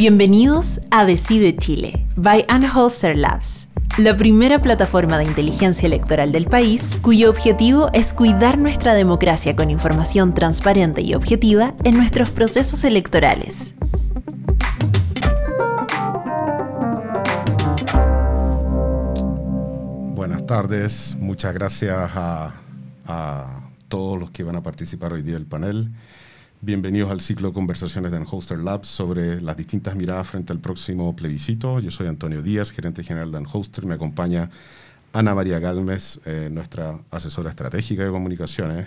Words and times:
Bienvenidos 0.00 0.80
a 0.90 1.04
Decide 1.04 1.56
Chile, 1.56 2.06
by 2.16 2.46
Anholster 2.48 3.14
Labs, 3.14 3.68
la 3.98 4.16
primera 4.16 4.62
plataforma 4.62 5.18
de 5.18 5.24
inteligencia 5.24 5.86
electoral 5.86 6.32
del 6.32 6.46
país 6.46 6.98
cuyo 7.02 7.28
objetivo 7.28 7.90
es 7.92 8.14
cuidar 8.14 8.56
nuestra 8.56 8.94
democracia 8.94 9.54
con 9.54 9.68
información 9.68 10.32
transparente 10.32 11.02
y 11.02 11.14
objetiva 11.14 11.74
en 11.84 11.98
nuestros 11.98 12.30
procesos 12.30 12.84
electorales. 12.84 13.74
Buenas 20.14 20.46
tardes, 20.46 21.14
muchas 21.20 21.52
gracias 21.52 22.10
a 22.14 23.59
todos 23.90 24.18
los 24.18 24.30
que 24.30 24.44
van 24.44 24.56
a 24.56 24.62
participar 24.62 25.12
hoy 25.12 25.22
día 25.22 25.34
del 25.34 25.44
panel. 25.44 25.90
Bienvenidos 26.62 27.10
al 27.10 27.20
ciclo 27.20 27.48
de 27.48 27.54
conversaciones 27.54 28.12
de 28.12 28.18
Anholster 28.18 28.58
Labs 28.58 28.86
sobre 28.86 29.40
las 29.42 29.56
distintas 29.56 29.96
miradas 29.96 30.28
frente 30.28 30.52
al 30.52 30.60
próximo 30.60 31.14
plebiscito. 31.16 31.80
Yo 31.80 31.90
soy 31.90 32.06
Antonio 32.06 32.40
Díaz, 32.40 32.70
gerente 32.70 33.02
general 33.02 33.32
de 33.32 33.38
Anholster. 33.38 33.84
Me 33.84 33.94
acompaña 33.94 34.48
Ana 35.12 35.34
María 35.34 35.58
Galmes, 35.58 36.20
eh, 36.24 36.50
nuestra 36.52 37.00
asesora 37.10 37.50
estratégica 37.50 38.04
de 38.04 38.10
comunicaciones. 38.10 38.86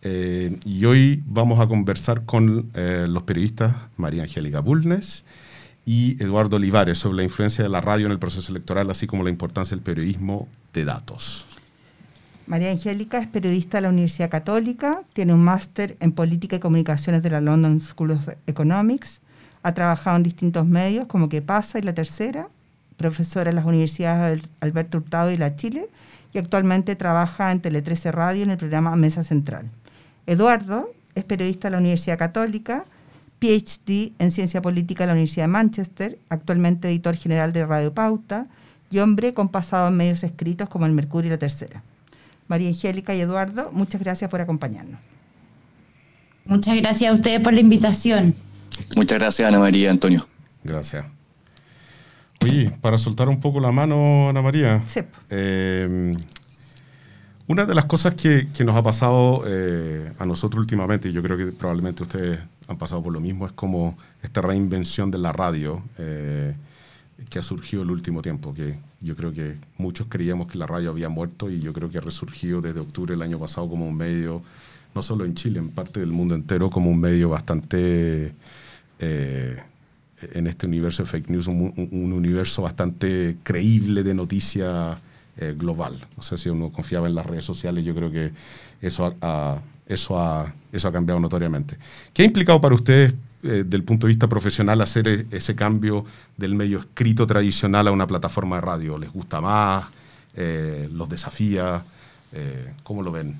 Eh, 0.00 0.58
y 0.64 0.84
hoy 0.86 1.22
vamos 1.26 1.60
a 1.60 1.66
conversar 1.68 2.24
con 2.24 2.70
eh, 2.74 3.04
los 3.08 3.24
periodistas 3.24 3.76
María 3.98 4.22
Angélica 4.22 4.60
Bulnes 4.60 5.24
y 5.84 6.20
Eduardo 6.22 6.56
Olivares 6.56 6.98
sobre 6.98 7.18
la 7.18 7.24
influencia 7.24 7.62
de 7.62 7.70
la 7.70 7.82
radio 7.82 8.06
en 8.06 8.12
el 8.12 8.18
proceso 8.18 8.50
electoral, 8.50 8.90
así 8.90 9.06
como 9.06 9.24
la 9.24 9.30
importancia 9.30 9.76
del 9.76 9.84
periodismo 9.84 10.48
de 10.72 10.86
datos. 10.86 11.46
María 12.46 12.70
Angélica 12.70 13.18
es 13.18 13.28
periodista 13.28 13.78
de 13.78 13.82
la 13.82 13.88
Universidad 13.88 14.28
Católica, 14.28 15.02
tiene 15.12 15.32
un 15.32 15.44
máster 15.44 15.96
en 16.00 16.12
Política 16.12 16.56
y 16.56 16.60
Comunicaciones 16.60 17.22
de 17.22 17.30
la 17.30 17.40
London 17.40 17.80
School 17.80 18.12
of 18.12 18.28
Economics, 18.46 19.20
ha 19.62 19.72
trabajado 19.74 20.16
en 20.16 20.24
distintos 20.24 20.66
medios 20.66 21.06
como 21.06 21.28
Que 21.28 21.40
Pasa 21.40 21.78
y 21.78 21.82
La 21.82 21.94
Tercera, 21.94 22.48
profesora 22.96 23.50
en 23.50 23.56
las 23.56 23.64
universidades 23.64 24.42
Alberto 24.60 24.98
Hurtado 24.98 25.30
y 25.30 25.36
La 25.36 25.54
Chile, 25.54 25.88
y 26.32 26.38
actualmente 26.38 26.96
trabaja 26.96 27.52
en 27.52 27.60
Tele 27.60 27.80
13 27.80 28.10
Radio 28.10 28.42
en 28.42 28.50
el 28.50 28.56
programa 28.56 28.96
Mesa 28.96 29.22
Central. 29.22 29.70
Eduardo 30.26 30.90
es 31.14 31.24
periodista 31.24 31.68
de 31.68 31.72
la 31.72 31.78
Universidad 31.78 32.18
Católica, 32.18 32.86
PhD 33.38 34.12
en 34.18 34.30
Ciencia 34.30 34.62
Política 34.62 35.04
de 35.04 35.08
la 35.08 35.12
Universidad 35.12 35.44
de 35.44 35.48
Manchester, 35.48 36.18
actualmente 36.28 36.88
editor 36.88 37.16
general 37.16 37.52
de 37.52 37.66
Radio 37.66 37.92
Pauta 37.92 38.46
y 38.90 38.98
hombre 38.98 39.32
con 39.32 39.48
pasado 39.48 39.88
en 39.88 39.96
medios 39.96 40.22
escritos 40.22 40.68
como 40.68 40.86
El 40.86 40.92
Mercurio 40.92 41.28
y 41.28 41.30
La 41.30 41.38
Tercera. 41.38 41.82
María 42.48 42.68
Angélica 42.68 43.14
y 43.14 43.20
Eduardo, 43.20 43.70
muchas 43.72 44.00
gracias 44.00 44.30
por 44.30 44.40
acompañarnos. 44.40 45.00
Muchas 46.44 46.76
gracias 46.76 47.10
a 47.10 47.14
ustedes 47.14 47.40
por 47.40 47.52
la 47.52 47.60
invitación. 47.60 48.34
Muchas 48.96 49.18
gracias, 49.18 49.48
Ana 49.48 49.60
María, 49.60 49.90
Antonio. 49.90 50.26
Gracias. 50.64 51.04
Oye, 52.42 52.72
para 52.80 52.98
soltar 52.98 53.28
un 53.28 53.40
poco 53.40 53.60
la 53.60 53.70
mano, 53.70 54.28
Ana 54.28 54.42
María. 54.42 54.82
Sí. 54.86 55.00
Eh, 55.30 56.14
una 57.46 57.66
de 57.66 57.74
las 57.74 57.84
cosas 57.84 58.14
que, 58.14 58.48
que 58.54 58.64
nos 58.64 58.76
ha 58.76 58.82
pasado 58.82 59.44
eh, 59.46 60.10
a 60.18 60.26
nosotros 60.26 60.60
últimamente, 60.60 61.08
y 61.08 61.12
yo 61.12 61.22
creo 61.22 61.36
que 61.36 61.46
probablemente 61.46 62.02
ustedes 62.02 62.40
han 62.68 62.78
pasado 62.78 63.02
por 63.02 63.12
lo 63.12 63.20
mismo, 63.20 63.46
es 63.46 63.52
como 63.52 63.98
esta 64.22 64.40
reinvención 64.40 65.10
de 65.10 65.18
la 65.18 65.32
radio 65.32 65.82
eh, 65.98 66.54
que 67.28 67.38
ha 67.38 67.42
surgido 67.42 67.82
el 67.82 67.90
último 67.90 68.22
tiempo, 68.22 68.54
que 68.54 68.78
yo 69.00 69.16
creo 69.16 69.32
que 69.32 69.56
muchos 69.78 70.06
creíamos 70.08 70.46
que 70.46 70.58
la 70.58 70.66
radio 70.66 70.90
había 70.90 71.08
muerto 71.08 71.50
y 71.50 71.60
yo 71.60 71.72
creo 71.72 71.90
que 71.90 71.98
ha 71.98 72.00
resurgido 72.00 72.60
desde 72.60 72.80
octubre 72.80 73.12
del 73.12 73.22
año 73.22 73.38
pasado 73.38 73.68
como 73.68 73.86
un 73.86 73.96
medio, 73.96 74.42
no 74.94 75.02
solo 75.02 75.24
en 75.24 75.34
Chile, 75.34 75.58
en 75.58 75.70
parte 75.70 76.00
del 76.00 76.12
mundo 76.12 76.34
entero, 76.34 76.70
como 76.70 76.90
un 76.90 77.00
medio 77.00 77.28
bastante, 77.28 78.34
eh, 78.98 79.62
en 80.32 80.46
este 80.46 80.66
universo 80.66 81.02
de 81.02 81.08
fake 81.08 81.30
news, 81.30 81.46
un, 81.46 81.72
un 81.90 82.12
universo 82.12 82.62
bastante 82.62 83.36
creíble 83.42 84.02
de 84.02 84.14
noticia 84.14 84.98
eh, 85.38 85.54
global. 85.56 85.98
O 86.18 86.22
sea, 86.22 86.36
si 86.36 86.50
uno 86.50 86.70
confiaba 86.70 87.08
en 87.08 87.14
las 87.14 87.24
redes 87.24 87.46
sociales, 87.46 87.82
yo 87.86 87.94
creo 87.94 88.10
que 88.10 88.32
eso 88.82 89.16
ha, 89.22 89.62
eso 89.86 90.52
eso 90.70 90.88
ha 90.88 90.92
cambiado 90.92 91.18
notoriamente. 91.20 91.78
¿Qué 92.12 92.22
ha 92.22 92.26
implicado 92.26 92.60
para 92.60 92.74
ustedes 92.74 93.14
eh, 93.42 93.64
del 93.66 93.82
punto 93.82 94.06
de 94.06 94.12
vista 94.12 94.28
profesional 94.28 94.80
hacer 94.80 95.08
e 95.08 95.26
ese 95.30 95.54
cambio 95.54 96.04
del 96.36 96.54
medio 96.54 96.78
escrito 96.78 97.26
tradicional 97.26 97.88
a 97.88 97.90
una 97.90 98.06
plataforma 98.06 98.56
de 98.56 98.62
radio? 98.62 98.98
¿Les 98.98 99.12
gusta 99.12 99.40
más? 99.40 99.86
Eh, 100.36 100.88
¿Los 100.92 101.08
desafía? 101.08 101.82
Eh, 102.32 102.72
¿Cómo 102.82 103.02
lo 103.02 103.12
ven? 103.12 103.36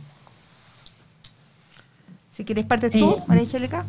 Si 2.37 2.45
quieres 2.45 2.67
parte 2.67 2.91
tú, 2.91 3.23
María 3.27 3.45
Angélica. 3.45 3.85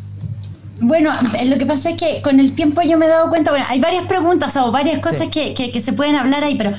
Bueno, 0.79 1.11
lo 1.45 1.57
que 1.57 1.65
pasa 1.65 1.91
es 1.91 1.97
que 1.97 2.21
con 2.21 2.39
el 2.39 2.53
tiempo 2.53 2.81
yo 2.81 2.97
me 2.97 3.05
he 3.05 3.09
dado 3.09 3.29
cuenta, 3.29 3.51
bueno, 3.51 3.65
hay 3.69 3.79
varias 3.79 4.05
preguntas 4.05 4.55
o 4.57 4.71
varias 4.71 4.99
cosas 4.99 5.21
sí. 5.21 5.29
que, 5.29 5.53
que, 5.53 5.71
que, 5.71 5.81
se 5.81 5.93
pueden 5.93 6.15
hablar 6.15 6.43
ahí, 6.43 6.55
pero 6.55 6.73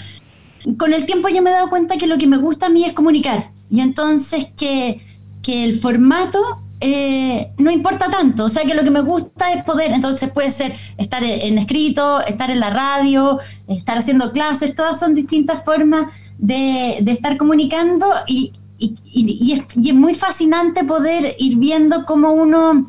con 0.78 0.93
el 0.93 1.06
tiempo 1.06 1.28
yo 1.28 1.43
me 1.43 1.50
he 1.50 1.53
dado 1.53 1.71
cuenta 1.71 1.97
que 1.97 2.06
lo 2.06 2.19
que 2.19 2.27
me 2.27 2.37
gusta 2.37 2.67
a 2.67 2.69
mí 2.71 2.84
es 2.84 2.93
comunicar. 2.93 3.50
Y 3.71 3.81
entonces 3.81 4.49
que, 4.56 5.00
que 5.43 5.65
el 5.65 5.75
formato 5.75 6.64
eh, 6.81 7.53
no 7.59 7.71
importa 7.71 8.11
tanto, 8.11 8.45
o 8.45 8.49
sea 8.49 8.65
que 8.65 8.75
lo 8.75 8.85
que 8.85 8.91
me 8.91 9.01
gusta 9.01 9.53
es 9.53 9.65
poder, 9.65 9.93
entonces 9.93 10.31
puede 10.31 10.51
ser 10.51 10.75
estar 10.99 11.23
en 11.23 11.57
escrito, 11.59 12.21
estar 12.21 12.51
en 12.51 12.61
la 12.61 12.71
radio, 12.71 13.39
estar 13.69 13.97
haciendo 13.97 14.33
clases, 14.33 14.75
todas 14.75 14.99
son 14.99 15.15
distintas 15.15 15.65
formas 15.65 16.12
de, 16.39 16.99
de 17.01 17.12
estar 17.12 17.37
comunicando 17.37 18.07
y, 18.27 18.53
y, 18.79 18.97
y, 19.05 19.53
es, 19.53 19.67
y, 19.77 19.91
es, 19.91 19.95
muy 19.95 20.15
fascinante 20.15 20.85
poder 20.85 21.37
ir 21.39 21.59
viendo 21.59 22.05
cómo 22.05 22.33
uno 22.33 22.87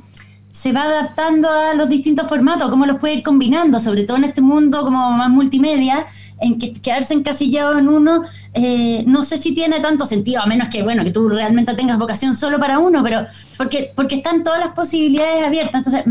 se 0.51 0.71
va 0.71 0.83
adaptando 0.83 1.49
a 1.49 1.73
los 1.73 1.89
distintos 1.89 2.27
formatos, 2.27 2.69
cómo 2.69 2.85
los 2.85 2.97
puede 2.97 3.15
ir 3.15 3.23
combinando, 3.23 3.79
sobre 3.79 4.03
todo 4.03 4.17
en 4.17 4.23
este 4.23 4.41
mundo 4.41 4.83
como 4.83 5.11
más 5.11 5.29
multimedia, 5.29 6.05
en 6.39 6.59
que 6.59 6.73
quedarse 6.73 7.13
encasillado 7.13 7.77
en 7.77 7.87
uno, 7.87 8.23
eh, 8.53 9.03
no 9.07 9.23
sé 9.23 9.37
si 9.37 9.53
tiene 9.53 9.79
tanto 9.79 10.05
sentido, 10.05 10.41
a 10.41 10.45
menos 10.45 10.67
que, 10.69 10.83
bueno, 10.83 11.03
que 11.03 11.11
tú 11.11 11.29
realmente 11.29 11.73
tengas 11.75 11.97
vocación 11.97 12.35
solo 12.35 12.59
para 12.59 12.79
uno, 12.79 13.03
pero 13.03 13.25
porque, 13.57 13.91
porque 13.95 14.15
están 14.15 14.43
todas 14.43 14.59
las 14.59 14.69
posibilidades 14.69 15.45
abiertas. 15.45 15.75
Entonces, 15.85 16.03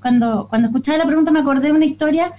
cuando, 0.00 0.46
cuando 0.48 0.68
escuchaba 0.68 0.98
la 0.98 1.06
pregunta 1.06 1.30
me 1.30 1.40
acordé 1.40 1.68
de 1.68 1.72
una 1.72 1.84
historia 1.84 2.32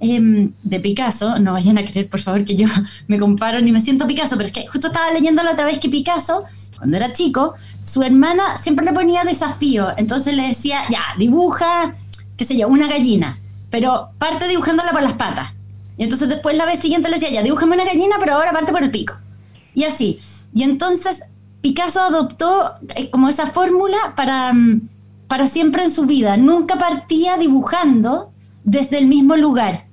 eh, 0.00 0.50
de 0.62 0.80
Picasso, 0.80 1.38
no 1.38 1.52
vayan 1.52 1.78
a 1.78 1.84
creer, 1.84 2.08
por 2.08 2.20
favor, 2.20 2.44
que 2.44 2.56
yo 2.56 2.66
me 3.06 3.18
comparo 3.18 3.60
ni 3.60 3.72
me 3.72 3.80
siento 3.80 4.06
Picasso, 4.06 4.36
pero 4.36 4.48
es 4.48 4.52
que 4.52 4.66
justo 4.66 4.88
estaba 4.88 5.12
leyendo 5.12 5.42
la 5.42 5.52
otra 5.52 5.64
vez 5.64 5.78
que 5.78 5.88
Picasso, 5.88 6.44
cuando 6.76 6.96
era 6.96 7.12
chico, 7.12 7.54
su 7.84 8.02
hermana 8.02 8.56
siempre 8.58 8.84
le 8.84 8.92
ponía 8.92 9.24
desafío, 9.24 9.92
entonces 9.96 10.34
le 10.34 10.48
decía, 10.48 10.80
ya, 10.90 11.02
dibuja, 11.18 11.92
qué 12.36 12.44
sé 12.44 12.56
yo, 12.56 12.68
una 12.68 12.88
gallina, 12.88 13.38
pero 13.70 14.10
parte 14.18 14.48
dibujándola 14.48 14.90
por 14.90 15.02
las 15.02 15.14
patas. 15.14 15.54
Y 15.96 16.04
entonces 16.04 16.28
después 16.28 16.56
la 16.56 16.66
vez 16.66 16.78
siguiente 16.78 17.08
le 17.08 17.14
decía, 17.14 17.30
ya, 17.30 17.42
dibújame 17.42 17.74
una 17.74 17.84
gallina, 17.84 18.16
pero 18.18 18.34
ahora 18.34 18.52
parte 18.52 18.72
por 18.72 18.82
el 18.82 18.90
pico. 18.90 19.14
Y 19.74 19.84
así. 19.84 20.18
Y 20.54 20.62
entonces 20.62 21.24
Picasso 21.60 22.00
adoptó 22.00 22.72
eh, 22.96 23.10
como 23.10 23.28
esa 23.28 23.46
fórmula 23.46 24.14
para, 24.16 24.52
para 25.28 25.48
siempre 25.48 25.84
en 25.84 25.90
su 25.90 26.06
vida. 26.06 26.36
Nunca 26.36 26.78
partía 26.78 27.36
dibujando 27.36 28.32
desde 28.64 28.98
el 28.98 29.06
mismo 29.06 29.36
lugar. 29.36 29.86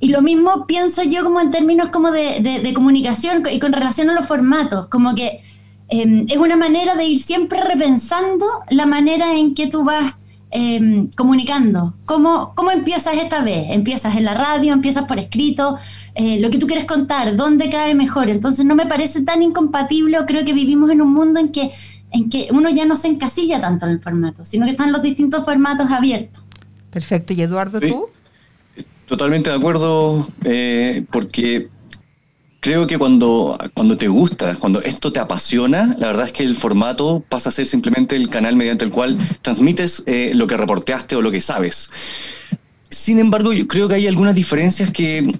Y 0.00 0.08
lo 0.08 0.20
mismo 0.20 0.66
pienso 0.66 1.04
yo 1.04 1.22
como 1.22 1.40
en 1.40 1.52
términos 1.52 1.90
como 1.90 2.10
de, 2.10 2.40
de, 2.40 2.60
de 2.60 2.74
comunicación 2.74 3.44
y 3.50 3.60
con 3.60 3.72
relación 3.72 4.10
a 4.10 4.14
los 4.14 4.26
formatos, 4.26 4.88
como 4.88 5.14
que 5.14 5.42
eh, 5.88 6.24
es 6.28 6.36
una 6.38 6.56
manera 6.56 6.94
de 6.96 7.04
ir 7.04 7.18
siempre 7.20 7.62
repensando 7.62 8.46
la 8.70 8.86
manera 8.86 9.34
en 9.34 9.54
que 9.54 9.68
tú 9.68 9.84
vas 9.84 10.16
eh, 10.52 11.08
comunicando. 11.16 11.94
¿Cómo, 12.04 12.52
¿Cómo 12.54 12.70
empiezas 12.70 13.16
esta 13.16 13.42
vez? 13.42 13.70
¿Empiezas 13.70 14.16
en 14.16 14.24
la 14.24 14.34
radio? 14.34 14.72
¿Empiezas 14.72 15.04
por 15.04 15.18
escrito? 15.18 15.78
Eh, 16.14 16.38
lo 16.40 16.50
que 16.50 16.58
tú 16.58 16.66
quieres 16.66 16.84
contar, 16.84 17.36
¿dónde 17.36 17.70
cae 17.70 17.94
mejor? 17.94 18.28
Entonces 18.28 18.66
no 18.66 18.74
me 18.74 18.86
parece 18.86 19.22
tan 19.22 19.42
incompatible, 19.42 20.18
creo 20.26 20.44
que 20.44 20.52
vivimos 20.52 20.90
en 20.90 21.00
un 21.00 21.12
mundo 21.14 21.40
en 21.40 21.48
que, 21.48 21.70
en 22.10 22.28
que 22.28 22.48
uno 22.52 22.68
ya 22.68 22.84
no 22.84 22.96
se 22.98 23.08
encasilla 23.08 23.60
tanto 23.60 23.86
en 23.86 23.92
el 23.92 23.98
formato, 23.98 24.44
sino 24.44 24.66
que 24.66 24.72
están 24.72 24.92
los 24.92 25.00
distintos 25.00 25.42
formatos 25.44 25.90
abiertos. 25.90 26.44
Perfecto. 26.90 27.32
¿Y 27.32 27.40
Eduardo, 27.40 27.80
sí. 27.80 27.88
tú? 27.88 28.06
Totalmente 29.06 29.48
de 29.48 29.56
acuerdo, 29.56 30.28
eh, 30.44 31.04
porque 31.10 31.68
creo 32.62 32.86
que 32.86 32.96
cuando, 32.96 33.58
cuando 33.74 33.98
te 33.98 34.06
gusta, 34.06 34.54
cuando 34.54 34.80
esto 34.82 35.10
te 35.10 35.18
apasiona, 35.18 35.96
la 35.98 36.06
verdad 36.06 36.26
es 36.26 36.32
que 36.32 36.44
el 36.44 36.54
formato 36.54 37.22
pasa 37.28 37.48
a 37.48 37.52
ser 37.52 37.66
simplemente 37.66 38.14
el 38.14 38.30
canal 38.30 38.54
mediante 38.54 38.84
el 38.84 38.92
cual 38.92 39.18
transmites 39.42 40.04
eh, 40.06 40.30
lo 40.32 40.46
que 40.46 40.56
reporteaste 40.56 41.16
o 41.16 41.22
lo 41.22 41.32
que 41.32 41.40
sabes. 41.40 41.90
Sin 42.88 43.18
embargo, 43.18 43.52
yo 43.52 43.66
creo 43.66 43.88
que 43.88 43.96
hay 43.96 44.06
algunas 44.06 44.36
diferencias 44.36 44.92
que, 44.92 45.34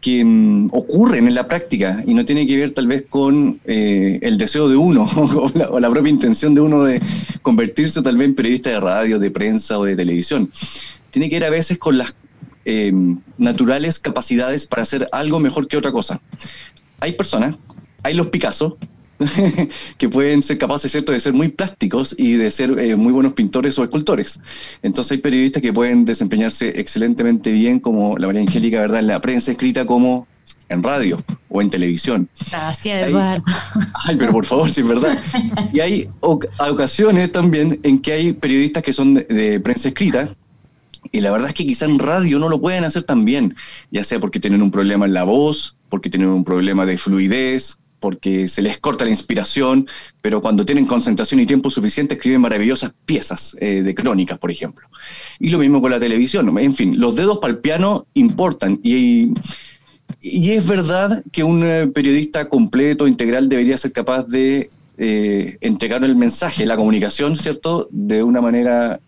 que 0.00 0.22
um, 0.22 0.68
ocurren 0.72 1.26
en 1.26 1.34
la 1.34 1.48
práctica 1.48 2.04
y 2.06 2.14
no 2.14 2.24
tiene 2.24 2.46
que 2.46 2.56
ver 2.56 2.70
tal 2.70 2.86
vez 2.86 3.06
con 3.10 3.58
eh, 3.64 4.20
el 4.22 4.38
deseo 4.38 4.68
de 4.68 4.76
uno 4.76 5.02
o 5.16 5.50
la, 5.54 5.70
o 5.70 5.80
la, 5.80 5.90
propia 5.90 6.10
intención 6.10 6.54
de 6.54 6.60
uno 6.60 6.84
de 6.84 7.02
convertirse 7.42 8.02
tal 8.02 8.16
vez 8.16 8.28
en 8.28 8.34
periodista 8.36 8.70
de 8.70 8.78
radio, 8.78 9.18
de 9.18 9.32
prensa 9.32 9.80
o 9.80 9.84
de 9.84 9.96
televisión. 9.96 10.48
Tiene 11.10 11.28
que 11.28 11.40
ver 11.40 11.46
a 11.46 11.50
veces 11.50 11.76
con 11.76 11.98
las 11.98 12.14
eh, 12.70 12.92
naturales 13.38 13.98
capacidades 13.98 14.66
para 14.66 14.82
hacer 14.82 15.08
algo 15.10 15.40
mejor 15.40 15.68
que 15.68 15.78
otra 15.78 15.90
cosa. 15.90 16.20
Hay 17.00 17.12
personas, 17.12 17.56
hay 18.02 18.12
los 18.12 18.28
Picasso, 18.28 18.76
que 19.98 20.08
pueden 20.10 20.42
ser 20.42 20.58
capaces, 20.58 20.92
¿cierto?, 20.92 21.12
de 21.12 21.20
ser 21.20 21.32
muy 21.32 21.48
plásticos 21.48 22.14
y 22.18 22.34
de 22.34 22.50
ser 22.50 22.78
eh, 22.78 22.94
muy 22.94 23.12
buenos 23.12 23.32
pintores 23.32 23.78
o 23.78 23.84
escultores. 23.84 24.38
Entonces 24.82 25.12
hay 25.12 25.18
periodistas 25.18 25.62
que 25.62 25.72
pueden 25.72 26.04
desempeñarse 26.04 26.78
excelentemente 26.78 27.50
bien, 27.52 27.80
como 27.80 28.18
la 28.18 28.26
María 28.26 28.42
Angélica, 28.42 28.80
¿verdad?, 28.82 29.00
en 29.00 29.06
la 29.06 29.20
prensa 29.20 29.52
escrita 29.52 29.86
como 29.86 30.26
en 30.68 30.82
radio 30.82 31.16
o 31.48 31.62
en 31.62 31.70
televisión. 31.70 32.28
Gracias, 32.50 33.08
Eduardo. 33.08 33.44
Ay, 34.06 34.16
pero 34.18 34.32
por 34.32 34.44
favor, 34.44 34.70
sí 34.70 34.82
es 34.82 34.88
verdad. 34.88 35.18
Y 35.72 35.80
hay 35.80 36.10
ocasiones 36.20 37.32
también 37.32 37.80
en 37.82 37.98
que 37.98 38.12
hay 38.12 38.32
periodistas 38.34 38.82
que 38.82 38.92
son 38.92 39.14
de, 39.14 39.60
prensa 39.60 39.88
escrita, 39.88 40.34
y 41.12 41.20
la 41.20 41.30
verdad 41.30 41.48
es 41.48 41.54
que 41.54 41.66
quizá 41.66 41.86
en 41.86 41.98
radio 41.98 42.38
no 42.38 42.48
lo 42.48 42.60
pueden 42.60 42.84
hacer 42.84 43.02
tan 43.02 43.24
bien, 43.24 43.54
ya 43.90 44.04
sea 44.04 44.20
porque 44.20 44.40
tienen 44.40 44.62
un 44.62 44.70
problema 44.70 45.06
en 45.06 45.14
la 45.14 45.24
voz, 45.24 45.76
porque 45.88 46.10
tienen 46.10 46.28
un 46.28 46.44
problema 46.44 46.86
de 46.86 46.98
fluidez, 46.98 47.78
porque 48.00 48.46
se 48.48 48.62
les 48.62 48.78
corta 48.78 49.04
la 49.04 49.10
inspiración, 49.10 49.86
pero 50.22 50.40
cuando 50.40 50.64
tienen 50.64 50.86
concentración 50.86 51.40
y 51.40 51.46
tiempo 51.46 51.70
suficiente 51.70 52.14
escriben 52.14 52.40
maravillosas 52.40 52.92
piezas 53.06 53.56
eh, 53.60 53.82
de 53.82 53.94
crónicas, 53.94 54.38
por 54.38 54.50
ejemplo. 54.50 54.88
Y 55.38 55.48
lo 55.48 55.58
mismo 55.58 55.80
con 55.80 55.90
la 55.90 56.00
televisión. 56.00 56.56
En 56.58 56.74
fin, 56.74 57.00
los 57.00 57.16
dedos 57.16 57.38
para 57.38 57.52
el 57.52 57.58
piano 57.58 58.06
importan 58.14 58.80
y, 58.82 59.32
y 60.20 60.50
es 60.50 60.66
verdad 60.66 61.22
que 61.32 61.42
un 61.42 61.64
eh, 61.64 61.88
periodista 61.88 62.48
completo, 62.48 63.08
integral, 63.08 63.48
debería 63.48 63.78
ser 63.78 63.92
capaz 63.92 64.24
de 64.24 64.70
eh, 64.96 65.58
entregar 65.60 66.02
el 66.04 66.16
mensaje, 66.16 66.66
la 66.66 66.76
comunicación, 66.76 67.36
¿cierto?, 67.36 67.88
de 67.92 68.22
una 68.22 68.40
manera, 68.40 69.00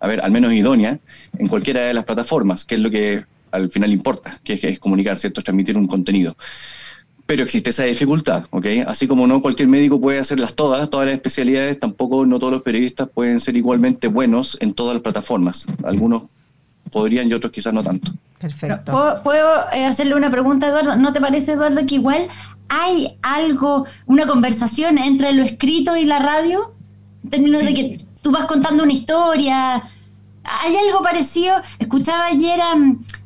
a 0.00 0.08
ver, 0.08 0.20
al 0.22 0.32
menos 0.32 0.52
idónea, 0.52 0.98
en 1.38 1.46
cualquiera 1.46 1.82
de 1.82 1.94
las 1.94 2.04
plataformas, 2.04 2.64
que 2.64 2.74
es 2.76 2.80
lo 2.80 2.90
que 2.90 3.24
al 3.52 3.70
final 3.70 3.92
importa, 3.92 4.40
que 4.42 4.58
es, 4.62 4.80
comunicar, 4.80 5.16
¿cierto?, 5.18 5.42
transmitir 5.42 5.76
un 5.76 5.86
contenido. 5.86 6.36
Pero 7.26 7.44
existe 7.44 7.70
esa 7.70 7.84
dificultad, 7.84 8.44
¿ok? 8.50 8.66
Así 8.86 9.06
como 9.06 9.26
no 9.26 9.40
cualquier 9.40 9.68
médico 9.68 10.00
puede 10.00 10.18
hacerlas 10.18 10.54
todas, 10.54 10.90
todas 10.90 11.06
las 11.06 11.14
especialidades, 11.14 11.78
tampoco 11.78 12.26
no 12.26 12.38
todos 12.38 12.54
los 12.54 12.62
periodistas 12.62 13.08
pueden 13.08 13.38
ser 13.38 13.56
igualmente 13.56 14.08
buenos 14.08 14.56
en 14.60 14.72
todas 14.72 14.94
las 14.94 15.02
plataformas. 15.02 15.66
Algunos 15.84 16.24
podrían 16.90 17.28
y 17.28 17.34
otros 17.34 17.52
quizás 17.52 17.72
no 17.72 17.84
tanto. 17.84 18.12
Perfecto. 18.40 19.20
¿Puedo, 19.22 19.70
eh, 19.72 19.84
hacerle 19.84 20.14
una 20.14 20.30
pregunta, 20.30 20.66
Eduardo? 20.68 20.96
¿No 20.96 21.12
te 21.12 21.20
parece, 21.20 21.52
Eduardo, 21.52 21.84
que 21.86 21.96
igual 21.96 22.26
hay 22.68 23.08
algo, 23.22 23.86
una 24.06 24.26
conversación 24.26 24.98
entre 24.98 25.32
lo 25.32 25.42
escrito 25.42 25.96
y 25.96 26.06
la 26.06 26.18
radio? 26.18 26.74
En 27.22 27.30
términos 27.30 27.62
de 27.62 27.74
que 27.74 27.98
tú 28.22 28.30
vas 28.30 28.46
contando 28.46 28.82
una 28.82 28.92
historia. 28.92 29.82
¿Hay 30.42 30.76
algo 30.76 31.02
parecido? 31.02 31.56
Escuchaba 31.78 32.26
ayer 32.26 32.60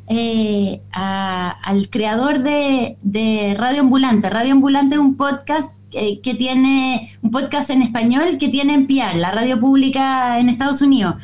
eh, 0.08 0.82
al 0.92 1.88
creador 1.90 2.40
de, 2.40 3.56
Radio 3.58 3.80
Ambulante. 3.80 4.30
Radio 4.30 4.52
Ambulante 4.52 4.96
es 4.96 5.00
un 5.00 5.16
podcast 5.16 5.76
que 5.90 6.34
tiene, 6.36 7.16
un 7.22 7.30
podcast 7.30 7.70
en 7.70 7.82
español 7.82 8.36
que 8.38 8.48
tiene 8.48 8.74
en 8.74 8.86
PR, 8.86 9.16
la 9.16 9.30
radio 9.30 9.60
pública 9.60 10.38
en 10.40 10.48
Estados 10.48 10.82
Unidos. 10.82 11.16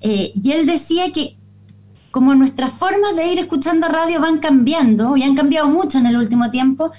Eh, 0.00 0.32
y 0.34 0.52
él 0.52 0.66
decía 0.66 1.12
que 1.12 1.36
como 2.10 2.34
nuestras 2.34 2.72
formas 2.72 3.16
de 3.16 3.30
ir 3.30 3.38
escuchando 3.38 3.88
radio 3.88 4.20
van 4.20 4.38
cambiando 4.38 5.16
y 5.16 5.22
han 5.22 5.34
cambiado 5.34 5.68
mucho 5.68 5.98
en 5.98 6.06
el 6.06 6.16
último 6.16 6.50
tiempo, 6.50 6.90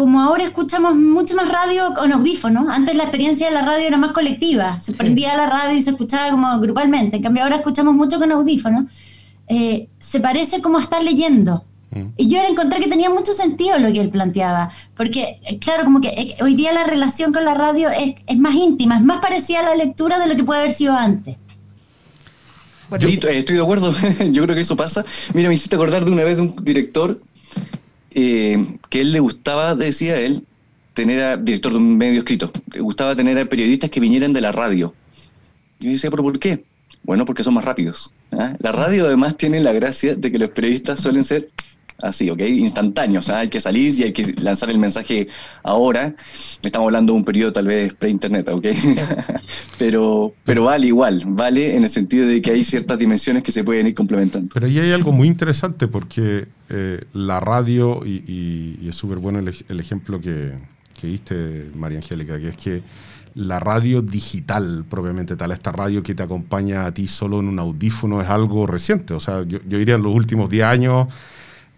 como 0.00 0.22
ahora 0.22 0.44
escuchamos 0.44 0.96
mucho 0.96 1.34
más 1.34 1.52
radio 1.52 1.92
con 1.92 2.10
audífonos, 2.10 2.70
antes 2.70 2.96
la 2.96 3.02
experiencia 3.02 3.48
de 3.48 3.52
la 3.52 3.60
radio 3.60 3.86
era 3.86 3.98
más 3.98 4.12
colectiva, 4.12 4.80
se 4.80 4.94
prendía 4.94 5.36
la 5.36 5.44
radio 5.44 5.76
y 5.76 5.82
se 5.82 5.90
escuchaba 5.90 6.30
como 6.30 6.58
grupalmente, 6.58 7.18
en 7.18 7.22
cambio 7.22 7.42
ahora 7.42 7.56
escuchamos 7.56 7.92
mucho 7.92 8.18
con 8.18 8.32
audífonos, 8.32 8.90
eh, 9.48 9.88
se 9.98 10.20
parece 10.20 10.62
como 10.62 10.78
a 10.78 10.82
estar 10.82 11.04
leyendo. 11.04 11.66
Mm. 11.90 12.14
Y 12.16 12.30
yo 12.30 12.38
encontré 12.48 12.80
que 12.80 12.88
tenía 12.88 13.10
mucho 13.10 13.34
sentido 13.34 13.78
lo 13.78 13.92
que 13.92 14.00
él 14.00 14.08
planteaba, 14.08 14.70
porque 14.96 15.38
eh, 15.42 15.58
claro, 15.58 15.84
como 15.84 16.00
que 16.00 16.08
eh, 16.08 16.36
hoy 16.40 16.54
día 16.54 16.72
la 16.72 16.84
relación 16.84 17.30
con 17.30 17.44
la 17.44 17.52
radio 17.52 17.90
es, 17.90 18.14
es 18.26 18.38
más 18.38 18.54
íntima, 18.54 18.96
es 18.96 19.04
más 19.04 19.20
parecida 19.20 19.60
a 19.60 19.64
la 19.64 19.74
lectura 19.74 20.18
de 20.18 20.28
lo 20.28 20.34
que 20.34 20.44
puede 20.44 20.60
haber 20.60 20.72
sido 20.72 20.94
antes. 20.94 21.36
Yo, 22.98 23.08
estoy 23.08 23.56
de 23.56 23.62
acuerdo, 23.62 23.94
yo 24.32 24.42
creo 24.44 24.54
que 24.54 24.62
eso 24.62 24.76
pasa. 24.76 25.04
Mira, 25.34 25.50
me 25.50 25.54
hiciste 25.54 25.76
acordar 25.76 26.06
de 26.06 26.10
una 26.10 26.24
vez 26.24 26.36
de 26.36 26.42
un 26.42 26.56
director 26.64 27.20
eh, 28.12 28.78
que 28.88 29.00
él 29.00 29.12
le 29.12 29.20
gustaba, 29.20 29.74
decía 29.74 30.18
él, 30.18 30.44
tener 30.94 31.22
a, 31.22 31.36
director 31.36 31.72
de 31.72 31.78
un 31.78 31.96
medio 31.96 32.20
escrito, 32.20 32.50
le 32.72 32.80
gustaba 32.80 33.14
tener 33.16 33.38
a 33.38 33.44
periodistas 33.46 33.90
que 33.90 34.00
vinieran 34.00 34.32
de 34.32 34.40
la 34.40 34.52
radio. 34.52 34.94
Y 35.78 35.86
yo 35.86 35.90
decía, 35.92 36.10
¿pero 36.10 36.22
por 36.22 36.38
qué? 36.38 36.62
Bueno, 37.02 37.24
porque 37.24 37.42
son 37.42 37.54
más 37.54 37.64
rápidos. 37.64 38.12
¿ah? 38.32 38.54
La 38.58 38.72
radio 38.72 39.06
además 39.06 39.36
tiene 39.36 39.60
la 39.60 39.72
gracia 39.72 40.14
de 40.14 40.30
que 40.30 40.38
los 40.38 40.50
periodistas 40.50 41.00
suelen 41.00 41.24
ser 41.24 41.48
así, 42.02 42.30
¿ok? 42.30 42.40
Instantáneos, 42.40 43.28
hay 43.28 43.48
que 43.48 43.60
salir 43.60 43.98
y 43.98 44.04
hay 44.04 44.12
que 44.12 44.34
lanzar 44.40 44.70
el 44.70 44.78
mensaje 44.78 45.28
ahora. 45.62 46.14
Estamos 46.62 46.86
hablando 46.86 47.12
de 47.12 47.18
un 47.18 47.24
periodo 47.24 47.52
tal 47.52 47.66
vez 47.66 47.94
pre-internet, 47.94 48.48
¿ok? 48.48 48.66
pero, 49.78 50.34
pero 50.44 50.64
vale 50.64 50.86
igual, 50.86 51.22
vale 51.26 51.76
en 51.76 51.84
el 51.84 51.88
sentido 51.88 52.26
de 52.26 52.40
que 52.40 52.50
hay 52.52 52.64
ciertas 52.64 52.98
dimensiones 52.98 53.42
que 53.42 53.52
se 53.52 53.64
pueden 53.64 53.86
ir 53.86 53.94
complementando. 53.94 54.50
Pero 54.52 54.66
ahí 54.66 54.78
hay 54.78 54.92
algo 54.92 55.12
muy 55.12 55.28
interesante 55.28 55.88
porque 55.88 56.46
eh, 56.70 57.00
la 57.12 57.40
radio, 57.40 58.02
y, 58.04 58.88
es 58.88 58.96
súper 58.96 59.18
bueno 59.18 59.38
el, 59.38 59.80
ejemplo 59.80 60.20
que, 60.20 60.52
que 61.00 61.06
diste, 61.06 61.70
María 61.74 61.98
Angélica, 61.98 62.38
que 62.38 62.48
es 62.48 62.56
que 62.56 62.82
la 63.34 63.60
radio 63.60 64.02
digital 64.02 64.84
propiamente 64.88 65.36
tal, 65.36 65.52
esta 65.52 65.72
radio 65.72 66.02
que 66.02 66.14
te 66.14 66.22
acompaña 66.22 66.86
a 66.86 66.92
ti 66.92 67.06
solo 67.06 67.40
en 67.40 67.48
un 67.48 67.58
audífono 67.58 68.20
es 68.20 68.28
algo 68.28 68.66
reciente. 68.66 69.14
O 69.14 69.20
sea, 69.20 69.42
yo, 69.44 69.58
yo 69.68 69.78
diría 69.78 69.94
en 69.94 70.02
los 70.02 70.14
últimos 70.14 70.50
10 70.50 70.64
años 70.64 71.08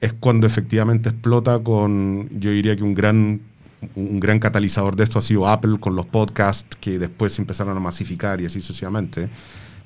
es 0.03 0.13
cuando 0.13 0.49
efectivamente 0.49 1.11
explota 1.11 1.61
con, 1.61 2.29
yo 2.41 2.51
diría 2.51 2.75
que 2.75 2.83
un 2.83 2.93
gran, 2.93 3.41
un 3.95 4.19
gran 4.19 4.41
catalizador 4.41 4.97
de 4.97 5.05
esto 5.05 5.21
ha 5.21 5.23
sido 5.23 5.47
Apple 5.47 5.79
con 5.79 5.95
los 5.95 6.07
podcasts 6.07 6.77
que 6.81 6.99
después 6.99 7.39
empezaron 7.39 7.77
a 7.77 7.81
masificar 7.81 8.41
y 8.41 8.47
así 8.47 8.61
sucesivamente. 8.61 9.29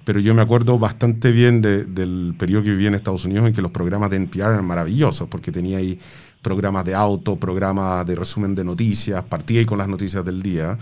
Pero 0.07 0.21
yo 0.21 0.35
me 0.35 0.43
acuerdo 0.43 0.79
bastante 0.79 1.33
bien 1.33 1.61
del 1.61 2.33
periodo 2.39 2.63
que 2.63 2.71
viví 2.71 2.87
en 2.87 2.95
Estados 2.95 3.25
Unidos 3.25 3.49
en 3.49 3.53
que 3.53 3.61
los 3.61 3.73
programas 3.73 4.09
de 4.09 4.19
NPR 4.19 4.53
eran 4.53 4.65
maravillosos 4.65 5.27
porque 5.29 5.51
tenía 5.51 5.79
ahí 5.79 5.99
programas 6.43 6.85
de 6.85 6.95
auto, 6.95 7.35
programas 7.35 8.07
de 8.07 8.15
resumen 8.15 8.55
de 8.55 8.63
noticias, 8.63 9.25
partía 9.25 9.59
ahí 9.59 9.67
con 9.67 9.79
las 9.79 9.89
noticias 9.89 10.25
del 10.25 10.45
día 10.45 10.79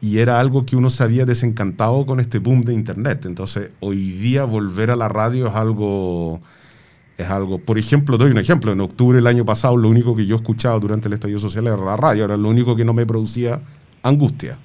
y 0.00 0.18
era 0.18 0.40
algo 0.40 0.66
que 0.66 0.74
uno 0.74 0.90
se 0.90 1.04
había 1.04 1.24
desencantado 1.24 2.04
con 2.06 2.18
este 2.18 2.40
boom 2.40 2.64
de 2.64 2.74
Internet. 2.74 3.24
Entonces, 3.26 3.70
hoy 3.78 4.10
día 4.10 4.42
volver 4.42 4.90
a 4.90 4.96
la 4.96 5.08
radio 5.08 5.46
es 5.46 5.54
algo 5.54 6.40
es 7.18 7.28
algo, 7.30 7.58
por 7.58 7.78
ejemplo, 7.78 8.18
doy 8.18 8.32
un 8.32 8.38
ejemplo, 8.38 8.72
en 8.72 8.80
octubre 8.80 9.18
del 9.18 9.28
año 9.28 9.44
pasado 9.44 9.76
lo 9.76 9.88
único 9.88 10.16
que 10.16 10.26
yo 10.26 10.34
escuchaba 10.34 10.76
durante 10.80 11.06
el 11.06 11.14
estallido 11.14 11.38
social 11.38 11.68
era 11.68 11.76
la 11.76 11.96
radio, 11.96 12.24
era 12.24 12.36
lo 12.36 12.48
único 12.48 12.74
que 12.74 12.84
no 12.84 12.94
me 12.94 13.06
producía 13.06 13.60
angustia. 14.02 14.58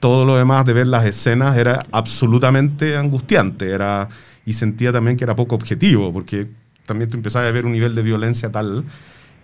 Todo 0.00 0.24
lo 0.24 0.36
demás 0.36 0.64
de 0.64 0.72
ver 0.72 0.86
las 0.86 1.04
escenas 1.04 1.56
era 1.56 1.84
absolutamente 1.92 2.96
angustiante, 2.96 3.70
era, 3.70 4.08
y 4.44 4.54
sentía 4.54 4.92
también 4.92 5.16
que 5.16 5.24
era 5.24 5.36
poco 5.36 5.54
objetivo, 5.54 6.12
porque 6.12 6.48
también 6.86 7.10
tú 7.10 7.16
empezabas 7.16 7.48
a 7.48 7.52
ver 7.52 7.66
un 7.66 7.72
nivel 7.72 7.94
de 7.94 8.02
violencia 8.02 8.50
tal, 8.50 8.84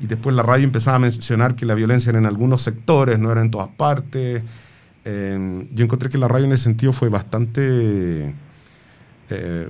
y 0.00 0.06
después 0.06 0.34
la 0.34 0.42
radio 0.42 0.64
empezaba 0.64 0.96
a 0.96 1.00
mencionar 1.00 1.54
que 1.54 1.66
la 1.66 1.74
violencia 1.74 2.10
era 2.10 2.18
en 2.18 2.26
algunos 2.26 2.62
sectores, 2.62 3.18
no 3.18 3.30
era 3.30 3.40
en 3.40 3.50
todas 3.50 3.68
partes. 3.68 4.42
Eh, 5.04 5.68
yo 5.72 5.84
encontré 5.84 6.10
que 6.10 6.18
la 6.18 6.28
radio 6.28 6.46
en 6.46 6.52
ese 6.52 6.64
sentido 6.64 6.92
fue 6.92 7.08
bastante 7.08 8.34
eh, 9.28 9.68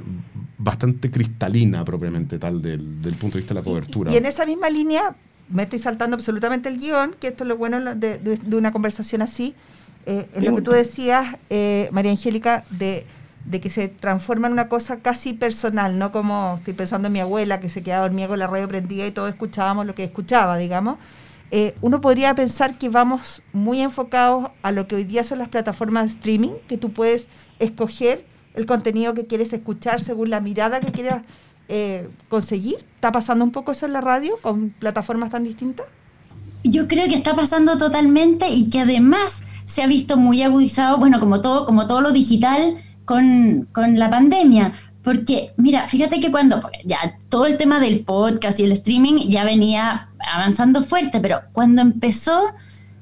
bastante 0.59 1.11
cristalina 1.11 1.83
propiamente 1.83 2.39
tal 2.39 2.61
del, 2.61 2.81
punto 3.19 3.39
de 3.39 3.39
vista 3.39 3.55
de 3.55 3.61
la 3.61 3.65
cobertura. 3.65 4.13
Y, 4.13 4.17
en 4.17 4.27
esa 4.27 4.45
misma 4.45 4.69
línea, 4.69 5.15
me 5.49 5.63
estoy 5.63 5.79
saltando 5.79 6.15
absolutamente 6.15 6.69
el 6.69 6.79
guion, 6.79 7.15
que 7.19 7.29
esto 7.29 7.45
es 7.45 7.49
lo 7.49 7.57
bueno 7.57 7.95
de, 7.95 8.39
una 8.53 8.71
conversación 8.71 9.23
así, 9.23 9.55
eh, 10.07 10.29
en 10.35 10.45
lo 10.45 10.55
que 10.55 10.63
tú 10.63 10.71
decías, 10.71 11.37
eh, 11.51 11.89
María 11.93 12.13
Angélica, 12.13 12.65
de, 12.71 13.05
que 13.51 13.71
se 13.71 13.89
transforma 13.89 14.47
en 14.47 14.55
una 14.55 14.69
cosa 14.69 14.97
casi 14.97 15.35
personal, 15.35 15.99
no 15.99 16.13
como 16.13 16.57
estoy 16.59 16.75
pensando 16.75 17.07
en 17.07 17.13
mi 17.13 17.21
abuela 17.21 17.61
que 17.61 17.69
se 17.69 17.83
quedaba 17.83 18.03
dormida 18.03 18.29
con 18.29 18.39
la 18.39 18.47
radio 18.47 18.69
prendida 18.69 19.07
y 19.07 19.11
todos 19.11 19.31
escuchábamos 19.31 19.87
lo 19.87 19.95
que 19.95 20.05
escuchaba, 20.05 20.57
digamos. 20.57 20.99
uno 21.81 22.01
podría 22.01 22.35
pensar 22.35 22.77
que 22.77 22.89
vamos 22.89 23.43
muy 23.53 23.81
enfocados 23.81 24.51
a 24.63 24.73
lo 24.73 24.89
que 24.89 24.97
hoy 24.97 25.05
día 25.05 25.23
son 25.23 25.39
las 25.39 25.49
plataformas 25.49 26.07
de 26.07 26.13
streaming, 26.15 26.53
que 26.69 26.77
tú 26.77 26.91
puedes 26.91 27.27
escoger 27.59 28.25
el 28.57 28.67
contenido 28.67 29.15
que 29.15 29.27
quieres 29.27 29.53
escuchar 29.53 30.03
según 30.03 30.31
la 30.31 30.41
mirada 30.41 30.81
que 30.81 30.91
quieras 30.91 31.23
eh, 31.69 32.09
conseguir? 32.29 32.77
¿Está 32.95 33.13
pasando 33.13 33.45
un 33.45 33.51
poco 33.53 33.73
eso 33.73 33.87
en 33.87 33.93
la 33.93 34.01
radio 34.01 34.39
con 34.41 34.71
plataformas 34.71 35.31
tan 35.31 35.45
distintas? 35.45 35.87
Yo 36.65 36.89
creo 36.89 37.09
que 37.09 37.15
está 37.15 37.35
pasando 37.35 37.77
totalmente 37.77 38.49
y 38.49 38.71
que 38.71 38.81
además 38.81 39.43
se 39.67 39.83
ha 39.83 39.87
visto 39.87 40.17
muy 40.17 40.43
agudizado, 40.43 40.97
bueno, 40.99 41.21
como 41.21 41.41
todo, 41.41 41.67
como 41.67 41.87
todo 41.87 42.01
lo 42.01 42.13
digital 42.13 42.77
con, 43.05 43.69
con 43.73 43.99
la 43.99 44.09
pandemia. 44.09 44.73
Porque, 45.03 45.53
mira, 45.57 45.87
fíjate 45.87 46.19
que 46.19 46.33
cuando 46.33 46.61
ya 46.85 47.19
todo 47.29 47.47
el 47.47 47.57
tema 47.57 47.79
del 47.79 48.05
podcast 48.05 48.59
y 48.59 48.65
el 48.65 48.73
streaming 48.73 49.29
ya 49.29 49.45
venía 49.45 50.09
avanzando 50.33 50.83
fuerte, 50.83 51.21
pero 51.21 51.43
cuando 51.53 51.83
empezó 51.83 52.41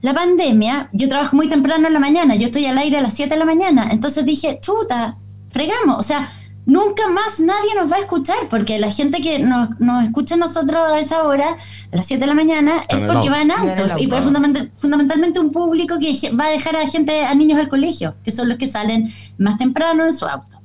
la 0.02 0.12
pandemia, 0.12 0.90
yo 0.92 1.08
trabajo 1.08 1.34
muy 1.34 1.48
temprano 1.48 1.86
en 1.86 1.94
la 1.94 2.00
mañana, 2.00 2.34
yo 2.34 2.44
estoy 2.44 2.66
al 2.66 2.76
aire 2.76 2.98
a 2.98 3.00
las 3.00 3.14
7 3.14 3.32
de 3.32 3.38
la 3.38 3.46
mañana, 3.46 3.88
entonces 3.90 4.26
dije, 4.26 4.58
chuta, 4.60 5.16
fregamos. 5.48 5.96
O 5.98 6.02
sea, 6.02 6.30
nunca 6.66 7.08
más 7.08 7.40
nadie 7.40 7.74
nos 7.74 7.90
va 7.90 7.96
a 7.96 8.00
escuchar, 8.00 8.36
porque 8.48 8.78
la 8.78 8.90
gente 8.90 9.20
que 9.20 9.38
nos, 9.38 9.68
escucha 10.04 10.34
a 10.34 10.38
nosotros 10.38 10.86
a 10.86 10.98
esa 10.98 11.24
hora, 11.24 11.48
a 11.92 11.96
las 11.96 12.06
7 12.06 12.20
de 12.20 12.26
la 12.26 12.34
mañana, 12.34 12.84
es 12.88 12.98
porque 12.98 13.30
van 13.30 13.50
autos. 13.50 13.92
Y 13.98 14.06
por 14.06 14.22
fundamentalmente 14.22 15.40
un 15.40 15.50
público 15.50 15.98
que 15.98 16.30
va 16.32 16.46
a 16.46 16.50
dejar 16.50 16.76
a 16.76 16.86
gente, 16.86 17.24
a 17.24 17.34
niños 17.34 17.58
al 17.58 17.68
colegio, 17.68 18.14
que 18.24 18.30
son 18.30 18.48
los 18.48 18.58
que 18.58 18.66
salen 18.66 19.12
más 19.38 19.58
temprano 19.58 20.04
en 20.04 20.12
su 20.12 20.26
auto. 20.26 20.60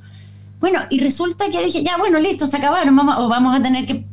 Bueno, 0.60 0.80
y 0.90 1.00
resulta 1.00 1.50
que 1.50 1.64
dije, 1.64 1.84
ya, 1.84 1.98
bueno, 1.98 2.20
listo, 2.20 2.46
se 2.46 2.58
acabaron, 2.58 2.96
vamos, 2.96 3.16
o 3.20 3.30
vamos 3.30 3.58
a 3.58 3.62
tener 3.62 3.86
que 3.86 4.06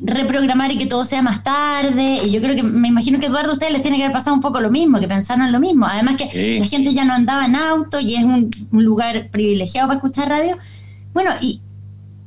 reprogramar 0.00 0.72
y 0.72 0.78
que 0.78 0.86
todo 0.86 1.04
sea 1.04 1.22
más 1.22 1.42
tarde. 1.42 2.20
Y 2.24 2.30
yo 2.30 2.40
creo 2.40 2.56
que, 2.56 2.62
me 2.62 2.88
imagino 2.88 3.20
que 3.20 3.26
Eduardo, 3.26 3.50
a 3.50 3.52
ustedes 3.54 3.72
les 3.72 3.82
tiene 3.82 3.96
que 3.96 4.04
haber 4.04 4.12
pasado 4.12 4.34
un 4.34 4.40
poco 4.40 4.60
lo 4.60 4.70
mismo, 4.70 4.98
que 5.00 5.08
pensaron 5.08 5.50
lo 5.52 5.60
mismo. 5.60 5.86
Además 5.86 6.16
que 6.16 6.58
la 6.60 6.66
gente 6.66 6.94
ya 6.94 7.04
no 7.04 7.14
andaba 7.14 7.44
en 7.46 7.56
auto 7.56 8.00
y 8.00 8.14
es 8.14 8.24
un, 8.24 8.50
lugar 8.72 9.28
privilegiado 9.30 9.88
para 9.88 9.98
escuchar 9.98 10.28
radio. 10.28 10.58
Bueno, 11.16 11.30
y, 11.40 11.62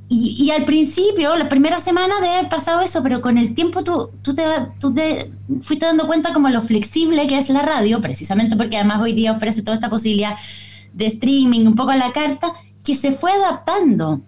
y, 0.10 0.50
al 0.50 0.66
principio, 0.66 1.36
la 1.36 1.48
primera 1.48 1.80
semana 1.80 2.20
de 2.20 2.28
haber 2.28 2.50
pasado 2.50 2.82
eso, 2.82 3.04
pero 3.04 3.22
con 3.22 3.38
el 3.38 3.54
tiempo 3.54 3.84
tú, 3.84 4.10
tú, 4.24 4.34
te, 4.34 4.42
tú 4.80 4.92
te 4.92 5.32
fuiste 5.62 5.86
dando 5.86 6.08
cuenta 6.08 6.34
como 6.34 6.50
lo 6.50 6.64
flexible 6.64 7.28
que 7.28 7.38
es 7.38 7.52
la 7.52 7.62
radio, 7.62 8.02
precisamente 8.02 8.56
porque 8.56 8.78
además 8.78 9.00
hoy 9.00 9.14
día 9.14 9.32
ofrece 9.32 9.62
toda 9.62 9.76
esta 9.76 9.92
posibilidad 9.92 10.38
de 10.92 11.06
streaming, 11.06 11.68
un 11.68 11.76
poco 11.76 11.92
a 11.92 11.98
la 11.98 12.12
carta, 12.12 12.52
que 12.84 12.96
se 12.96 13.12
fue 13.12 13.32
adaptando. 13.32 14.22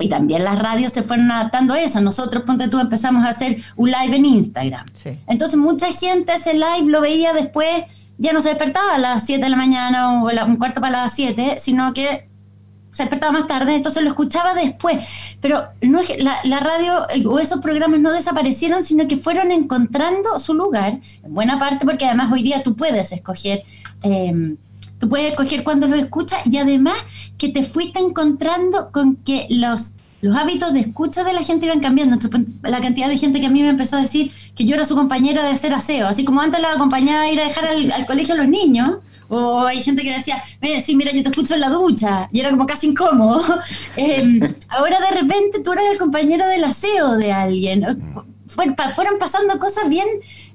Y 0.00 0.08
también 0.08 0.42
las 0.42 0.58
radios 0.58 0.94
se 0.94 1.02
fueron 1.02 1.30
adaptando 1.30 1.74
a 1.74 1.80
eso. 1.82 2.00
Nosotros, 2.00 2.44
ponte 2.44 2.68
tú, 2.68 2.80
empezamos 2.80 3.26
a 3.26 3.28
hacer 3.28 3.58
un 3.76 3.90
live 3.90 4.16
en 4.16 4.24
Instagram. 4.24 4.86
Entonces 5.26 5.58
mucha 5.58 5.92
gente 5.92 6.32
ese 6.32 6.54
live 6.54 6.86
lo 6.86 7.02
veía 7.02 7.34
después, 7.34 7.82
ya 8.16 8.32
no 8.32 8.40
se 8.40 8.48
despertaba 8.48 8.94
a 8.94 8.98
las 8.98 9.26
7 9.26 9.44
de 9.44 9.50
la 9.50 9.56
mañana 9.58 10.22
o 10.22 10.46
un 10.46 10.56
cuarto 10.56 10.80
para 10.80 11.02
las 11.02 11.12
7, 11.12 11.56
sino 11.58 11.92
que 11.92 12.26
se 12.92 13.02
despertaba 13.02 13.32
más 13.32 13.46
tarde, 13.46 13.74
entonces 13.74 14.02
lo 14.02 14.08
escuchaba 14.08 14.54
después. 14.54 15.04
Pero 15.40 15.64
no 15.82 16.00
es 16.00 16.22
la, 16.22 16.36
la, 16.44 16.60
radio 16.60 17.06
eh, 17.10 17.26
o 17.26 17.38
esos 17.38 17.60
programas 17.60 18.00
no 18.00 18.12
desaparecieron, 18.12 18.82
sino 18.82 19.06
que 19.06 19.16
fueron 19.16 19.52
encontrando 19.52 20.38
su 20.38 20.54
lugar, 20.54 21.00
en 21.22 21.34
buena 21.34 21.58
parte 21.58 21.84
porque 21.84 22.06
además 22.06 22.32
hoy 22.32 22.42
día 22.42 22.62
tú 22.62 22.76
puedes 22.76 23.12
escoger. 23.12 23.62
Eh, 24.02 24.56
Tú 24.98 25.08
puedes 25.08 25.30
escoger 25.30 25.62
cuando 25.64 25.86
lo 25.86 25.96
escuchas 25.96 26.40
y 26.50 26.56
además 26.58 26.96
que 27.36 27.48
te 27.48 27.62
fuiste 27.62 28.00
encontrando 28.00 28.90
con 28.90 29.16
que 29.16 29.46
los, 29.48 29.94
los 30.20 30.36
hábitos 30.36 30.72
de 30.72 30.80
escucha 30.80 31.22
de 31.22 31.32
la 31.32 31.42
gente 31.42 31.66
iban 31.66 31.80
cambiando. 31.80 32.16
la 32.62 32.80
cantidad 32.80 33.08
de 33.08 33.16
gente 33.16 33.40
que 33.40 33.46
a 33.46 33.50
mí 33.50 33.62
me 33.62 33.68
empezó 33.68 33.96
a 33.96 34.00
decir 34.00 34.32
que 34.56 34.64
yo 34.64 34.74
era 34.74 34.84
su 34.84 34.96
compañera 34.96 35.42
de 35.42 35.50
hacer 35.50 35.72
aseo, 35.72 36.08
así 36.08 36.24
como 36.24 36.40
antes 36.40 36.60
la 36.60 36.72
acompañaba 36.72 37.22
a 37.22 37.30
ir 37.30 37.40
a 37.40 37.44
dejar 37.44 37.66
al, 37.66 38.06
colegio 38.06 38.34
a 38.34 38.38
los 38.38 38.48
niños. 38.48 38.96
O 39.28 39.66
hay 39.66 39.82
gente 39.82 40.02
que 40.02 40.12
decía, 40.12 40.42
sí, 40.84 40.96
mira, 40.96 41.12
yo 41.12 41.22
te 41.22 41.28
escucho 41.28 41.54
en 41.54 41.60
la 41.60 41.68
ducha, 41.68 42.28
y 42.32 42.40
era 42.40 42.50
como 42.50 42.66
casi 42.66 42.88
incómodo. 42.88 43.42
Em, 43.96 44.40
ahora 44.68 44.98
de 45.00 45.20
repente 45.20 45.60
tú 45.60 45.72
eres 45.72 45.84
el 45.92 45.98
compañero 45.98 46.46
del 46.46 46.64
aseo 46.64 47.16
de 47.16 47.32
alguien. 47.32 47.84
fueron 48.48 49.18
pasando 49.18 49.58
cosas 49.58 49.88
bien, 49.88 50.06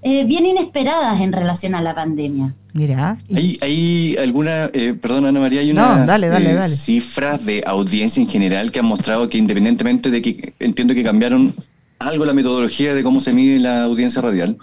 eh, 0.01 0.25
bien 0.25 0.46
inesperadas 0.46 1.22
en 1.22 1.32
relación 1.32 1.75
a 1.75 1.82
la 1.82 1.94
pandemia. 1.94 2.56
Mira. 2.74 3.20
¿Hay, 3.36 3.60
hay 3.62 4.15
alguna, 4.18 4.72
eh, 4.74 4.96
perdón 5.00 5.25
Ana 5.27 5.39
María, 5.39 5.62
hay 5.62 5.72
unas 5.72 6.10
eh, 6.24 6.70
cifras 6.70 7.46
de 7.46 7.63
audiencia 7.68 8.20
en 8.20 8.27
general 8.27 8.72
que 8.72 8.80
han 8.80 8.86
mostrado 8.86 9.30
que 9.30 9.38
independientemente 9.38 10.10
de 10.10 10.22
que 10.24 10.53
entiendo 10.60 10.96
que 10.96 11.03
cambiaron 11.03 11.53
algo 12.00 12.25
la 12.25 12.34
metodología 12.34 12.96
de 12.96 13.03
cómo 13.03 13.20
se 13.20 13.32
mide 13.32 13.60
la 13.60 13.84
audiencia 13.84 14.22
radial 14.22 14.58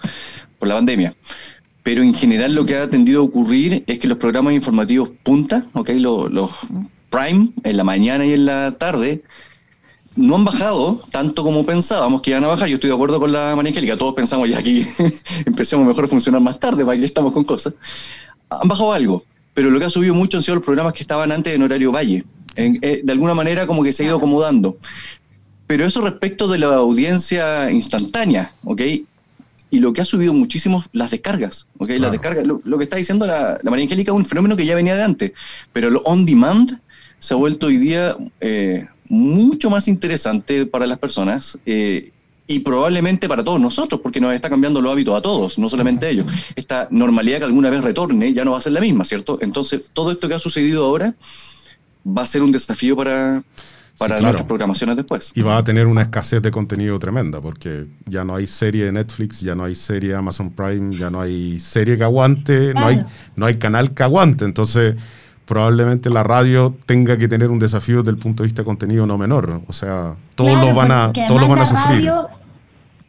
por 0.59 0.67
la 0.67 0.75
pandemia, 0.75 1.15
pero 1.83 2.03
en 2.03 2.13
general 2.13 2.53
lo 2.53 2.65
que 2.65 2.75
ha 2.77 2.89
tendido 2.89 3.21
a 3.21 3.23
ocurrir 3.23 3.83
es 3.87 3.99
que 3.99 4.07
los 4.07 4.17
programas 4.17 4.53
informativos 4.53 5.09
punta, 5.23 5.65
okay, 5.73 5.99
los, 5.99 6.31
los 6.31 6.51
prime 7.09 7.49
en 7.63 7.77
la 7.77 7.83
mañana 7.83 8.25
y 8.25 8.33
en 8.33 8.45
la 8.45 8.71
tarde, 8.71 9.23
no 10.15 10.35
han 10.35 10.45
bajado 10.45 11.01
tanto 11.11 11.43
como 11.43 11.65
pensábamos 11.65 12.21
que 12.21 12.31
iban 12.31 12.43
a 12.43 12.47
bajar. 12.47 12.67
Yo 12.67 12.75
estoy 12.75 12.89
de 12.89 12.95
acuerdo 12.95 13.19
con 13.19 13.31
la 13.31 13.55
María 13.55 13.69
Angélica, 13.69 13.97
todos 13.97 14.13
pensamos 14.13 14.49
ya 14.49 14.59
aquí 14.59 14.85
empecemos 15.45 15.85
mejor 15.87 16.05
a 16.05 16.07
funcionar 16.07 16.41
más 16.41 16.59
tarde, 16.59 16.85
para 16.85 16.99
que 16.99 17.05
estamos 17.05 17.33
con 17.33 17.43
cosas. 17.43 17.73
Han 18.49 18.67
bajado 18.67 18.93
algo, 18.93 19.23
pero 19.53 19.69
lo 19.69 19.79
que 19.79 19.85
ha 19.85 19.89
subido 19.89 20.13
mucho 20.13 20.37
han 20.37 20.43
sido 20.43 20.55
los 20.55 20.65
programas 20.65 20.93
que 20.93 21.01
estaban 21.01 21.31
antes 21.31 21.53
en 21.53 21.63
horario 21.63 21.91
valle. 21.91 22.23
Eh, 22.55 23.01
de 23.03 23.11
alguna 23.11 23.33
manera 23.33 23.65
como 23.65 23.83
que 23.83 23.93
se 23.93 24.03
ha 24.03 24.07
ido 24.07 24.17
acomodando. 24.17 24.77
Pero 25.67 25.85
eso 25.85 26.01
respecto 26.01 26.49
de 26.49 26.57
la 26.57 26.67
audiencia 26.67 27.71
instantánea, 27.71 28.53
¿ok? 28.65 28.81
Y 29.71 29.79
lo 29.79 29.93
que 29.93 30.01
ha 30.01 30.05
subido 30.05 30.33
muchísimo, 30.33 30.83
las 30.91 31.09
descargas, 31.11 31.65
¿ok? 31.77 31.89
Las 31.91 32.11
descargas, 32.11 32.45
lo, 32.45 32.77
que 32.77 32.83
está 32.83 32.97
diciendo 32.97 33.25
la, 33.25 33.59
María 33.63 33.83
Angélica 33.83 34.11
es 34.11 34.17
un 34.17 34.25
fenómeno 34.25 34.55
que 34.55 34.65
ya 34.65 34.75
venía 34.75 34.95
de 34.95 35.01
antes, 35.01 35.31
pero 35.73 35.89
lo 35.89 36.01
on 36.01 36.25
demand 36.25 36.79
se 37.19 37.33
ha 37.33 37.37
vuelto 37.37 37.67
hoy 37.67 37.77
día 37.77 38.17
eh, 38.41 38.85
mucho 39.07 39.69
más 39.69 39.87
interesante 39.87 40.65
para 40.65 40.85
las 40.87 40.99
personas 40.99 41.57
eh, 41.65 42.11
y 42.47 42.59
probablemente 42.59 43.29
para 43.29 43.43
todos 43.43 43.61
nosotros, 43.61 44.01
porque 44.01 44.19
nos 44.19 44.33
está 44.33 44.49
cambiando 44.49 44.81
los 44.81 44.91
hábitos 44.91 45.15
a 45.15 45.21
todos, 45.21 45.57
no 45.57 45.69
solamente 45.69 46.05
a 46.05 46.09
ellos. 46.09 46.25
Esta 46.55 46.87
normalidad 46.91 47.39
que 47.39 47.45
alguna 47.45 47.69
vez 47.69 47.81
retorne 47.81 48.33
ya 48.33 48.43
no 48.43 48.51
va 48.51 48.57
a 48.57 48.61
ser 48.61 48.73
la 48.73 48.81
misma, 48.81 49.05
¿cierto? 49.05 49.39
Entonces, 49.41 49.89
todo 49.93 50.11
esto 50.11 50.27
que 50.27 50.35
ha 50.35 50.39
sucedido 50.39 50.85
ahora 50.85 51.15
va 52.05 52.23
a 52.23 52.27
ser 52.27 52.43
un 52.43 52.51
desafío 52.51 52.97
para, 52.97 53.43
para 53.97 54.19
nuestras 54.19 54.47
programaciones 54.47 54.95
después. 54.95 55.31
Y 55.35 55.41
va 55.41 55.57
a 55.57 55.63
tener 55.63 55.87
una 55.87 56.01
escasez 56.01 56.41
de 56.41 56.51
contenido 56.51 56.97
tremenda, 56.99 57.41
porque 57.41 57.87
ya 58.05 58.23
no 58.23 58.35
hay 58.35 58.47
serie 58.47 58.85
de 58.85 58.91
Netflix, 58.91 59.41
ya 59.41 59.55
no 59.55 59.63
hay 59.63 59.75
serie 59.75 60.11
de 60.11 60.15
Amazon 60.17 60.51
Prime, 60.51 60.95
ya 60.95 61.09
no 61.09 61.21
hay 61.21 61.59
serie 61.59 61.97
que 61.97 62.03
aguante, 62.03 62.73
no, 62.73 62.87
hay, 62.87 63.05
no 63.35 63.45
hay 63.45 63.55
canal 63.55 63.91
que 63.91 64.03
aguante. 64.03 64.45
Entonces 64.45 64.95
probablemente 65.45 66.09
la 66.09 66.23
radio 66.23 66.73
tenga 66.85 67.17
que 67.17 67.27
tener 67.27 67.49
un 67.49 67.59
desafío 67.59 67.97
desde 67.97 68.11
el 68.11 68.17
punto 68.17 68.41
de 68.43 68.47
vista 68.47 68.61
de 68.61 68.65
contenido 68.65 69.05
no 69.05 69.17
menor. 69.17 69.61
O 69.67 69.73
sea, 69.73 70.15
todos 70.35 70.59
lo 70.59 70.73
van 70.73 70.91
a, 70.91 71.11
todos 71.11 71.47
van 71.47 71.59
a 71.59 71.65
sufrir. 71.65 72.11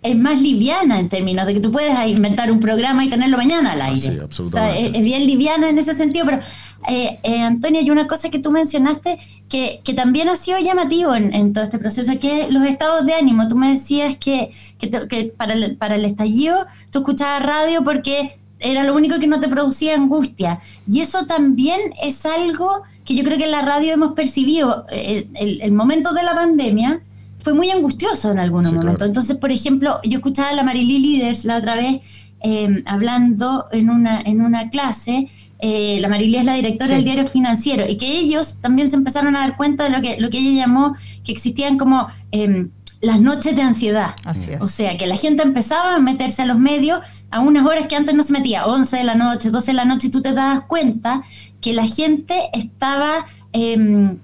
Es 0.02 0.18
más 0.18 0.42
liviana 0.42 0.98
en 0.98 1.08
términos 1.08 1.46
de 1.46 1.54
que 1.54 1.60
tú 1.60 1.70
puedes 1.70 1.94
inventar 2.06 2.50
un 2.50 2.60
programa 2.60 3.04
y 3.04 3.08
tenerlo 3.08 3.36
mañana 3.36 3.72
al 3.72 3.82
aire. 3.82 4.00
Sí, 4.00 4.18
absolutamente. 4.20 4.80
O 4.80 4.90
sea, 4.90 4.98
es, 4.98 5.04
bien 5.04 5.26
liviana 5.26 5.68
en 5.68 5.78
ese 5.78 5.94
sentido, 5.94 6.24
pero 6.26 6.40
eh, 6.88 7.18
eh, 7.22 7.40
Antonia, 7.40 7.80
hay 7.80 7.90
una 7.90 8.06
cosa 8.06 8.28
que 8.28 8.38
tú 8.38 8.50
mencionaste 8.50 9.18
que, 9.48 9.80
que 9.84 9.94
también 9.94 10.28
ha 10.28 10.36
sido 10.36 10.58
llamativo 10.58 11.14
en, 11.14 11.52
todo 11.52 11.62
este 11.62 11.78
proceso, 11.78 12.18
que 12.18 12.42
es 12.42 12.50
los 12.50 12.66
estados 12.66 13.06
de 13.06 13.14
ánimo. 13.14 13.46
Tú 13.46 13.56
me 13.56 13.70
decías 13.70 14.16
que, 14.16 14.50
que, 14.78 14.90
que 14.90 15.32
para, 15.36 15.54
el, 15.54 15.76
para 15.76 15.94
el 15.94 16.04
estallido 16.04 16.66
tú 16.90 17.00
escuchabas 17.00 17.44
radio 17.44 17.84
porque 17.84 18.38
era 18.62 18.84
lo 18.84 18.94
único 18.94 19.18
que 19.18 19.26
no 19.26 19.40
te 19.40 19.48
producía 19.48 19.94
angustia. 19.94 20.60
Y 20.86 21.00
eso 21.00 21.26
también 21.26 21.80
es 22.02 22.24
algo 22.24 22.82
que 23.04 23.14
yo 23.14 23.24
creo 23.24 23.38
que 23.38 23.44
en 23.44 23.50
la 23.50 23.62
radio 23.62 23.92
hemos 23.92 24.12
percibido. 24.12 24.86
El, 24.90 25.72
momento 25.72 26.12
de 26.12 26.22
la 26.22 26.34
pandemia 26.34 27.02
fue 27.42 27.52
muy 27.52 27.70
angustioso 27.70 28.30
en 28.30 28.38
algunos 28.38 28.72
momentos. 28.72 29.06
Entonces, 29.06 29.36
por 29.36 29.50
ejemplo, 29.50 30.00
yo 30.04 30.18
escuchaba 30.18 30.50
a 30.50 30.54
la 30.54 30.62
Marilí 30.62 30.98
Leaders 30.98 31.44
la 31.44 31.58
otra 31.58 31.74
vez 31.74 32.00
eh, 32.40 32.82
hablando 32.86 33.66
en 33.72 33.90
una, 33.90 34.20
en 34.20 34.40
una 34.40 34.70
clase. 34.70 35.28
Eh, 35.58 35.98
la 36.00 36.08
Marilí 36.08 36.36
es 36.36 36.44
la 36.44 36.54
directora 36.54 36.94
del 36.96 37.04
diario 37.04 37.26
financiero 37.26 37.84
y 37.88 37.96
que 37.96 38.18
ellos 38.18 38.56
también 38.60 38.90
se 38.90 38.96
empezaron 38.96 39.36
a 39.36 39.40
dar 39.40 39.56
cuenta 39.56 39.84
de 39.84 39.90
lo 39.90 40.00
que, 40.00 40.16
lo 40.18 40.28
que 40.28 40.38
ella 40.38 40.66
llamó 40.66 40.96
que 41.24 41.30
existían 41.30 41.78
como 41.78 42.08
em, 42.32 42.70
las 43.00 43.20
noches 43.20 43.54
de 43.54 43.62
ansiedad. 43.62 44.14
O 44.60 44.68
sea, 44.68 44.96
que 44.96 45.06
la 45.06 45.16
gente 45.16 45.42
empezaba 45.42 45.94
a 45.94 45.98
meterse 46.00 46.42
a 46.42 46.46
los 46.46 46.58
medios 46.58 47.00
a 47.30 47.40
unas 47.40 47.64
horas 47.64 47.86
que 47.88 47.96
antes 47.96 48.14
no 48.14 48.22
se 48.22 48.32
metía, 48.32 48.66
11 48.66 48.96
de 48.96 49.04
la 49.04 49.14
noche, 49.14 49.50
12 49.50 49.72
de 49.72 49.76
la 49.76 49.84
noche, 49.84 50.08
y 50.08 50.10
tú 50.10 50.22
te 50.22 50.32
das 50.32 50.62
cuenta 50.62 51.22
que 51.60 51.72
la 51.72 51.86
gente 51.86 52.34
estaba 52.52 53.24
eh, 53.52 54.16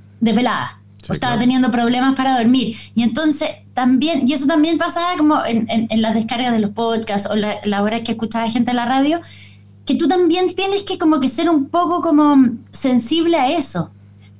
o 1.09 1.13
estaba 1.13 1.39
teniendo 1.39 1.71
problemas 1.71 2.15
para 2.15 2.37
dormir. 2.37 2.77
Y 2.95 3.03
entonces 3.03 3.49
también, 3.75 4.29
y 4.29 4.33
eso 4.33 4.47
también 4.47 4.79
pasaba 4.79 5.17
como 5.17 5.45
en, 5.45 5.89
las 6.03 6.15
descargas 6.15 6.53
de 6.53 6.61
los 6.61 6.71
podcasts 6.71 7.29
o 7.31 7.37
la, 7.37 7.57
la 7.65 7.83
hora 7.83 8.03
que 8.03 8.13
escuchaba 8.13 8.51
gente 8.51 8.71
en 8.71 8.77
la 8.77 8.87
radio, 8.87 9.21
que 9.87 9.95
tú 9.95 10.07
también 10.07 10.49
tienes 10.55 10.83
que 10.83 10.99
como 10.99 11.21
que 11.21 11.29
ser 11.29 11.49
un 11.49 11.69
poco 11.69 12.03
como 12.03 12.51
sensible 12.73 13.39
a 13.39 13.51
eso 13.51 13.91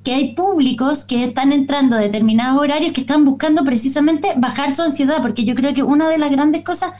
que 0.03 0.13
hay 0.13 0.33
públicos 0.33 1.03
que 1.03 1.23
están 1.23 1.51
entrando 1.53 1.95
a 1.95 1.99
determinados 1.99 2.61
horarios 2.61 2.93
que 2.93 3.01
están 3.01 3.25
buscando 3.25 3.63
precisamente 3.63 4.33
bajar 4.37 4.73
su 4.73 4.81
ansiedad, 4.81 5.21
porque 5.21 5.43
yo 5.43 5.55
creo 5.55 5.73
que 5.73 5.83
una 5.83 6.07
de 6.09 6.17
las 6.17 6.31
grandes 6.31 6.63
cosas, 6.63 6.93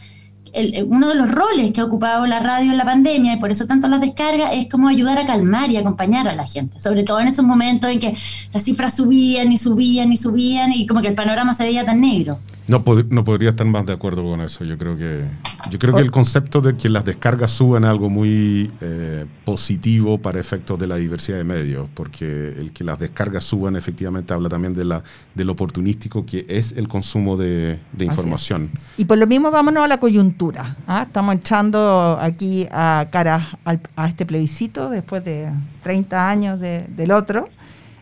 uno 0.88 1.10
de 1.10 1.15
los 1.15 1.32
roles 1.32 1.72
que 1.72 1.82
ha 1.82 1.86
ocupado 1.86 2.25
la 2.27 2.39
radio 2.39 2.72
en 2.72 2.77
la 2.77 2.86
pandemia, 2.86 3.34
y 3.34 3.38
por 3.38 3.51
eso 3.51 3.65
tanto 3.68 3.88
las 3.88 4.01
descargas, 4.01 4.51
es 4.53 4.68
como 4.68 4.88
ayudar 4.88 5.18
a 5.18 5.25
calmar 5.25 5.72
y 5.72 5.77
acompañar 5.77 6.27
a 6.27 6.34
la 6.34 6.46
gente, 6.46 6.79
sobre 6.79 7.03
todo 7.03 7.20
en 7.20 7.27
esos 7.27 7.46
momentos 7.46 7.89
en 7.91 8.00
que 8.00 8.15
las 8.53 8.63
cifras 8.63 8.96
subían 8.96 9.51
y 9.51 9.58
subían 9.58 10.12
y 10.12 10.18
subían 10.18 10.74
y 10.74 10.86
como 10.86 11.01
que 11.01 11.10
el 11.10 11.15
panorama 11.15 11.53
se 11.53 11.63
veía 11.63 11.86
tan 11.86 12.01
negro. 12.01 12.39
No, 12.69 12.83
no, 13.09 13.23
podría 13.23 13.49
estar 13.49 13.65
más 13.65 13.83
de 13.88 13.93
acuerdo 13.93 14.23
con 14.23 14.41
eso. 14.41 14.63
Yo 14.63 14.77
creo 14.77 14.95
que, 14.95 15.23
yo 15.71 15.79
creo 15.79 15.95
que 15.95 16.01
el 16.01 16.11
concepto 16.11 16.61
de 16.61 16.77
que 16.77 16.88
las 16.88 17.03
descargas 17.03 17.51
suban 17.51 17.83
es 17.83 17.89
algo 17.89 18.09
muy 18.09 18.69
eh, 18.79 19.25
positivo 19.43 20.19
para 20.19 20.39
efectos 20.39 20.77
de 20.77 20.85
la 20.85 20.97
diversidad 20.97 21.39
de 21.39 21.43
medios, 21.43 21.89
porque 21.95 22.49
el 22.49 22.71
que 22.71 22.83
las 22.83 22.99
descargas 22.99 23.43
suban 23.43 23.75
efectivamente 23.75 24.35
habla 24.35 24.49
también 24.49 24.75
de 24.75 24.85
la, 24.85 25.03
del 25.33 25.49
oportunístico 25.49 26.27
que 26.27 26.45
es 26.47 26.73
el 26.73 26.88
consumo 26.88 27.38
de, 27.38 27.79
información. 27.99 28.69
Y 28.97 29.05
por 29.05 29.17
lo 29.17 29.25
mismo 29.25 29.49
vámonos 29.49 29.83
a 29.83 29.88
la 29.88 29.99
coyuntura. 29.99 30.77
¿ah? 30.85 31.05
Estamos 31.07 31.38
echando 31.38 32.19
aquí 32.21 32.67
a 32.71 33.07
cara 33.11 33.57
a 33.65 34.07
este 34.07 34.27
plebiscito 34.27 34.91
después 34.91 35.25
de 35.25 35.49
30 35.81 36.29
años 36.29 36.59
del 36.59 37.11
otro. 37.11 37.49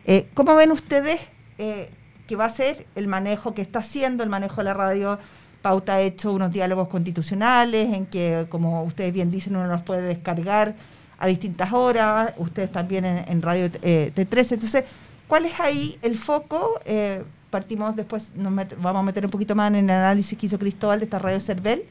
Eh, 0.05 0.27
¿Cómo 0.33 0.55
ven 0.55 0.73
ustedes? 0.73 1.21
Eh, 1.57 1.89
que 2.27 2.35
va 2.35 2.45
a 2.45 2.49
ser 2.49 2.85
el 2.95 3.07
manejo 3.07 3.53
que 3.53 3.61
está 3.61 3.79
haciendo, 3.79 4.23
el 4.23 4.29
manejo 4.29 4.57
de 4.57 4.63
la 4.65 4.73
radio. 4.73 5.17
Pauta 5.61 5.95
ha 5.95 6.01
hecho 6.01 6.31
unos 6.33 6.53
diálogos 6.53 6.87
constitucionales 6.87 7.93
en 7.93 8.05
que, 8.05 8.45
como 8.49 8.83
ustedes 8.83 9.11
bien 9.13 9.31
dicen, 9.31 9.55
uno 9.55 9.67
los 9.67 9.81
puede 9.81 10.01
descargar 10.01 10.75
a 11.17 11.27
distintas 11.27 11.73
horas, 11.73 12.33
ustedes 12.37 12.71
también 12.71 13.05
en, 13.05 13.41
Radio 13.41 13.69
eh, 13.81 14.11
T13. 14.15 14.53
Entonces, 14.53 14.83
¿cuál 15.27 15.45
es 15.45 15.59
ahí 15.59 15.97
el 16.03 16.17
foco? 16.17 16.79
Eh, 16.85 17.23
partimos 17.49 17.95
después, 17.95 18.31
nos 18.35 18.53
vamos 18.81 18.99
a 18.99 19.03
meter 19.03 19.25
un 19.25 19.31
poquito 19.31 19.55
más 19.55 19.69
en 19.69 19.75
el 19.77 19.89
análisis 19.89 20.37
que 20.37 20.45
hizo 20.45 20.59
Cristóbal 20.59 20.99
de 20.99 21.05
esta 21.05 21.17
radio 21.17 21.39
Cervel, 21.39 21.83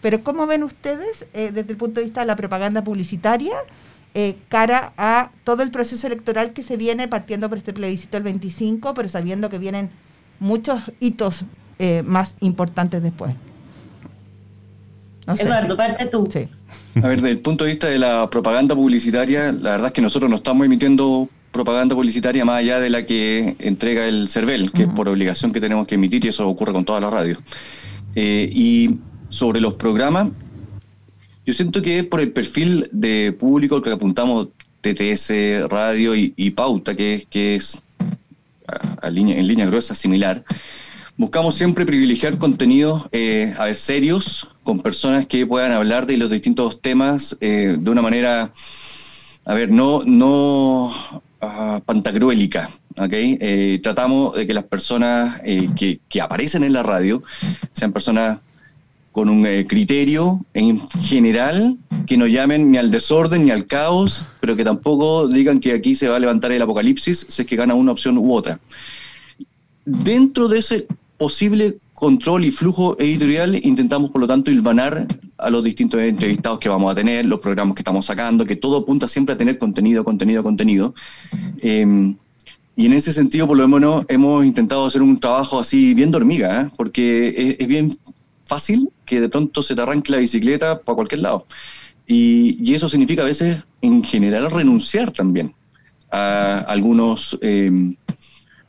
pero 0.00 0.24
¿cómo 0.24 0.46
ven 0.46 0.64
ustedes 0.64 1.26
eh, 1.32 1.52
desde 1.52 1.70
el 1.70 1.76
punto 1.76 2.00
de 2.00 2.06
vista 2.06 2.20
de 2.20 2.26
la 2.26 2.34
propaganda 2.34 2.82
publicitaria 2.82 3.54
eh, 4.14 4.36
cara 4.48 4.92
a 4.96 5.30
todo 5.44 5.62
el 5.62 5.70
proceso 5.70 6.06
electoral 6.06 6.52
que 6.52 6.62
se 6.62 6.76
viene 6.76 7.08
partiendo 7.08 7.48
por 7.48 7.58
este 7.58 7.72
plebiscito 7.72 8.16
del 8.16 8.24
25, 8.24 8.94
pero 8.94 9.08
sabiendo 9.08 9.48
que 9.50 9.58
vienen 9.58 9.90
muchos 10.38 10.80
hitos 11.00 11.44
eh, 11.78 12.02
más 12.04 12.34
importantes 12.40 13.02
después? 13.02 13.34
Eduardo, 15.38 15.76
parte 15.76 16.06
tú. 16.06 16.28
Sí. 16.32 16.48
A 17.02 17.08
ver, 17.08 17.20
desde 17.20 17.30
el 17.30 17.40
punto 17.40 17.64
de 17.64 17.70
vista 17.70 17.86
de 17.86 17.98
la 17.98 18.28
propaganda 18.28 18.74
publicitaria, 18.74 19.52
la 19.52 19.70
verdad 19.70 19.86
es 19.88 19.92
que 19.92 20.02
nosotros 20.02 20.28
no 20.28 20.36
estamos 20.36 20.66
emitiendo 20.66 21.28
propaganda 21.52 21.94
publicitaria 21.94 22.44
más 22.44 22.58
allá 22.58 22.80
de 22.80 22.90
la 22.90 23.06
que 23.06 23.56
entrega 23.58 24.06
el 24.06 24.28
CERVEL, 24.28 24.72
que 24.72 24.84
es 24.84 24.88
por 24.88 25.08
obligación 25.08 25.52
que 25.52 25.60
tenemos 25.60 25.86
que 25.86 25.94
emitir 25.94 26.24
y 26.24 26.28
eso 26.28 26.48
ocurre 26.48 26.72
con 26.72 26.84
todas 26.84 27.02
las 27.02 27.12
radios. 27.12 27.38
Eh, 28.14 28.50
y 28.52 28.98
sobre 29.28 29.60
los 29.60 29.74
programas, 29.74 30.30
yo 31.44 31.54
siento 31.54 31.82
que 31.82 32.04
por 32.04 32.20
el 32.20 32.32
perfil 32.32 32.88
de 32.92 33.32
público 33.38 33.82
que 33.82 33.90
apuntamos 33.90 34.48
TTS, 34.80 35.68
radio 35.68 36.14
y, 36.14 36.50
pauta, 36.50 36.94
que, 36.94 37.26
que 37.30 37.56
es 37.56 37.78
a, 39.00 39.10
línea, 39.10 39.36
en 39.36 39.46
línea 39.46 39.66
gruesa 39.66 39.94
similar, 39.94 40.44
buscamos 41.16 41.54
siempre 41.54 41.86
privilegiar 41.86 42.38
contenidos 42.38 43.08
eh, 43.12 43.54
a 43.58 43.66
ver, 43.66 43.76
serios, 43.76 44.48
con 44.62 44.80
personas 44.80 45.26
que 45.26 45.46
puedan 45.46 45.72
hablar 45.72 46.06
de 46.06 46.16
los 46.16 46.30
distintos 46.30 46.80
temas 46.80 47.36
eh, 47.40 47.76
de 47.78 47.90
una 47.90 48.02
manera, 48.02 48.52
a 49.44 49.54
ver, 49.54 49.70
no, 49.70 50.02
no 50.04 51.22
pantagruélica. 51.84 52.70
¿okay? 52.96 53.38
Eh, 53.40 53.80
tratamos 53.82 54.34
de 54.34 54.46
que 54.46 54.54
las 54.54 54.64
personas 54.64 55.40
eh, 55.44 55.68
que, 55.76 56.20
aparecen 56.20 56.64
en 56.64 56.72
la 56.72 56.82
radio 56.82 57.22
sean 57.72 57.92
personas 57.92 58.40
con 59.12 59.28
un 59.28 59.46
eh, 59.46 59.64
criterio 59.66 60.44
en 60.54 60.88
general, 61.02 61.76
que 62.06 62.16
no 62.16 62.26
llamen 62.26 62.72
ni 62.72 62.78
al 62.78 62.90
desorden 62.90 63.44
ni 63.44 63.50
al 63.50 63.66
caos, 63.66 64.24
pero 64.40 64.56
que 64.56 64.64
tampoco 64.64 65.28
digan 65.28 65.60
que 65.60 65.72
aquí 65.72 65.94
se 65.94 66.08
va 66.08 66.16
a 66.16 66.18
levantar 66.18 66.50
el 66.50 66.62
apocalipsis 66.62 67.26
si 67.28 67.42
es 67.42 67.48
que 67.48 67.56
gana 67.56 67.74
una 67.74 67.92
opción 67.92 68.18
u 68.18 68.32
otra. 68.34 68.58
Dentro 69.84 70.48
de 70.48 70.58
ese 70.58 70.86
posible 71.18 71.78
control 72.02 72.44
y 72.44 72.50
flujo 72.50 72.98
editorial, 72.98 73.54
intentamos, 73.64 74.10
por 74.10 74.20
lo 74.20 74.26
tanto, 74.26 74.50
hilvanar 74.50 75.06
a 75.38 75.50
los 75.50 75.62
distintos 75.62 76.00
entrevistados 76.00 76.58
que 76.58 76.68
vamos 76.68 76.90
a 76.90 76.94
tener, 76.94 77.26
los 77.26 77.40
programas 77.40 77.76
que 77.76 77.82
estamos 77.82 78.06
sacando, 78.06 78.44
que 78.44 78.56
todo 78.56 78.78
apunta 78.78 79.06
siempre 79.06 79.34
a 79.34 79.38
tener 79.38 79.58
contenido, 79.58 80.02
contenido, 80.02 80.42
contenido. 80.42 80.94
Em, 81.60 82.16
y 82.74 82.86
en 82.86 82.94
ese 82.94 83.12
sentido, 83.12 83.46
por 83.46 83.56
lo 83.56 83.68
menos, 83.68 84.04
hemos 84.08 84.44
intentado 84.44 84.86
hacer 84.86 85.02
un 85.02 85.20
trabajo 85.20 85.60
así 85.60 85.94
bien 85.94 86.10
dormiga, 86.10 86.62
¿eh? 86.62 86.70
porque 86.76 87.56
es, 87.58 87.68
bien 87.68 87.96
fácil 88.54 88.90
que 89.06 89.20
de 89.20 89.28
pronto 89.28 89.62
se 89.62 89.74
te 89.74 89.82
arranque 89.82 90.12
la 90.12 90.18
bicicleta 90.18 90.80
para 90.80 90.96
cualquier 90.96 91.22
lado. 91.22 91.46
Y, 92.06 92.74
eso 92.74 92.88
significa 92.88 93.22
a 93.22 93.26
veces, 93.26 93.58
en 93.80 94.02
general, 94.04 94.50
renunciar 94.50 95.10
también 95.10 95.54
a 96.10 96.58
algunos... 96.68 97.38
Em, 97.40 97.96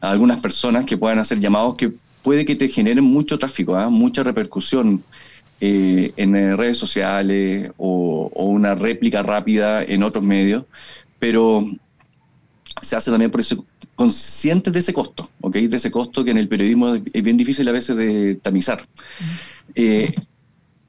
a 0.04 0.12
algunas 0.12 0.42
personas 0.42 0.86
que 0.86 0.98
puedan 0.98 1.18
hacer 1.18 1.40
llamados 1.40 1.78
que 1.78 1.94
puede 2.24 2.44
que 2.44 2.58
te 2.58 2.68
generen 2.68 3.06
mucho 3.06 3.40
tráfico, 3.40 3.74
¿ah? 3.78 3.90
mucha 3.90 4.22
repercusión 4.22 5.02
eh, 5.62 6.12
en 6.18 6.36
eh, 6.36 6.58
redes 6.58 6.78
sociales 6.78 7.72
o, 7.78 8.30
una 8.36 8.76
réplica 8.76 9.24
rápida 9.24 9.82
en 9.82 10.04
otros 10.04 10.22
medios, 10.26 10.66
pero 11.20 11.66
se 12.82 12.98
hace 12.98 13.12
también 13.12 13.32
por 13.32 13.40
eso 13.40 13.66
consciente 13.96 14.72
de 14.72 14.80
ese 14.80 14.92
costo, 14.92 15.30
¿ok? 15.40 15.56
De 15.56 15.78
ese 15.78 15.90
costo 15.90 16.26
que 16.26 16.32
en 16.32 16.38
el 16.38 16.50
periodismo 16.50 16.96
es 16.96 17.24
bien 17.24 17.38
difícil 17.38 17.66
a 17.70 17.72
veces 17.72 17.96
de 17.96 18.36
tamizar. 18.42 18.86
Eh, 19.76 20.14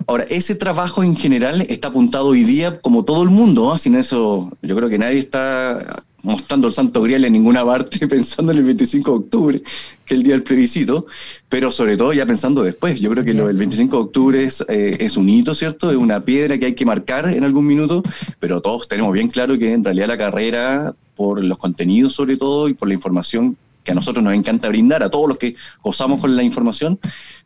ahora, 0.07 0.25
ese 0.25 0.55
trabajo 0.55 1.03
en 1.03 1.17
general 1.17 1.67
está 1.69 1.89
apuntado 1.89 2.29
hoy 2.29 2.45
día 2.45 2.81
como 2.81 3.05
todo 3.05 3.23
el 3.23 3.31
mundo, 3.31 3.73
¿ah? 3.73 3.79
sin 3.79 3.95
eso 3.95 4.51
yo 4.63 4.77
creo 4.77 4.89
que 4.89 4.99
nadie 4.99 5.19
está 5.19 6.05
mostrando 6.25 6.67
el 6.69 6.73
santo 6.73 7.03
grial 7.03 7.25
en 7.25 7.35
ninguna 7.35 7.65
parte 7.65 8.09
pensando 8.09 8.53
en 8.53 8.59
el 8.59 8.65
25 8.65 9.11
de 9.11 9.17
octubre, 9.17 9.61
que 10.05 10.15
es 10.15 10.19
el 10.19 10.23
día 10.23 10.33
del 10.33 10.43
plebiscito, 10.43 11.07
pero 11.49 11.71
sobre 11.71 11.97
todo 11.97 12.13
ya 12.13 12.27
pensando 12.27 12.63
después. 12.63 13.01
Yo 13.01 13.11
creo 13.11 13.25
que 13.25 13.35
lo, 13.35 13.49
el 13.49 13.57
25 13.57 13.97
de 13.97 14.03
octubre 14.03 14.45
es, 14.45 14.65
eh, 14.69 14.97
es 15.01 15.17
un 15.17 15.29
hito, 15.29 15.55
¿cierto? 15.55 15.91
Es 15.91 15.97
una 15.97 16.21
piedra 16.21 16.59
que 16.59 16.67
hay 16.67 16.75
que 16.75 16.87
marcar 16.87 17.29
en 17.29 17.45
algún 17.45 17.67
minuto, 17.67 18.03
pero 18.41 18.61
todos 18.61 18.89
tenemos 18.89 19.13
bien 19.13 19.29
claro 19.29 19.59
que 19.59 19.73
en 19.73 19.85
realidad 19.85 20.09
la 20.09 20.17
carrera, 20.17 20.95
por 21.15 21.45
los 21.45 21.59
contenidos 21.59 22.15
sobre 22.15 22.37
todo 22.37 22.69
y 22.69 22.75
por 22.75 22.89
la 22.89 22.95
información 22.95 23.57
que 23.85 23.93
a 23.93 23.95
nosotros 23.95 24.25
nos 24.25 24.35
encanta 24.35 24.69
brindar, 24.69 25.03
a 25.03 25.11
todos 25.11 25.29
los 25.29 25.39
que 25.39 25.55
gozamos 25.83 26.21
con 26.21 26.35
la 26.35 26.43
información, 26.43 26.99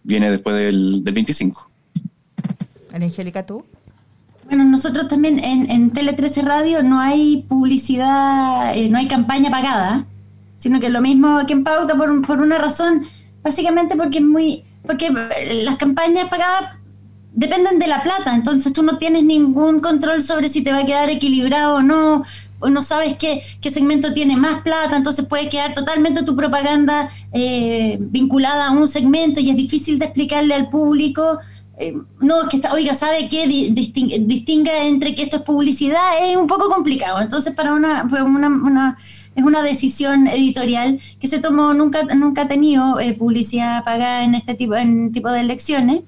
viene 0.02 0.30
después 0.30 0.56
del, 0.56 1.04
del 1.04 1.14
25. 1.14 1.70
Angélica, 2.92 3.44
¿tú? 3.44 3.64
Bueno, 4.46 4.64
nosotros 4.64 5.08
también 5.08 5.38
en, 5.44 5.70
en 5.70 5.90
Tele 5.90 6.14
13 6.14 6.42
Radio 6.42 6.82
no 6.82 7.00
hay 7.00 7.44
publicidad, 7.48 8.74
eh, 8.74 8.88
no 8.88 8.96
hay 8.98 9.06
campaña 9.06 9.50
pagada, 9.50 10.06
sino 10.56 10.80
que 10.80 10.88
lo 10.88 11.02
mismo 11.02 11.44
que 11.46 11.52
en 11.52 11.64
Pauta 11.64 11.96
por, 11.96 12.26
por 12.26 12.40
una 12.40 12.56
razón, 12.56 13.04
básicamente 13.42 13.94
porque 13.94 14.18
es 14.18 14.24
muy, 14.24 14.64
porque 14.86 15.10
las 15.10 15.76
campañas 15.76 16.28
pagadas 16.28 16.76
dependen 17.34 17.78
de 17.78 17.88
la 17.88 18.02
plata, 18.02 18.34
entonces 18.34 18.72
tú 18.72 18.82
no 18.82 18.96
tienes 18.96 19.22
ningún 19.22 19.80
control 19.80 20.22
sobre 20.22 20.48
si 20.48 20.62
te 20.62 20.72
va 20.72 20.78
a 20.78 20.86
quedar 20.86 21.10
equilibrado 21.10 21.76
o 21.76 21.82
no, 21.82 22.24
o 22.60 22.68
no 22.68 22.82
sabes 22.82 23.16
qué, 23.16 23.42
qué 23.60 23.70
segmento 23.70 24.12
tiene 24.12 24.36
más 24.36 24.62
plata, 24.62 24.96
entonces 24.96 25.26
puede 25.26 25.48
quedar 25.48 25.74
totalmente 25.74 26.22
tu 26.22 26.34
propaganda 26.34 27.08
eh, 27.32 27.98
vinculada 28.00 28.68
a 28.68 28.70
un 28.72 28.88
segmento 28.88 29.40
y 29.40 29.50
es 29.50 29.56
difícil 29.56 29.98
de 29.98 30.06
explicarle 30.06 30.54
al 30.54 30.68
público 30.68 31.38
eh, 31.80 31.94
no, 32.20 32.48
que 32.50 32.56
está, 32.56 32.72
oiga, 32.72 32.92
¿sabe 32.92 33.28
qué? 33.28 33.46
Distinga, 33.46 34.82
entre 34.82 35.14
que 35.14 35.22
esto 35.22 35.36
es 35.36 35.42
publicidad, 35.42 36.28
es 36.28 36.36
un 36.36 36.48
poco 36.48 36.68
complicado. 36.68 37.20
Entonces, 37.20 37.54
para 37.54 37.72
una, 37.72 38.02
una, 38.02 38.96
es 39.36 39.44
una 39.44 39.62
decisión 39.62 40.26
editorial 40.26 40.98
que 41.20 41.28
se 41.28 41.38
tomó, 41.38 41.74
nunca, 41.74 42.02
nunca 42.16 42.42
ha 42.42 42.48
tenido 42.48 42.98
eh, 42.98 43.14
publicidad 43.14 43.84
pagada 43.84 44.24
en 44.24 44.34
este 44.34 44.54
tipo, 44.54 44.74
en 44.74 45.12
tipo 45.12 45.30
de 45.30 45.40
elecciones. 45.40 46.00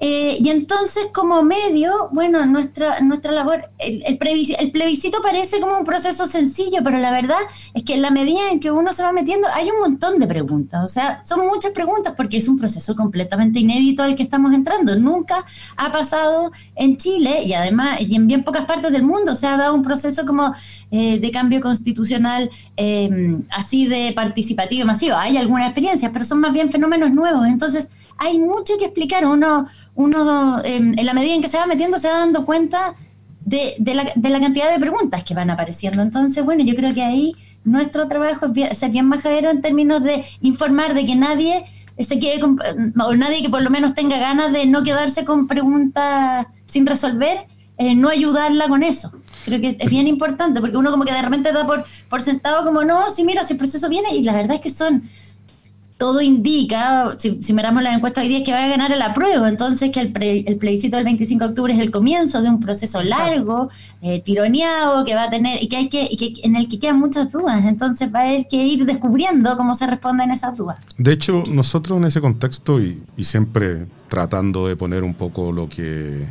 Eh, 0.00 0.36
y 0.40 0.48
entonces, 0.50 1.06
como 1.12 1.42
medio, 1.42 2.08
bueno, 2.12 2.44
nuestra, 2.46 3.00
nuestra 3.00 3.32
labor, 3.32 3.70
el, 3.78 4.02
el, 4.06 4.18
plebiscito 4.18 5.22
parece 5.22 5.60
como 5.60 5.78
un 5.78 5.84
proceso 5.84 6.26
sencillo, 6.26 6.78
pero 6.82 6.98
la 6.98 7.10
verdad 7.12 7.38
es 7.74 7.84
que 7.84 7.94
en 7.94 8.02
la 8.02 8.10
medida 8.10 8.50
en 8.50 8.60
que 8.60 8.70
uno 8.70 8.92
se 8.92 9.02
va 9.02 9.12
metiendo, 9.12 9.46
hay 9.54 9.70
un 9.70 9.80
montón 9.80 10.18
de 10.18 10.26
preguntas. 10.26 10.84
O 10.84 10.88
sea, 10.88 11.22
son 11.24 11.46
muchas 11.46 11.72
preguntas 11.72 12.14
porque 12.16 12.36
es 12.36 12.48
un 12.48 12.58
proceso 12.58 12.96
completamente 12.96 13.60
inédito 13.60 14.02
al 14.02 14.16
que 14.16 14.22
estamos 14.24 14.52
entrando. 14.52 14.96
Nunca 14.96 15.44
ha 15.76 15.92
pasado 15.92 16.50
en 16.74 16.96
Chile 16.96 17.42
y 17.44 17.54
además, 17.54 18.00
y 18.00 18.14
en 18.16 18.26
bien 18.26 18.42
pocas 18.42 18.64
partes 18.64 18.92
del 18.92 19.04
mundo, 19.04 19.34
se 19.34 19.46
ha 19.46 19.56
dado 19.56 19.74
un 19.74 19.82
proceso 19.82 20.26
como 20.26 20.54
eh, 20.90 21.18
de 21.18 21.30
cambio 21.30 21.60
constitucional 21.60 22.50
eh, 22.76 23.38
así 23.50 23.86
de 23.86 24.12
participativo 24.14 24.82
y 24.82 24.86
masivo. 24.86 25.16
Hay 25.16 25.36
algunas 25.36 25.66
experiencias, 25.66 26.10
pero 26.12 26.24
son 26.24 26.40
más 26.40 26.52
bien 26.52 26.68
fenómenos 26.68 27.12
nuevos. 27.12 27.46
Entonces, 27.46 27.90
hay 28.16 28.38
mucho 28.38 28.78
que 28.78 28.86
explicar. 28.86 29.26
Uno, 29.26 29.66
uno 29.94 30.62
en 30.64 31.04
la 31.04 31.14
medida 31.14 31.34
en 31.34 31.42
que 31.42 31.48
se 31.48 31.58
va 31.58 31.66
metiendo, 31.66 31.98
se 31.98 32.08
va 32.08 32.18
dando 32.18 32.44
cuenta 32.44 32.94
de, 33.44 33.76
la, 33.94 34.04
de, 34.14 34.28
la, 34.30 34.40
cantidad 34.40 34.72
de 34.72 34.80
preguntas 34.80 35.22
que 35.24 35.34
van 35.34 35.50
apareciendo. 35.50 36.02
Entonces, 36.02 36.44
bueno, 36.44 36.64
yo 36.64 36.74
creo 36.74 36.94
que 36.94 37.02
ahí 37.02 37.34
nuestro 37.64 38.08
trabajo 38.08 38.46
es 38.54 38.78
ser 38.78 38.90
bien 38.90 39.06
majadero 39.06 39.50
en 39.50 39.60
términos 39.60 40.02
de 40.02 40.24
informar 40.40 40.94
de 40.94 41.06
que 41.06 41.14
nadie 41.14 41.64
se 41.98 42.18
quede 42.18 42.40
con, 42.40 42.58
o 43.00 43.14
nadie 43.14 43.42
que 43.42 43.50
por 43.50 43.62
lo 43.62 43.70
menos 43.70 43.94
tenga 43.94 44.18
ganas 44.18 44.52
de 44.52 44.66
no 44.66 44.82
quedarse 44.82 45.24
con 45.24 45.46
preguntas 45.46 46.46
sin 46.66 46.86
resolver, 46.86 47.46
eh, 47.78 47.94
no 47.94 48.08
ayudarla 48.08 48.68
con 48.68 48.82
eso. 48.82 49.12
Creo 49.44 49.60
que 49.60 49.76
es 49.78 49.90
bien 49.90 50.06
importante 50.06 50.60
porque 50.60 50.76
uno 50.76 50.90
como 50.90 51.04
que 51.04 51.12
de 51.12 51.22
repente 51.22 51.52
da 51.52 51.66
por, 51.66 51.84
por 52.08 52.20
sentado 52.20 52.64
como, 52.64 52.82
no, 52.84 53.10
si 53.10 53.24
mira, 53.24 53.44
si 53.44 53.52
el 53.52 53.58
proceso 53.58 53.88
viene 53.88 54.14
y 54.14 54.24
la 54.24 54.32
verdad 54.32 54.56
es 54.56 54.60
que 54.60 54.70
son 54.70 55.08
todo 55.96 56.20
indica, 56.20 57.16
si, 57.18 57.38
miramos 57.52 57.82
la 57.82 57.94
encuesta 57.94 58.20
hoy 58.20 58.28
día, 58.28 58.38
es 58.38 58.44
que 58.44 58.52
va 58.52 58.64
a 58.64 58.68
ganar 58.68 58.90
el 58.90 59.00
apruebo. 59.00 59.46
Entonces, 59.46 59.90
que 59.90 60.00
el, 60.00 60.12
el, 60.46 60.56
plebiscito 60.56 60.96
del 60.96 61.04
25 61.04 61.44
de 61.44 61.50
octubre 61.50 61.72
es 61.72 61.78
el 61.78 61.92
comienzo 61.92 62.42
de 62.42 62.48
un 62.48 62.60
proceso 62.60 63.02
largo, 63.02 63.70
eh, 64.02 64.20
tironeado, 64.20 65.04
que 65.04 65.14
va 65.14 65.24
a 65.24 65.30
tener, 65.30 65.62
y 65.62 65.68
que 65.68 65.76
hay 65.76 65.88
que, 65.88 66.08
y 66.10 66.16
que, 66.16 66.46
en 66.46 66.56
el 66.56 66.68
que 66.68 66.80
quedan 66.80 66.98
muchas 66.98 67.30
dudas. 67.30 67.64
Entonces, 67.64 68.12
va 68.12 68.20
a 68.20 68.22
haber 68.22 68.48
que 68.48 68.56
ir 68.56 68.84
descubriendo 68.84 69.56
cómo 69.56 69.76
se 69.76 69.86
responden 69.86 70.32
esas 70.32 70.56
dudas. 70.56 70.80
De 70.98 71.12
hecho, 71.12 71.44
nosotros 71.50 71.98
en 71.98 72.06
ese 72.06 72.20
contexto, 72.20 72.80
y, 72.80 73.00
siempre 73.22 73.86
tratando 74.08 74.66
de 74.66 74.76
poner 74.76 75.04
un 75.04 75.14
poco 75.14 75.52
lo 75.52 75.68
que, 75.68 76.26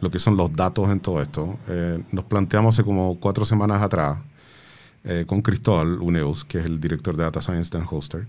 lo 0.00 0.10
que 0.10 0.18
son 0.18 0.36
los 0.36 0.52
datos 0.52 0.90
en 0.90 0.98
todo 0.98 1.22
esto, 1.22 1.56
eh, 1.68 2.02
nos 2.10 2.24
planteamos 2.24 2.74
hace 2.74 2.84
como 2.84 3.18
cuatro 3.20 3.44
semanas 3.44 3.82
atrás, 3.82 4.18
eh, 5.04 5.24
con 5.26 5.42
Cristóbal 5.42 6.00
Uneus, 6.00 6.44
que 6.44 6.58
es 6.58 6.66
el 6.66 6.80
director 6.80 7.16
de 7.16 7.22
Data 7.22 7.40
Science 7.40 7.76
de 7.76 7.84
Hoster, 7.88 8.26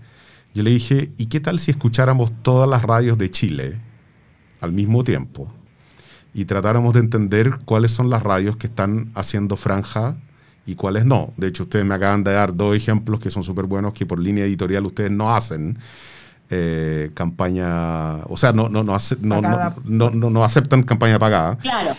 yo 0.54 0.62
le 0.62 0.70
dije, 0.70 1.10
¿y 1.16 1.26
qué 1.26 1.40
tal 1.40 1.58
si 1.58 1.70
escucháramos 1.70 2.32
todas 2.42 2.68
las 2.68 2.82
radios 2.82 3.18
de 3.18 3.30
Chile 3.30 3.76
al 4.60 4.72
mismo 4.72 5.04
tiempo? 5.04 5.52
Y 6.34 6.44
tratáramos 6.44 6.94
de 6.94 7.00
entender 7.00 7.58
cuáles 7.64 7.90
son 7.90 8.10
las 8.10 8.22
radios 8.22 8.56
que 8.56 8.66
están 8.66 9.10
haciendo 9.14 9.56
franja 9.56 10.16
y 10.66 10.74
cuáles 10.74 11.04
no. 11.04 11.32
De 11.36 11.48
hecho, 11.48 11.62
ustedes 11.62 11.84
me 11.84 11.94
acaban 11.94 12.24
de 12.24 12.32
dar 12.32 12.54
dos 12.54 12.76
ejemplos 12.76 13.20
que 13.20 13.30
son 13.30 13.42
súper 13.42 13.64
buenos 13.64 13.92
que 13.92 14.06
por 14.06 14.18
línea 14.18 14.44
editorial 14.44 14.84
ustedes 14.86 15.10
no 15.10 15.34
hacen. 15.34 15.78
Eh, 16.50 17.10
campaña, 17.12 18.16
o 18.24 18.36
sea, 18.36 18.52
no, 18.52 18.70
no, 18.70 18.82
no, 18.82 18.96
no, 19.20 20.10
no, 20.10 20.30
no 20.30 20.44
aceptan 20.44 20.82
campaña 20.82 21.18
pagada. 21.18 21.56
Claro. 21.58 21.94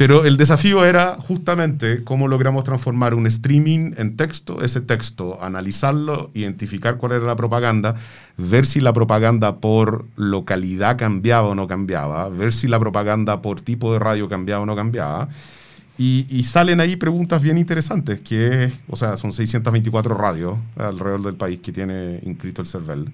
Pero 0.00 0.24
el 0.24 0.38
desafío 0.38 0.86
era 0.86 1.16
justamente 1.18 2.02
cómo 2.04 2.26
logramos 2.26 2.64
transformar 2.64 3.12
un 3.12 3.26
streaming 3.26 3.92
en 3.98 4.16
texto, 4.16 4.62
ese 4.62 4.80
texto, 4.80 5.36
analizarlo, 5.42 6.30
identificar 6.32 6.96
cuál 6.96 7.12
era 7.12 7.26
la 7.26 7.36
propaganda, 7.36 7.96
ver 8.38 8.64
si 8.64 8.80
la 8.80 8.94
propaganda 8.94 9.56
por 9.58 10.06
localidad 10.16 10.96
cambiaba 10.96 11.48
o 11.48 11.54
no 11.54 11.66
cambiaba, 11.66 12.30
ver 12.30 12.54
si 12.54 12.66
la 12.66 12.80
propaganda 12.80 13.42
por 13.42 13.60
tipo 13.60 13.92
de 13.92 13.98
radio 13.98 14.26
cambiaba 14.26 14.62
o 14.62 14.64
no 14.64 14.74
cambiaba. 14.74 15.28
Y, 15.98 16.44
salen 16.44 16.80
ahí 16.80 16.96
preguntas 16.96 17.42
bien 17.42 17.58
interesantes, 17.58 18.20
que 18.20 18.72
o 18.88 18.96
sea, 18.96 19.18
son 19.18 19.34
624 19.34 20.14
radios 20.14 20.56
alrededor 20.78 21.24
del 21.24 21.34
país 21.34 21.60
que 21.62 21.72
tiene 21.72 22.20
inscrito 22.22 22.62
el 22.62 22.68
CERVEL. 22.68 23.12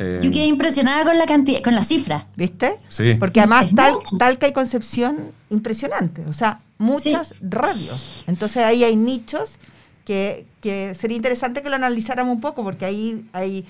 Eh, 0.00 0.20
Yo 0.22 0.30
quedé 0.30 0.46
impresionada 0.46 1.04
con 1.04 1.18
la 1.18 1.26
cantidad, 1.26 1.60
con 1.60 1.74
la 1.74 1.82
cifra. 1.82 2.28
¿Viste? 2.36 2.78
Sí. 2.88 3.16
Porque 3.18 3.40
además 3.40 3.66
tal, 3.74 3.96
Talca 4.16 4.46
y 4.46 4.52
Concepción, 4.52 5.32
impresionante. 5.50 6.22
O 6.28 6.32
sea, 6.32 6.60
muchas 6.78 7.34
radios. 7.40 8.22
Entonces 8.28 8.62
ahí 8.62 8.84
hay 8.84 8.94
nichos 8.94 9.58
que, 10.04 10.46
sería 10.98 11.16
interesante 11.16 11.62
que 11.62 11.68
lo 11.68 11.76
analizáramos 11.76 12.34
un 12.34 12.40
poco, 12.40 12.62
porque 12.62 12.84
ahí, 12.84 13.26
ahí 13.32 13.66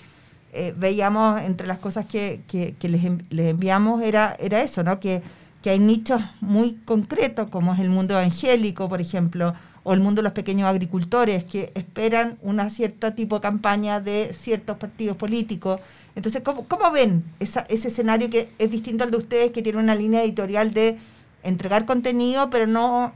eh, 0.52 0.74
veíamos 0.76 1.40
entre 1.40 1.66
las 1.66 1.78
cosas 1.78 2.04
que, 2.04 2.42
les, 2.82 3.04
enviamos 3.48 4.02
era, 4.02 4.36
era 4.38 4.60
eso, 4.60 4.84
¿no? 4.84 5.00
Que, 5.00 5.22
que 5.62 5.70
hay 5.70 5.78
nichos 5.78 6.20
muy 6.40 6.74
concretos, 6.84 7.48
como 7.48 7.72
es 7.72 7.80
el 7.80 7.88
mundo 7.88 8.14
evangélico, 8.14 8.88
por 8.88 9.00
ejemplo, 9.00 9.54
o 9.82 9.94
el 9.94 10.00
mundo 10.00 10.20
de 10.20 10.24
los 10.24 10.32
pequeños 10.32 10.68
agricultores, 10.68 11.44
que 11.44 11.72
esperan 11.74 12.38
una 12.42 12.68
cierta 12.68 13.14
tipo 13.14 13.36
de 13.36 13.40
campaña 13.40 14.00
de 14.00 14.34
ciertos 14.38 14.76
partidos 14.76 15.16
políticos 15.16 15.80
entonces, 16.18 16.42
¿cómo, 16.42 16.90
ven 16.90 17.22
ese 17.38 17.62
escenario 17.68 18.28
que 18.28 18.48
es 18.58 18.70
distinto 18.72 19.04
al 19.04 19.12
de 19.12 19.18
ustedes, 19.18 19.52
que 19.52 19.62
tiene 19.62 19.78
una 19.78 19.94
línea 19.94 20.24
editorial 20.24 20.74
de 20.74 20.98
entregar 21.44 21.86
contenido, 21.86 22.50
pero 22.50 22.66
no 22.66 23.12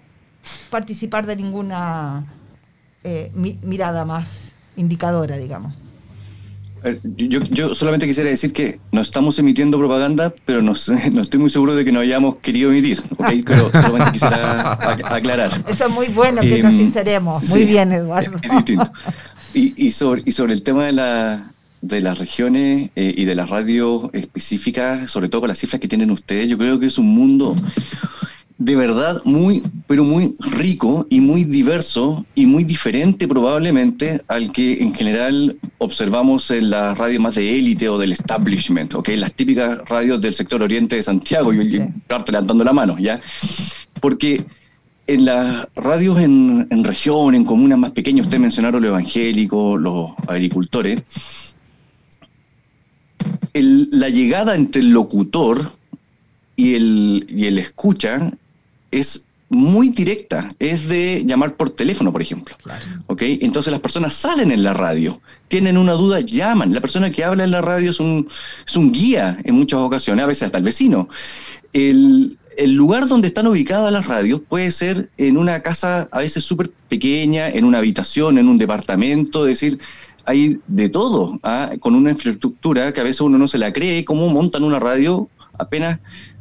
participar 0.70 1.26
de 1.26 1.34
ninguna 1.34 2.24
eh, 3.02 3.32
mirada 3.34 4.04
más 4.04 4.52
indicadora, 4.76 5.36
digamos? 5.36 5.74
Yo, 7.16 7.74
solamente 7.74 8.06
quisiera 8.06 8.30
decir 8.30 8.52
que 8.52 8.78
no 8.92 9.00
estamos 9.00 9.36
emitiendo 9.40 9.78
propaganda, 9.78 10.32
pero 10.44 10.62
no, 10.62 10.74
no 11.12 11.22
estoy 11.22 11.40
muy 11.40 11.50
seguro 11.50 11.74
de 11.74 11.84
que 11.84 11.90
no 11.90 11.98
hayamos 11.98 12.36
querido 12.36 12.70
emitir, 12.70 13.02
Pero 13.44 13.68
solamente 13.72 14.12
quisiera 14.12 14.74
aclarar. 15.12 15.50
Eso 15.66 15.86
es 15.86 15.90
muy 15.90 16.06
bueno 16.06 16.40
que 16.40 16.62
nos 16.62 16.72
em, 16.74 16.78
sinceremos. 16.78 17.48
Muy 17.48 17.64
bien, 17.64 17.90
Eduardo. 17.90 18.38
y, 19.54 19.90
sobre, 19.90 20.22
y 20.24 20.30
sobre 20.30 20.52
el 20.52 20.62
tema 20.62 20.84
de 20.84 20.92
la, 20.92 21.51
de 21.82 22.00
las 22.00 22.18
regiones 22.18 22.90
eh, 22.96 23.14
y 23.16 23.24
de 23.24 23.34
las 23.34 23.50
radios 23.50 24.08
específicas, 24.12 25.10
sobre 25.10 25.28
todo 25.28 25.42
con 25.42 25.48
las 25.48 25.58
cifras 25.58 25.80
que 25.80 25.88
tienen 25.88 26.10
ustedes, 26.10 26.48
yo 26.48 26.56
creo 26.56 26.78
que 26.80 26.86
es 26.86 26.96
un 26.96 27.08
mundo 27.08 27.54
de 28.64 28.76
verdad 28.76 29.20
muy, 29.24 29.62
pero 29.88 30.04
muy 30.04 30.36
rico 30.52 31.06
y 31.10 31.20
muy 31.20 31.42
diverso 31.42 32.24
y 32.36 32.46
muy 32.46 32.62
diferente 32.62 33.26
probablemente 33.26 34.20
al 34.28 34.52
que 34.52 34.74
en 34.80 34.94
general 34.94 35.56
observamos 35.78 36.48
en 36.52 36.70
las 36.70 36.96
radios 36.96 37.20
más 37.20 37.34
de 37.34 37.58
élite 37.58 37.88
o 37.88 37.98
del 37.98 38.12
establishment, 38.12 38.94
¿ok? 38.94 39.08
Las 39.16 39.32
típicas 39.32 39.78
radios 39.88 40.20
del 40.20 40.32
sector 40.32 40.62
oriente 40.62 40.96
de 40.96 41.02
Santiago, 41.02 41.52
yo, 41.52 41.84
parto 42.06 42.30
levantando 42.30 42.62
la 42.62 42.72
mano, 42.72 42.96
¿ya? 43.00 43.20
Porque 44.00 44.44
en 45.08 45.24
las 45.24 45.66
radios 45.74 46.20
en, 46.20 46.68
en 46.70 46.84
región, 46.84 47.34
en 47.34 47.44
comunas 47.44 47.78
más 47.80 47.90
pequeñas, 47.90 48.26
usted 48.26 48.38
mencionaron 48.38 48.80
lo 48.80 48.88
evangélico, 48.88 49.76
los 49.76 50.12
agricultores, 50.28 51.02
la 53.54 54.08
llegada 54.08 54.54
entre 54.54 54.82
el 54.82 54.90
locutor 54.90 55.72
y 56.56 56.74
el, 56.74 57.26
y 57.28 57.46
el 57.46 57.58
escucha 57.58 58.32
es 58.90 59.26
muy 59.48 59.90
directa, 59.90 60.48
es 60.58 60.88
de 60.88 61.24
llamar 61.26 61.56
por 61.56 61.70
teléfono, 61.70 62.10
por 62.10 62.22
ejemplo. 62.22 62.56
Entonces 63.18 63.70
las 63.70 63.80
personas 63.80 64.14
salen 64.14 64.50
en 64.50 64.62
la 64.62 64.72
radio, 64.72 65.20
tienen 65.48 65.76
una 65.76 65.92
duda, 65.92 66.20
llaman. 66.20 66.72
La 66.72 66.80
persona 66.80 67.12
que 67.12 67.22
habla 67.22 67.44
en 67.44 67.50
la 67.50 67.60
radio 67.60 67.90
es 67.90 68.00
un, 68.00 68.26
es 68.66 68.76
un 68.76 68.92
guía 68.92 69.38
en 69.44 69.54
muchas 69.54 69.80
ocasiones, 69.80 70.22
a 70.24 70.26
veces 70.26 70.44
hasta 70.44 70.58
el 70.58 70.64
vecino. 70.64 71.08
El, 71.74 72.38
el 72.56 72.72
lugar 72.74 73.08
donde 73.08 73.28
están 73.28 73.46
ubicadas 73.46 73.92
las 73.92 74.06
radios 74.06 74.40
puede 74.48 74.70
ser 74.70 75.10
en 75.18 75.36
una 75.36 75.60
casa 75.60 76.08
a 76.10 76.20
veces 76.20 76.44
súper 76.44 76.70
pequeña, 76.88 77.48
en 77.48 77.64
una 77.64 77.78
habitación, 77.78 78.38
en 78.38 78.48
un 78.48 78.56
departamento, 78.56 79.46
es 79.46 79.60
decir, 79.60 79.78
hay 80.24 80.58
de 80.66 80.88
todo, 80.88 81.38
¿ah? 81.42 81.72
con 81.80 81.94
una 81.94 82.11
infraestructura 82.11 82.92
que 82.92 83.00
a 83.00 83.04
veces 83.04 83.20
uno 83.20 83.38
no 83.38 83.48
se 83.48 83.58
la 83.58 83.72
cree, 83.72 84.04
cómo 84.04 84.28
montan 84.28 84.64
una 84.64 84.78
radio 84.78 85.28
apenas 85.58 85.98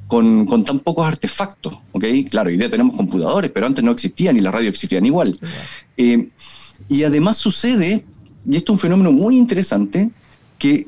con, 0.08 0.65
tan 0.65 0.80
pocos 0.80 1.08
artefactos, 1.08 1.74
¿ok? 1.94 2.04
Claro, 2.30 2.50
hoy 2.50 2.58
día 2.58 2.70
tenemos 2.70 2.98
computadores, 2.98 3.50
pero 3.52 3.65
antes 3.65 3.82
no 3.84 3.91
existían 3.91 4.36
y 4.36 4.41
las 4.41 4.54
radios 4.54 4.72
existían 4.72 5.06
igual. 5.06 5.39
Eh, 5.96 6.28
y 6.89 7.04
además 7.04 7.38
sucede, 7.38 8.04
y 8.46 8.58
esto 8.58 8.74
es 8.74 8.76
un 8.76 8.80
fenómeno 8.80 9.13
muy 9.13 9.38
interesante, 9.38 10.10
que 10.60 10.86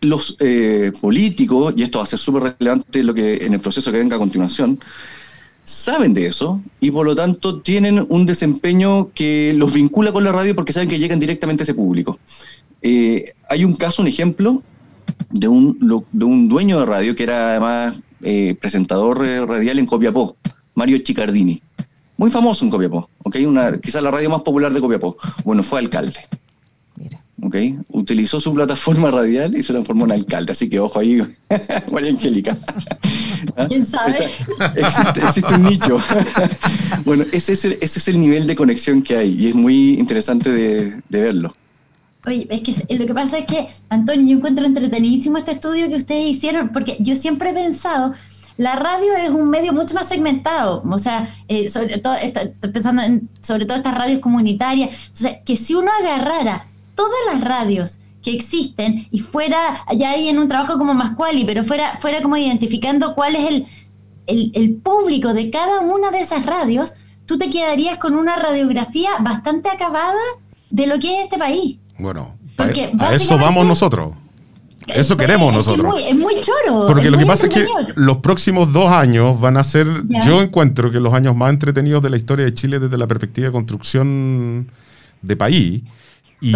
los 0.00 0.36
eh, 0.40 0.90
políticos, 1.00 1.72
y 1.76 1.82
esto 1.82 1.98
va 1.98 2.04
a 2.04 2.06
ser 2.06 2.18
súper 2.18 2.56
relevante 2.58 3.02
lo 3.04 3.14
que, 3.14 3.36
en 3.46 3.54
el 3.54 3.60
proceso 3.60 3.92
que 3.92 3.98
venga 3.98 4.16
a 4.16 4.18
continuación, 4.18 4.80
saben 5.68 6.14
de 6.14 6.26
eso 6.26 6.60
y 6.80 6.90
por 6.90 7.04
lo 7.04 7.14
tanto 7.14 7.60
tienen 7.60 8.06
un 8.08 8.24
desempeño 8.24 9.10
que 9.14 9.52
los 9.54 9.74
vincula 9.74 10.12
con 10.12 10.24
la 10.24 10.32
radio 10.32 10.54
porque 10.56 10.72
saben 10.72 10.88
que 10.88 10.98
llegan 10.98 11.20
directamente 11.20 11.62
a 11.62 11.64
ese 11.64 11.74
público. 11.74 12.18
Eh, 12.80 13.32
hay 13.48 13.64
un 13.64 13.74
caso, 13.74 14.00
un 14.00 14.08
ejemplo 14.08 14.62
de 15.30 15.46
un, 15.46 15.76
de 16.12 16.24
un 16.24 16.48
dueño 16.48 16.80
de 16.80 16.86
radio 16.86 17.14
que 17.14 17.24
era 17.24 17.50
además 17.50 17.96
eh, 18.22 18.56
presentador 18.58 19.24
eh, 19.26 19.44
radial 19.44 19.78
en 19.78 19.86
Copiapó, 19.86 20.36
Mario 20.74 20.98
Chicardini. 20.98 21.60
Muy 22.16 22.30
famoso 22.30 22.64
en 22.64 22.70
Copiapó, 22.70 23.08
¿okay? 23.22 23.46
Quizás 23.82 24.02
la 24.02 24.10
radio 24.10 24.30
más 24.30 24.42
popular 24.42 24.72
de 24.72 24.80
Copiapó. 24.80 25.18
Bueno, 25.44 25.62
fue 25.62 25.80
alcalde. 25.80 26.18
¿Okay? 27.42 27.78
Utilizó 27.88 28.40
su 28.40 28.52
plataforma 28.54 29.10
radial 29.10 29.56
y 29.56 29.62
se 29.62 29.72
transformó 29.72 30.04
en 30.06 30.12
alcalde. 30.12 30.52
Así 30.52 30.68
que 30.68 30.80
ojo 30.80 30.98
ahí, 30.98 31.20
María 31.92 32.10
Angélica. 32.10 32.56
¿Ah? 33.56 33.66
¿Quién 33.68 33.86
sabe? 33.86 34.28
existe, 35.24 35.54
un 35.54 35.62
nicho. 35.64 35.98
bueno, 37.04 37.24
ese 37.32 37.52
es, 37.52 37.64
el, 37.64 37.78
ese 37.80 37.98
es 37.98 38.08
el 38.08 38.20
nivel 38.20 38.46
de 38.46 38.56
conexión 38.56 39.02
que 39.02 39.16
hay 39.16 39.34
y 39.34 39.48
es 39.48 39.54
muy 39.54 39.94
interesante 39.94 40.50
de, 40.50 41.02
verlo. 41.08 41.54
Oye, 42.26 42.46
es 42.50 42.60
que 42.60 42.96
lo 42.96 43.06
que 43.06 43.14
pasa 43.14 43.38
es 43.38 43.46
que, 43.46 43.68
Antonio, 43.88 44.26
yo 44.26 44.36
encuentro 44.36 44.66
entretenidísimo 44.66 45.38
este 45.38 45.52
estudio 45.52 45.88
que 45.88 45.94
ustedes 45.94 46.26
hicieron, 46.26 46.70
porque 46.70 46.96
yo 46.98 47.16
siempre 47.16 47.50
he 47.50 47.54
pensado, 47.54 48.12
la 48.58 48.74
radio 48.74 49.14
es 49.14 49.30
un 49.30 49.48
medio 49.48 49.72
mucho 49.72 49.94
más 49.94 50.08
segmentado, 50.08 50.82
o 50.84 50.98
sea, 50.98 51.32
eh, 51.46 51.68
sobre 51.68 51.98
todo, 51.98 52.16
estoy 52.16 52.70
pensando 52.72 53.02
en, 53.02 53.28
sobre 53.40 53.64
todo 53.64 53.78
estas 53.78 53.94
radios 53.94 54.20
comunitarias, 54.20 54.90
entonces, 55.08 55.38
que 55.46 55.56
si 55.56 55.74
uno 55.74 55.90
agarrara 56.02 56.64
todas 56.98 57.32
las 57.32 57.40
radios 57.42 58.00
que 58.24 58.32
existen 58.32 59.06
y 59.12 59.20
fuera, 59.20 59.84
ya 59.96 60.10
ahí 60.10 60.28
en 60.28 60.40
un 60.40 60.48
trabajo 60.48 60.78
como 60.78 60.94
más 60.94 61.14
quali, 61.14 61.44
pero 61.44 61.62
fuera, 61.62 61.96
fuera 61.96 62.20
como 62.20 62.36
identificando 62.36 63.14
cuál 63.14 63.36
es 63.36 63.46
el, 64.26 64.50
el, 64.52 64.74
público 64.74 65.32
de 65.32 65.48
cada 65.48 65.78
una 65.78 66.10
de 66.10 66.18
esas 66.18 66.44
radios, 66.44 66.94
tú 67.24 67.38
te 67.38 67.50
quedarías 67.50 67.98
con 67.98 68.16
una 68.16 68.34
radiografía 68.34 69.10
bastante 69.20 69.68
acabada 69.68 70.18
de 70.70 70.88
lo 70.88 70.98
que 70.98 71.14
es 71.14 71.24
este 71.24 71.38
país. 71.38 71.78
Bueno, 72.00 72.36
a 72.98 73.14
eso 73.14 73.38
vamos 73.38 73.64
nosotros. 73.64 74.14
Eso 74.88 75.16
queremos 75.16 75.52
nosotros. 75.52 76.02
Es 76.04 76.18
muy, 76.18 76.34
choro. 76.40 76.86
Porque 76.88 77.12
lo 77.12 77.18
que 77.18 77.26
pasa 77.26 77.46
es 77.46 77.54
que 77.54 77.64
los 77.94 78.16
próximos 78.16 78.72
dos 78.72 78.86
años 78.86 79.38
van 79.38 79.56
a 79.56 79.62
ser, 79.62 79.86
yo 80.24 80.42
encuentro 80.42 80.90
que 80.90 80.98
los 80.98 81.14
años 81.14 81.36
más 81.36 81.50
entretenidos 81.50 82.02
de 82.02 82.10
la 82.10 82.16
historia 82.16 82.44
de 82.44 82.54
Chile 82.54 82.80
desde 82.80 82.98
la 82.98 83.06
perspectiva 83.06 83.46
de 83.46 83.52
construcción 83.52 84.66
de 85.22 85.36
país. 85.36 85.82
Y 86.40 86.54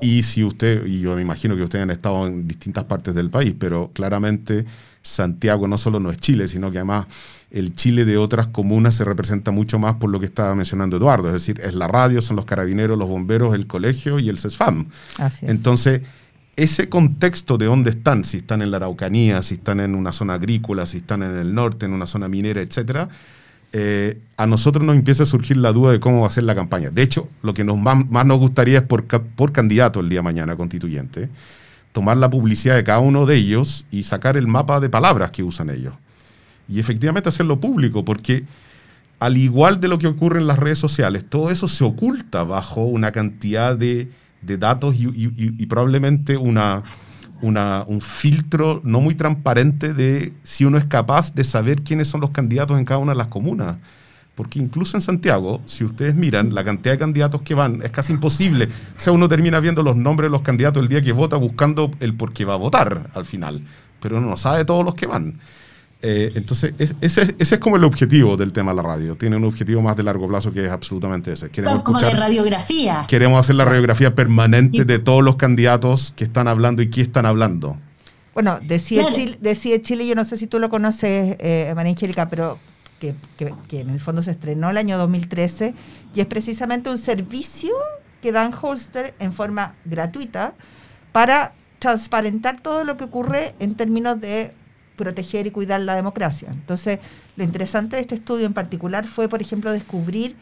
y 0.00 0.22
si 0.22 0.42
usted, 0.42 0.86
y 0.86 1.00
yo 1.00 1.14
me 1.14 1.22
imagino 1.22 1.56
que 1.56 1.62
ustedes 1.62 1.82
han 1.82 1.90
estado 1.90 2.26
en 2.26 2.48
distintas 2.48 2.84
partes 2.84 3.14
del 3.14 3.30
país, 3.30 3.54
pero 3.58 3.90
claramente 3.92 4.64
Santiago 5.02 5.68
no 5.68 5.78
solo 5.78 6.00
no 6.00 6.10
es 6.10 6.18
Chile, 6.18 6.48
sino 6.48 6.70
que 6.70 6.78
además 6.78 7.06
el 7.50 7.74
Chile 7.74 8.04
de 8.04 8.16
otras 8.16 8.46
comunas 8.46 8.94
se 8.94 9.04
representa 9.04 9.50
mucho 9.50 9.78
más 9.78 9.96
por 9.96 10.10
lo 10.10 10.18
que 10.18 10.26
estaba 10.26 10.54
mencionando 10.54 10.96
Eduardo, 10.96 11.28
es 11.28 11.34
decir, 11.34 11.60
es 11.62 11.74
la 11.74 11.86
radio, 11.86 12.22
son 12.22 12.36
los 12.36 12.44
carabineros, 12.46 12.98
los 12.98 13.08
bomberos, 13.08 13.54
el 13.54 13.66
colegio 13.66 14.18
y 14.18 14.28
el 14.28 14.38
CESFAM. 14.38 14.86
Entonces, 15.42 16.02
ese 16.56 16.88
contexto 16.88 17.58
de 17.58 17.66
dónde 17.66 17.90
están, 17.90 18.24
si 18.24 18.38
están 18.38 18.62
en 18.62 18.70
la 18.70 18.78
Araucanía, 18.78 19.42
si 19.42 19.54
están 19.54 19.80
en 19.80 19.94
una 19.94 20.12
zona 20.12 20.34
agrícola, 20.34 20.86
si 20.86 20.98
están 20.98 21.22
en 21.22 21.36
el 21.36 21.54
norte, 21.54 21.86
en 21.86 21.92
una 21.92 22.06
zona 22.06 22.28
minera, 22.28 22.60
etcétera, 22.60 23.08
eh, 23.72 24.18
a 24.36 24.46
nosotros 24.46 24.84
nos 24.84 24.96
empieza 24.96 25.22
a 25.22 25.26
surgir 25.26 25.56
la 25.56 25.72
duda 25.72 25.92
de 25.92 26.00
cómo 26.00 26.20
va 26.20 26.26
a 26.26 26.30
ser 26.30 26.44
la 26.44 26.54
campaña. 26.54 26.90
De 26.90 27.02
hecho, 27.02 27.28
lo 27.42 27.54
que 27.54 27.64
nos 27.64 27.78
más, 27.78 28.26
nos 28.26 28.38
gustaría 28.38 28.78
es 28.78 28.84
por, 28.84 29.04
por 29.06 29.52
candidato 29.52 30.00
el 30.00 30.08
día 30.08 30.18
de 30.18 30.24
mañana 30.24 30.56
constituyente, 30.56 31.28
tomar 31.92 32.16
la 32.16 32.28
publicidad 32.28 32.76
de 32.76 32.84
cada 32.84 32.98
uno 32.98 33.24
de 33.24 33.36
ellos 33.36 33.86
y 33.90 34.02
sacar 34.02 34.36
el 34.36 34.46
mapa 34.46 34.80
de 34.80 34.90
palabras 34.90 35.30
que 35.30 35.42
usan 35.42 35.70
ellos. 35.70 35.94
Y 36.68 36.80
efectivamente 36.80 37.28
hacerlo 37.28 37.60
público, 37.60 38.04
porque 38.04 38.44
al 39.22 39.36
igual 39.36 39.78
de 39.78 39.88
lo 39.88 39.98
que 39.98 40.08
ocurre 40.08 40.40
en 40.40 40.46
las 40.46 40.58
redes 40.58 40.78
sociales, 40.78 41.24
todo 41.28 41.50
eso 41.50 41.68
se 41.68 41.84
oculta 41.84 42.42
bajo 42.42 42.84
una 42.84 43.12
cantidad 43.12 43.76
de, 43.76 44.08
datos 44.40 44.96
y, 44.98 45.66
probablemente 45.66 46.36
una, 46.36 46.82
un 47.42 48.00
filtro 48.00 48.80
no 48.84 49.00
muy 49.00 49.14
transparente 49.14 49.92
de 49.92 50.32
si 50.42 50.64
uno 50.64 50.78
es 50.78 50.84
capaz 50.84 51.34
de 51.34 51.44
saber 51.44 51.82
quiénes 51.82 52.08
son 52.08 52.20
los 52.20 52.30
candidatos 52.30 52.78
en 52.78 52.84
cada 52.84 52.98
una 52.98 53.12
de 53.12 53.18
las 53.18 53.26
comunas. 53.26 53.76
Porque 54.34 54.58
incluso 54.58 54.96
en 54.96 55.02
Santiago, 55.02 55.60
si 55.66 55.84
ustedes 55.84 56.14
miran 56.14 56.54
la 56.54 56.64
cantidad 56.64 56.94
de 56.94 56.98
candidatos 56.98 57.42
que 57.42 57.54
van, 57.54 57.82
es 57.82 57.90
casi 57.90 58.12
imposible. 58.12 58.66
O 58.96 59.00
sea, 59.00 59.12
uno 59.12 59.28
termina 59.28 59.60
viendo 59.60 59.82
los 59.82 59.96
nombres 59.96 60.28
de 60.28 60.32
los 60.32 60.40
candidatos 60.40 60.82
el 60.82 60.88
día 60.88 61.02
que 61.02 61.12
vota 61.12 61.36
buscando 61.36 61.90
el 62.00 62.14
por 62.14 62.32
qué 62.32 62.46
va 62.46 62.54
a 62.54 62.56
votar 62.56 63.10
al 63.14 63.26
final. 63.26 63.60
Pero 64.00 64.16
uno 64.16 64.30
no 64.30 64.36
sabe 64.36 64.64
todos 64.64 64.84
los 64.84 64.94
que 64.94 65.06
van. 65.06 65.34
Eh, 66.04 66.32
entonces, 66.34 66.74
ese, 67.00 67.36
es 67.38 67.58
como 67.58 67.76
el 67.76 67.84
objetivo 67.84 68.36
del 68.36 68.52
tema 68.52 68.72
de 68.72 68.76
la 68.76 68.82
radio. 68.82 69.16
Tiene 69.16 69.36
un 69.36 69.44
objetivo 69.44 69.80
más 69.82 69.96
de 69.96 70.02
largo 70.02 70.26
plazo 70.26 70.52
que 70.52 70.64
es 70.64 70.70
absolutamente 70.70 71.32
ese. 71.32 71.50
Queremos 71.50 71.84
como 71.84 71.98
de 71.98 72.10
radiografía. 72.10 73.04
Queremos 73.06 73.38
hacer 73.38 73.54
la 73.54 73.64
radiografía 73.64 74.14
permanente 74.14 74.84
de 74.84 74.98
todos 74.98 75.22
los 75.22 75.36
candidatos 75.36 76.12
que 76.16 76.24
están 76.24 76.48
hablando 76.48 76.82
y 76.82 76.90
qué 76.90 77.02
están 77.02 77.24
hablando. 77.24 77.76
Bueno, 78.34 78.58
decía, 78.62 79.10
Chile, 79.10 79.38
decía 79.40 79.80
Chile, 79.80 80.06
yo 80.06 80.14
no 80.14 80.24
sé 80.24 80.36
si 80.36 80.46
tú 80.46 80.58
lo 80.58 80.70
conoces, 80.70 81.36
eh, 81.38 81.72
María 81.76 81.92
Angélica, 81.92 82.28
pero 82.28 82.58
que, 82.98 83.80
en 83.80 83.90
el 83.90 84.00
fondo 84.00 84.22
se 84.22 84.30
estrenó 84.30 84.70
el 84.70 84.76
año 84.76 84.98
2013 84.98 85.74
y 86.14 86.20
es 86.20 86.26
precisamente 86.26 86.90
un 86.90 86.98
servicio 86.98 87.72
que 88.22 88.32
dan 88.32 88.54
Holster 88.60 89.14
en 89.18 89.32
forma 89.32 89.74
gratuita 89.84 90.54
para 91.10 91.52
transparentar 91.78 92.60
todo 92.60 92.84
lo 92.84 92.96
que 92.96 93.04
ocurre 93.04 93.54
en 93.58 93.74
términos 93.74 94.20
de 94.20 94.52
proteger 94.96 95.46
y 95.46 95.50
cuidar 95.50 95.80
la 95.80 95.94
democracia. 95.94 96.48
Entonces, 96.50 96.98
lo 97.36 97.44
interesante 97.44 97.96
de 97.96 98.02
este 98.02 98.14
estudio 98.14 98.46
en 98.46 98.54
particular 98.54 99.06
fue, 99.06 99.28
por 99.28 99.40
ejemplo, 99.40 99.72
descubrir 99.72 100.36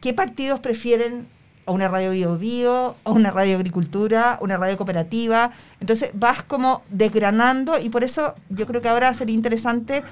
qué 0.00 0.12
partidos 0.12 0.60
prefieren 0.60 1.26
a 1.66 1.72
una 1.72 1.88
radio 1.88 2.10
bio 2.10 2.36
bio, 2.36 2.96
a 3.04 3.10
una 3.10 3.30
radio 3.30 3.56
agricultura, 3.56 4.38
una 4.40 4.56
radio 4.56 4.76
cooperativa. 4.76 5.50
Entonces 5.80 6.10
vas 6.14 6.42
como 6.42 6.82
desgranando 6.90 7.78
y 7.80 7.88
por 7.88 8.04
eso 8.04 8.34
yo 8.50 8.66
creo 8.66 8.82
que 8.82 8.88
ahora 8.88 9.14
sería 9.14 9.34
interesante 9.34 10.02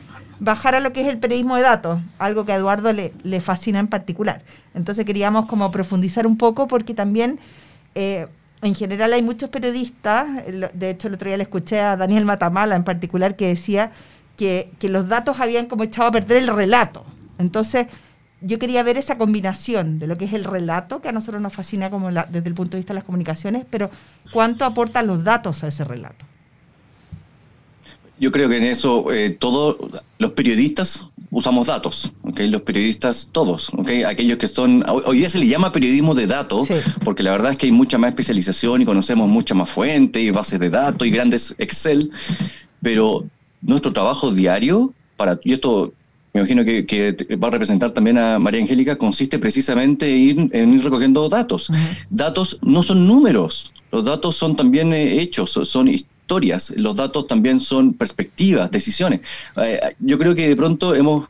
bajar 0.41 0.75
a 0.75 0.81
lo 0.81 0.93
que 0.93 1.03
es 1.03 1.09
el 1.09 1.19
periodismo 1.19 1.57
de 1.57 1.63
datos, 1.63 2.01
algo 2.19 2.47
que 2.47 2.53
a 2.53 2.57
Eduardo 2.57 2.93
le, 2.93 3.13
le 3.23 3.41
fascina 3.41 3.79
en 3.79 3.87
particular. 3.87 4.43
Entonces 4.75 5.05
queríamos 5.05 5.47
como 5.47 5.71
profundizar 5.71 6.27
un 6.27 6.39
poco 6.39 6.67
porque 6.67 6.95
también 6.95 7.39
eh, 7.95 8.27
en 8.63 8.77
general 8.77 9.13
hay 9.13 9.23
muchos 9.23 9.51
periodistas, 9.51 10.29
de 10.73 10.91
hecho 10.91 11.09
el 11.09 11.15
otro 11.15 11.29
día 11.29 11.37
le 11.37 11.43
escuché 11.43 11.81
a 11.81 11.97
Daniel 11.97 12.25
Matamala 12.25 12.77
en 12.77 12.85
particular 12.85 13.35
que 13.35 13.49
decía 13.49 13.91
que, 14.37 14.71
los 14.83 15.09
datos 15.09 15.41
habían 15.41 15.67
como 15.67 15.85
echado 15.85 16.09
a 16.09 16.13
perder 16.13 16.39
el 16.39 16.49
relato. 16.49 17.05
Entonces 17.39 17.89
yo 18.41 18.59
quería 18.61 18.83
ver 18.85 18.97
esa 18.97 19.19
combinación 19.19 19.99
de 19.99 20.07
lo 20.07 20.17
que 20.17 20.27
es 20.27 20.33
el 20.33 20.45
relato, 20.45 21.01
que 21.03 21.09
a 21.09 21.13
nosotros 21.13 21.43
nos 21.43 21.53
fascina 21.53 21.91
como 21.91 22.11
desde 22.11 22.49
el 22.49 22.55
punto 22.55 22.73
de 22.73 22.79
vista 22.79 22.93
de 22.93 22.99
las 23.01 23.05
comunicaciones, 23.05 23.67
pero 23.69 23.91
cuánto 24.33 24.65
aportan 24.65 25.09
los 25.09 25.25
datos 25.25 25.65
a 25.65 25.69
ese 25.69 25.85
relato. 25.85 26.25
Yo 28.21 28.31
creo 28.31 28.49
que 28.49 28.59
en 28.59 28.65
eso 28.65 29.13
eh, 29.13 29.31
todos 29.31 29.77
los 30.19 30.33
periodistas 30.33 31.09
usamos 31.33 31.67
datos, 31.67 32.13
¿okay? 32.23 32.49
los 32.49 32.63
periodistas 32.63 33.31
todos, 33.33 33.71
¿okay? 33.73 34.05
aquellos 34.05 34.37
que 34.39 34.47
son, 34.47 34.85
hoy 34.87 35.19
día 35.19 35.31
se 35.31 35.39
le 35.39 35.49
llama 35.49 35.73
periodismo 35.73 36.15
de 36.15 36.27
datos, 36.27 36.69
porque 37.05 37.23
la 37.23 37.33
verdad 37.33 37.53
es 37.53 37.59
que 37.59 37.67
hay 37.67 37.73
mucha 37.73 37.97
más 37.97 38.11
especialización 38.11 38.83
y 38.83 38.85
conocemos 38.85 39.29
mucha 39.29 39.55
más 39.55 39.71
fuentes 39.71 40.23
y 40.23 40.31
bases 40.31 40.61
de 40.61 40.69
datos 40.69 41.09
y 41.09 41.11
grandes 41.11 41.55
Excel, 41.57 42.11
pero 42.83 43.25
nuestro 43.63 43.95
trabajo 43.95 44.31
diario, 44.31 44.93
para, 45.17 45.41
y 45.43 45.55
esto 45.55 45.95
me 46.35 46.41
imagino 46.41 46.65
que, 46.65 47.17
va 47.43 47.49
a 47.49 47.51
representar 47.51 47.91
también 47.93 48.19
a 48.19 48.39
María 48.39 48.61
Angélica, 48.61 48.97
consiste 48.97 49.39
precisamente 49.39 50.11
en 50.31 50.75
ir, 50.75 50.85
recogiendo 50.85 51.29
datos. 51.29 51.71
Datos 52.11 52.59
no 52.63 52.83
son 52.83 53.07
números, 53.07 53.73
los 53.91 54.05
datos 54.05 54.37
son 54.37 54.55
también 54.55 54.93
eh, 54.93 55.21
hechos, 55.21 55.51
son 55.51 55.89
historias, 56.33 56.73
los 56.77 56.97
datos 56.97 57.27
también 57.27 57.61
son 57.61 57.93
perspectivas, 57.93 58.71
decisiones. 58.71 59.21
Eh, 59.57 59.79
yo 59.99 60.19
creo 60.19 60.35
que 60.35 60.49
de 60.49 60.57
pronto 60.57 60.95
hemos, 60.95 61.29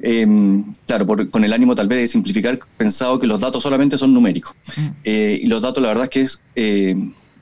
em, 0.00 0.72
claro, 0.86 1.06
con 1.30 1.44
el 1.44 1.52
ánimo 1.52 1.74
tal 1.74 1.88
vez 1.88 1.98
de 1.98 2.08
simplificar, 2.08 2.60
pensado 2.76 3.18
que 3.18 3.26
los 3.26 3.40
datos 3.40 3.64
solamente 3.64 3.98
son 3.98 4.14
numéricos. 4.14 4.54
Eh, 5.02 5.40
y 5.42 5.46
los 5.46 5.60
datos 5.60 5.82
la 5.82 5.88
verdad 5.88 6.04
es 6.04 6.10
que 6.10 6.20
es 6.20 6.40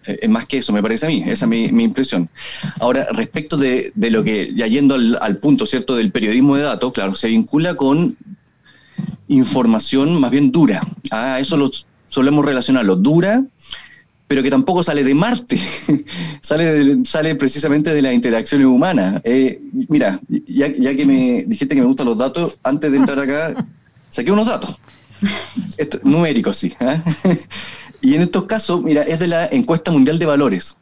es 0.05 0.29
más 0.29 0.47
que 0.47 0.59
eso, 0.59 0.73
me 0.73 0.83
parece 0.83 1.07
a 1.07 1.09
mí, 1.11 1.23
esa 1.27 1.45
es 1.45 1.73
mi, 1.73 1.85
impresión. 1.85 2.29
Ahora, 2.81 3.07
respecto 3.13 3.57
de, 3.57 3.93
lo 3.95 4.25
que, 4.25 4.53
ya 4.53 4.67
yendo 4.67 4.97
al, 4.97 5.37
punto, 5.37 5.65
¿cierto?, 5.65 5.95
del 5.95 6.11
periodismo 6.11 6.57
de 6.57 6.65
datos, 6.65 6.93
claro, 6.93 7.15
se 7.15 7.29
vincula 7.29 7.77
con 7.77 8.17
información 9.29 10.21
más 10.21 10.33
bien 10.33 10.51
dura. 10.51 10.81
Ah, 11.13 11.39
eso 11.39 11.57
lo 11.57 11.71
solemos 12.09 12.45
relacionarlo, 12.45 12.97
dura, 12.97 13.45
pero 14.33 14.43
que 14.43 14.49
tampoco 14.49 14.83
sale 14.83 15.05
de 15.05 15.15
Marte, 15.15 15.61
sale, 16.41 17.05
sale 17.05 17.35
precisamente 17.35 17.93
de 17.93 18.01
las 18.01 18.15
interacciones 18.15 18.67
humanas. 18.67 19.21
Eh, 19.25 19.61
mira, 19.91 20.19
ya, 20.47 20.73
que 20.73 21.05
me 21.05 21.45
dijiste 21.47 21.75
que 21.75 21.83
me 21.83 21.87
gustan 21.87 22.07
los 22.07 22.17
datos, 22.17 22.59
antes 22.63 22.91
de 22.91 22.97
entrar 22.97 23.19
acá, 23.19 23.63
saqué 24.09 24.33
unos 24.33 24.47
datos. 24.47 24.81
numéricos, 26.03 26.57
sí. 26.57 26.73
¿ah? 26.81 27.05
Y 28.01 28.15
en 28.15 28.23
estos 28.23 28.45
casos, 28.45 28.83
mira, 28.83 29.03
es 29.03 29.21
de 29.21 29.27
la 29.27 29.49
encuesta 29.49 29.91
mundial 29.91 30.19
de 30.19 30.25
valores, 30.25 30.79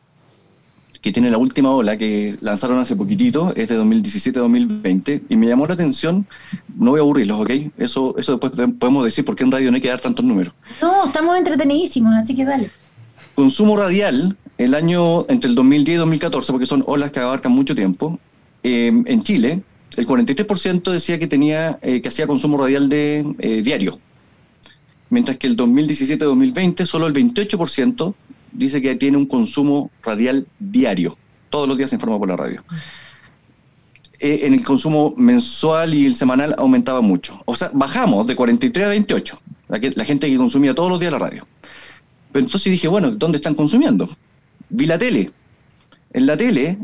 que 1.01 1.11
tiene 1.11 1.29
la 1.29 1.39
última 1.39 1.73
ola 1.73 1.97
que 1.99 2.37
lanzaron 2.43 2.79
hace 2.79 2.95
poquitito, 2.95 3.53
es 3.57 3.67
de 3.67 3.81
2017-2020, 3.81 5.23
y 5.29 5.35
me 5.35 5.49
llamó 5.49 5.67
la 5.67 5.75
atención, 5.75 6.25
no 6.77 6.93
voy 6.93 7.01
a 7.01 7.03
aburrirlos, 7.03 7.41
¿ok? 7.41 7.51
Eso, 7.79 8.17
eso 8.17 8.39
después 8.39 8.53
podemos 8.79 9.03
decir 9.03 9.25
por 9.25 9.35
qué 9.35 9.43
en 9.43 9.51
radio 9.51 9.73
no 9.73 9.75
hay 9.75 9.81
que 9.81 9.89
dar 9.89 9.99
tantos 9.99 10.25
números. 10.25 10.55
No, 10.81 11.07
estamos 11.07 11.37
entretenidísimos, 11.37 12.15
así 12.15 12.37
que 12.37 12.45
dale. 12.45 12.71
Consumo 13.41 13.75
radial, 13.79 14.37
el 14.59 14.75
año 14.75 15.25
entre 15.31 15.49
el 15.49 15.55
2010 15.55 15.95
y 15.95 15.99
2014, 15.99 16.53
porque 16.53 16.67
son 16.67 16.85
olas 16.87 17.11
que 17.11 17.21
abarcan 17.21 17.53
mucho 17.53 17.75
tiempo, 17.75 18.19
eh, 18.63 18.93
en 19.07 19.23
Chile, 19.23 19.63
el 19.97 20.07
43% 20.07 20.91
decía 20.91 21.19
que 21.19 21.27
tenía 21.27 21.79
eh, 21.81 22.03
que 22.03 22.09
hacía 22.09 22.27
consumo 22.27 22.59
radial 22.59 22.91
de 22.91 23.25
eh, 23.39 23.63
diario 23.63 23.99
mientras 25.09 25.39
que 25.39 25.47
el 25.47 25.57
2017-2020 25.57 26.85
solo 26.85 27.07
el 27.07 27.15
28% 27.15 28.15
dice 28.53 28.83
que 28.83 28.95
tiene 28.97 29.17
un 29.17 29.25
consumo 29.25 29.91
radial 30.03 30.47
diario. 30.59 31.17
Todos 31.49 31.67
los 31.67 31.79
días 31.79 31.89
se 31.89 31.97
informa 31.97 32.19
por 32.19 32.29
la 32.29 32.37
radio. 32.37 32.63
Eh, 34.21 34.41
en 34.43 34.53
el 34.53 34.63
consumo 34.63 35.15
mensual 35.17 35.95
y 35.95 36.05
el 36.05 36.15
semanal 36.15 36.55
aumentaba 36.59 37.01
mucho. 37.01 37.41
O 37.47 37.57
sea, 37.57 37.71
bajamos 37.73 38.27
de 38.27 38.37
43 38.37 38.87
a 38.87 38.91
28, 38.91 39.41
la, 39.69 40.05
gente 40.05 40.29
que 40.29 40.37
consumía 40.37 40.75
todos 40.75 40.91
los 40.91 41.01
días 41.01 41.13
la 41.13 41.19
radio. 41.19 41.47
Pero 42.33 42.45
entonces 42.45 42.71
dije, 42.71 42.89
bueno, 42.89 43.11
¿dónde 43.11 43.37
están 43.37 43.55
consumiendo? 43.55 44.09
Vi 44.69 44.87
la 44.87 44.99
tele. 44.99 45.31
En 46.13 46.27
la 46.27 46.37
tele, 46.37 46.79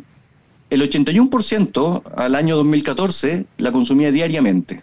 el 0.71 0.83
81% 0.83 2.03
al 2.17 2.35
año 2.35 2.57
2014 2.57 3.47
la 3.59 3.73
consumía 3.73 4.11
diariamente. 4.11 4.83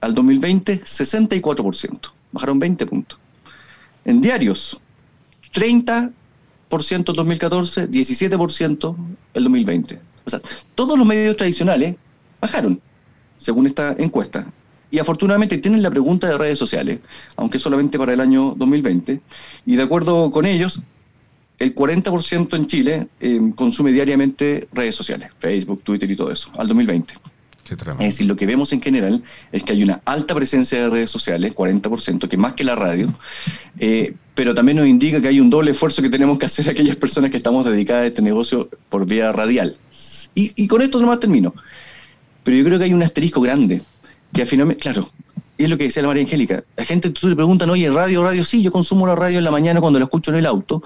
Al 0.00 0.14
2020, 0.14 0.82
64% 0.82 2.12
bajaron 2.32 2.58
20 2.58 2.86
puntos. 2.86 3.18
En 4.04 4.20
diarios, 4.20 4.80
30% 5.52 6.12
en 6.70 7.04
2014, 7.04 7.90
17% 7.90 8.96
el 9.34 9.44
2020. 9.44 10.00
O 10.26 10.30
sea, 10.30 10.40
todos 10.74 10.98
los 10.98 11.06
medios 11.06 11.36
tradicionales 11.36 11.96
bajaron, 12.40 12.80
según 13.38 13.66
esta 13.66 13.94
encuesta. 13.98 14.46
Y 14.94 15.00
afortunadamente 15.00 15.58
tienen 15.58 15.82
la 15.82 15.90
pregunta 15.90 16.28
de 16.28 16.38
redes 16.38 16.56
sociales, 16.56 17.00
aunque 17.34 17.58
solamente 17.58 17.98
para 17.98 18.12
el 18.12 18.20
año 18.20 18.54
2020. 18.56 19.20
Y 19.66 19.74
de 19.74 19.82
acuerdo 19.82 20.30
con 20.30 20.46
ellos, 20.46 20.82
el 21.58 21.74
40% 21.74 22.54
en 22.54 22.66
Chile 22.68 23.08
eh, 23.18 23.40
consume 23.56 23.90
diariamente 23.90 24.68
redes 24.72 24.94
sociales, 24.94 25.30
Facebook, 25.40 25.82
Twitter 25.82 26.08
y 26.08 26.14
todo 26.14 26.30
eso, 26.30 26.48
al 26.56 26.68
2020. 26.68 27.12
Es 27.98 27.98
decir, 27.98 28.26
lo 28.28 28.36
que 28.36 28.46
vemos 28.46 28.72
en 28.72 28.80
general 28.82 29.20
es 29.50 29.64
que 29.64 29.72
hay 29.72 29.82
una 29.82 30.00
alta 30.04 30.32
presencia 30.32 30.78
de 30.78 30.88
redes 30.88 31.10
sociales, 31.10 31.56
40%, 31.56 32.28
que 32.28 32.36
más 32.36 32.52
que 32.52 32.62
la 32.62 32.76
radio, 32.76 33.12
eh, 33.80 34.14
pero 34.36 34.54
también 34.54 34.76
nos 34.76 34.86
indica 34.86 35.20
que 35.20 35.26
hay 35.26 35.40
un 35.40 35.50
doble 35.50 35.72
esfuerzo 35.72 36.02
que 36.02 36.10
tenemos 36.10 36.38
que 36.38 36.46
hacer 36.46 36.70
aquellas 36.70 36.94
personas 36.94 37.32
que 37.32 37.36
estamos 37.36 37.66
dedicadas 37.66 38.04
a 38.04 38.06
este 38.06 38.22
negocio 38.22 38.68
por 38.90 39.06
vía 39.06 39.32
radial. 39.32 39.76
Y, 40.36 40.68
con 40.68 40.82
esto 40.82 41.00
nomás 41.00 41.18
termino. 41.18 41.52
Pero 42.44 42.56
yo 42.56 42.64
creo 42.64 42.78
que 42.78 42.84
hay 42.84 42.94
un 42.94 43.02
asterisco 43.02 43.40
grande, 43.40 43.82
que 44.34 44.42
al 44.42 44.48
final, 44.48 44.76
claro, 44.76 45.08
es 45.56 45.70
lo 45.70 45.78
que 45.78 45.84
decía 45.84 46.02
la 46.02 46.08
María 46.08 46.22
Angélica. 46.24 46.64
La 46.76 46.84
gente 46.84 47.10
tú 47.10 47.28
le 47.28 47.36
preguntan, 47.36 47.70
oye, 47.70 47.88
radio, 47.90 48.24
radio, 48.24 48.44
sí, 48.44 48.62
yo 48.62 48.72
consumo 48.72 49.06
la 49.06 49.14
radio 49.14 49.38
en 49.38 49.44
la 49.44 49.50
mañana 49.50 49.80
cuando 49.80 49.98
la 49.98 50.04
escucho 50.06 50.30
en 50.32 50.38
el 50.38 50.46
auto, 50.46 50.82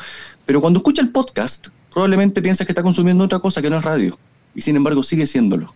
pero 0.46 0.60
cuando 0.60 0.78
escucha 0.78 1.02
el 1.02 1.10
podcast, 1.10 1.68
probablemente 1.92 2.42
piensa 2.42 2.64
que 2.64 2.72
está 2.72 2.82
consumiendo 2.82 3.24
otra 3.24 3.38
cosa 3.38 3.62
que 3.62 3.70
no 3.70 3.78
es 3.78 3.84
radio. 3.84 4.18
Y 4.54 4.60
sin 4.60 4.76
embargo 4.76 5.02
sigue 5.02 5.26
siéndolo. 5.26 5.72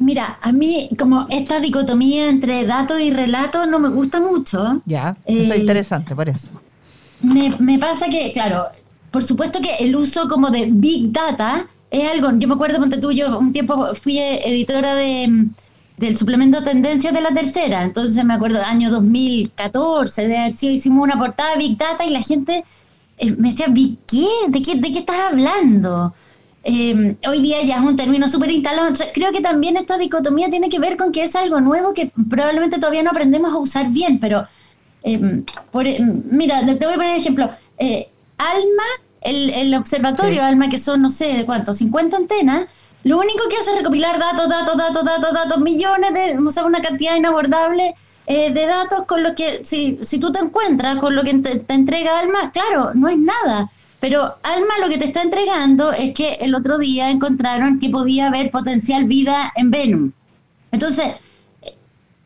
Mira, 0.00 0.38
a 0.42 0.52
mí 0.52 0.90
como 0.96 1.26
esta 1.28 1.60
dicotomía 1.60 2.28
entre 2.28 2.64
datos 2.64 3.00
y 3.00 3.10
relatos 3.12 3.66
no 3.66 3.78
me 3.80 3.88
gusta 3.88 4.20
mucho. 4.20 4.80
Ya, 4.84 5.16
eso 5.24 5.52
es 5.52 5.58
eh, 5.58 5.60
interesante, 5.60 6.14
por 6.14 6.28
eso. 6.28 6.48
me, 7.20 7.54
me 7.58 7.78
pasa 7.78 8.08
que, 8.08 8.32
claro, 8.32 8.66
por 9.10 9.24
supuesto 9.24 9.60
que 9.60 9.84
el 9.84 9.96
uso 9.96 10.28
como 10.28 10.50
de 10.50 10.68
Big 10.70 11.10
Data 11.12 11.66
es 11.90 12.10
algo, 12.10 12.30
yo 12.38 12.48
me 12.48 12.54
acuerdo, 12.54 12.78
ponte 12.78 12.98
tú, 12.98 13.12
yo 13.12 13.38
un 13.38 13.52
tiempo 13.52 13.94
fui 13.94 14.18
editora 14.18 14.94
de, 14.94 15.46
del 15.96 16.16
suplemento 16.16 16.62
Tendencias 16.62 17.12
de 17.12 17.20
la 17.20 17.30
Tercera, 17.30 17.84
entonces 17.84 18.24
me 18.24 18.34
acuerdo, 18.34 18.62
año 18.62 18.90
2014, 18.90 20.28
de 20.28 20.36
haber 20.36 20.52
sido, 20.52 20.72
hicimos 20.72 21.02
una 21.02 21.16
portada 21.16 21.56
Big 21.56 21.76
Data 21.76 22.04
y 22.04 22.10
la 22.10 22.22
gente 22.22 22.64
eh, 23.18 23.34
me 23.36 23.50
decía, 23.50 23.66
¿qué? 24.06 24.26
¿De 24.48 24.62
qué, 24.62 24.74
de 24.76 24.92
qué 24.92 24.98
estás 24.98 25.18
hablando? 25.30 26.14
Eh, 26.62 27.16
hoy 27.26 27.40
día 27.40 27.62
ya 27.62 27.76
es 27.76 27.82
un 27.82 27.96
término 27.96 28.28
súper 28.28 28.50
instalado, 28.50 28.92
creo 29.14 29.32
que 29.32 29.40
también 29.40 29.76
esta 29.76 29.96
dicotomía 29.96 30.50
tiene 30.50 30.68
que 30.68 30.78
ver 30.78 30.96
con 30.96 31.12
que 31.12 31.22
es 31.22 31.34
algo 31.36 31.60
nuevo 31.60 31.94
que 31.94 32.12
probablemente 32.28 32.78
todavía 32.78 33.02
no 33.02 33.10
aprendemos 33.10 33.52
a 33.52 33.58
usar 33.58 33.88
bien, 33.88 34.20
pero 34.20 34.46
eh, 35.04 35.42
por, 35.70 35.86
mira, 36.30 36.60
te 36.60 36.84
voy 36.84 36.94
a 36.94 36.96
poner 36.96 37.16
ejemplo, 37.16 37.48
Alma 38.36 38.84
el, 39.20 39.74
observatorio 39.74 40.44
Alma, 40.44 40.68
que 40.68 40.78
son, 40.78 41.02
no 41.02 41.10
sé, 41.10 41.34
¿de 41.34 41.46
cuánto? 41.46 41.72
50 41.74 42.16
antenas, 42.16 42.66
lo 43.04 43.18
único 43.18 43.48
que 43.48 43.56
hace 43.56 43.72
es 43.72 43.78
recopilar 43.78 44.18
datos, 44.18 44.48
datos, 44.48 44.76
datos, 44.76 45.04
datos, 45.04 45.32
datos, 45.32 45.58
millones 45.60 46.12
de, 46.12 46.38
o 46.38 46.50
sea, 46.50 46.64
una 46.64 46.80
cantidad 46.80 47.16
inabordable 47.16 47.94
eh, 48.26 48.52
de 48.52 48.66
datos 48.66 49.06
con 49.06 49.22
lo 49.22 49.34
que, 49.34 49.64
si, 49.64 49.98
si 50.02 50.18
tú 50.18 50.32
te 50.32 50.40
encuentras 50.40 50.96
con 50.96 51.14
lo 51.14 51.22
que 51.22 51.34
te, 51.34 51.64
entrega 51.72 52.18
Alma, 52.18 52.50
claro, 52.52 52.92
no 52.94 53.08
es 53.08 53.16
nada. 53.18 53.70
Pero 54.00 54.36
Alma 54.42 54.78
lo 54.80 54.88
que 54.88 54.98
te 54.98 55.06
está 55.06 55.22
entregando 55.22 55.92
es 55.92 56.12
que 56.14 56.34
el 56.40 56.54
otro 56.54 56.78
día 56.78 57.10
encontraron 57.10 57.80
que 57.80 57.88
podía 57.88 58.28
haber 58.28 58.50
potencial 58.50 59.04
vida 59.04 59.52
en 59.56 59.70
Venus. 59.70 60.12
Entonces, 60.70 61.14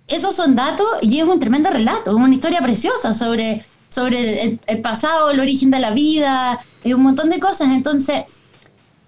esos 0.08 0.34
son 0.34 0.56
datos 0.56 0.86
y 1.02 1.20
es 1.20 1.24
un 1.24 1.40
tremendo 1.40 1.70
relato, 1.70 2.16
una 2.16 2.34
historia 2.34 2.60
preciosa 2.60 3.14
sobre, 3.14 3.64
sobre 3.88 4.42
el, 4.42 4.60
el 4.66 4.80
pasado, 4.80 5.30
el 5.30 5.40
origen 5.40 5.70
de 5.70 5.78
la 5.78 5.92
vida, 5.92 6.58
un 6.84 7.02
montón 7.02 7.30
de 7.30 7.38
cosas. 7.38 7.68
Entonces, 7.68 8.24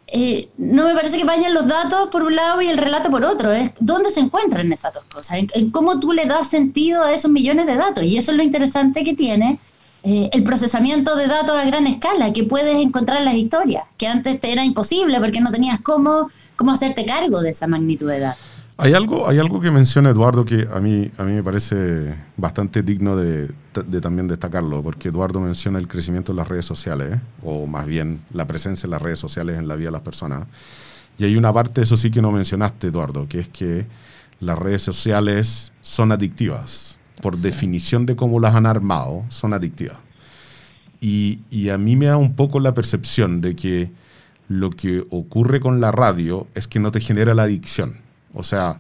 eh, 0.07 0.49
no 0.59 0.85
me 0.85 0.95
parece 0.95 1.17
que 1.17 1.25
vayan 1.25 1.55
los 1.55 1.67
datos 1.67 2.09
por 2.09 2.23
un 2.23 2.37
lado 2.37 2.63
y 2.63 2.69
el 2.69 2.79
relato 2.79 3.11
por 3.11 3.25
otro. 3.25 3.53
Es 3.53 3.71
dónde 3.81 4.11
se 4.11 4.21
encuentran 4.21 4.73
esas 4.73 4.95
dos 4.95 5.05
cosas, 5.05 5.39
en, 5.53 5.71
cómo 5.71 5.99
tú 5.99 6.13
le 6.13 6.27
das 6.27 6.49
sentido 6.49 7.03
a 7.03 7.13
esos 7.13 7.31
millones 7.31 7.67
de 7.67 7.77
datos. 7.77 8.05
Y 8.05 8.17
eso 8.17 8.31
es 8.31 8.37
lo 8.37 8.43
interesante 8.43 9.03
que 9.03 9.15
tiene 9.15 9.59
eh, 10.03 10.31
el 10.33 10.45
procesamiento 10.45 11.17
de 11.17 11.27
datos 11.27 11.59
a 11.59 11.65
gran 11.65 11.87
escala, 11.87 12.33
que 12.33 12.45
puedes 12.45 12.77
encontrar 12.77 13.23
las 13.23 13.35
historias, 13.35 13.85
que 13.97 14.07
antes 14.07 14.39
te 14.39 14.53
era 14.53 14.65
imposible 14.65 15.19
porque 15.19 15.41
no 15.41 15.51
tenías 15.51 15.81
cómo, 15.81 16.31
cómo 16.57 16.73
hacerte 16.73 17.05
cargo 17.07 17.41
de 17.41 17.51
esa 17.51 17.67
magnitud 17.67 18.09
de 18.09 18.21
datos. 18.21 18.54
Hay 18.77 18.93
algo, 18.93 19.29
hay 19.29 19.39
algo 19.39 19.61
que 19.61 19.71
menciona 19.71 20.11
Eduardo 20.11 20.45
que 20.45 20.67
a 20.73 20.81
mí, 20.81 21.09
a 21.17 21.23
mí 21.23 21.33
me 21.33 21.45
parece 21.45 22.13
bastante 22.37 22.83
digno 22.83 23.15
de, 23.17 23.49
también 24.01 24.27
destacarlo, 24.27 24.83
porque 24.83 25.11
Eduardo 25.11 25.39
menciona 25.39 25.79
el 25.79 25.87
crecimiento 25.87 26.33
de 26.33 26.39
las 26.39 26.49
redes 26.49 26.65
sociales, 26.67 27.21
o 27.45 27.69
más 27.69 27.87
bien 27.87 28.21
la 28.33 28.49
presencia 28.49 28.89
de 28.89 28.91
las 28.91 29.01
redes 29.01 29.21
sociales 29.21 29.59
en 29.59 29.69
la 29.69 29.77
vida 29.77 29.89
de 29.89 29.93
las 29.93 30.03
personas. 30.03 30.49
Y 31.19 31.25
hay 31.25 31.37
una 31.37 31.53
parte, 31.53 31.83
eso 31.83 31.97
sí 31.97 32.11
que 32.11 32.21
no 32.21 32.33
mencionaste, 32.33 32.89
Eduardo, 32.89 33.29
que 33.29 33.39
es 33.39 33.49
que 33.49 33.87
las 34.41 34.59
redes 34.59 34.83
sociales 34.83 35.71
son 35.81 36.11
adictivas. 36.11 36.99
Por 37.23 37.37
definición 37.37 38.07
de 38.07 38.17
cómo 38.17 38.41
las 38.41 38.57
han 38.57 38.67
armado, 38.67 39.25
son 39.29 39.53
adictivas. 39.53 39.99
Y, 41.01 41.39
y 41.49 41.69
a 41.69 41.79
mí 41.79 41.95
me 41.95 42.07
da 42.07 42.17
un 42.17 42.35
poco 42.35 42.59
la 42.59 42.75
percepción 42.75 43.41
de 43.41 43.55
que 43.55 43.93
lo 44.49 44.71
que 44.71 45.07
ocurre 45.11 45.61
con 45.61 45.81
la 45.81 45.93
radio 45.93 46.49
es 46.57 46.67
que 46.67 46.81
no 46.81 46.91
te 46.91 46.99
genera 46.99 47.35
la 47.35 47.45
adicción 47.45 48.04
o 48.35 48.43
sea, 48.43 48.79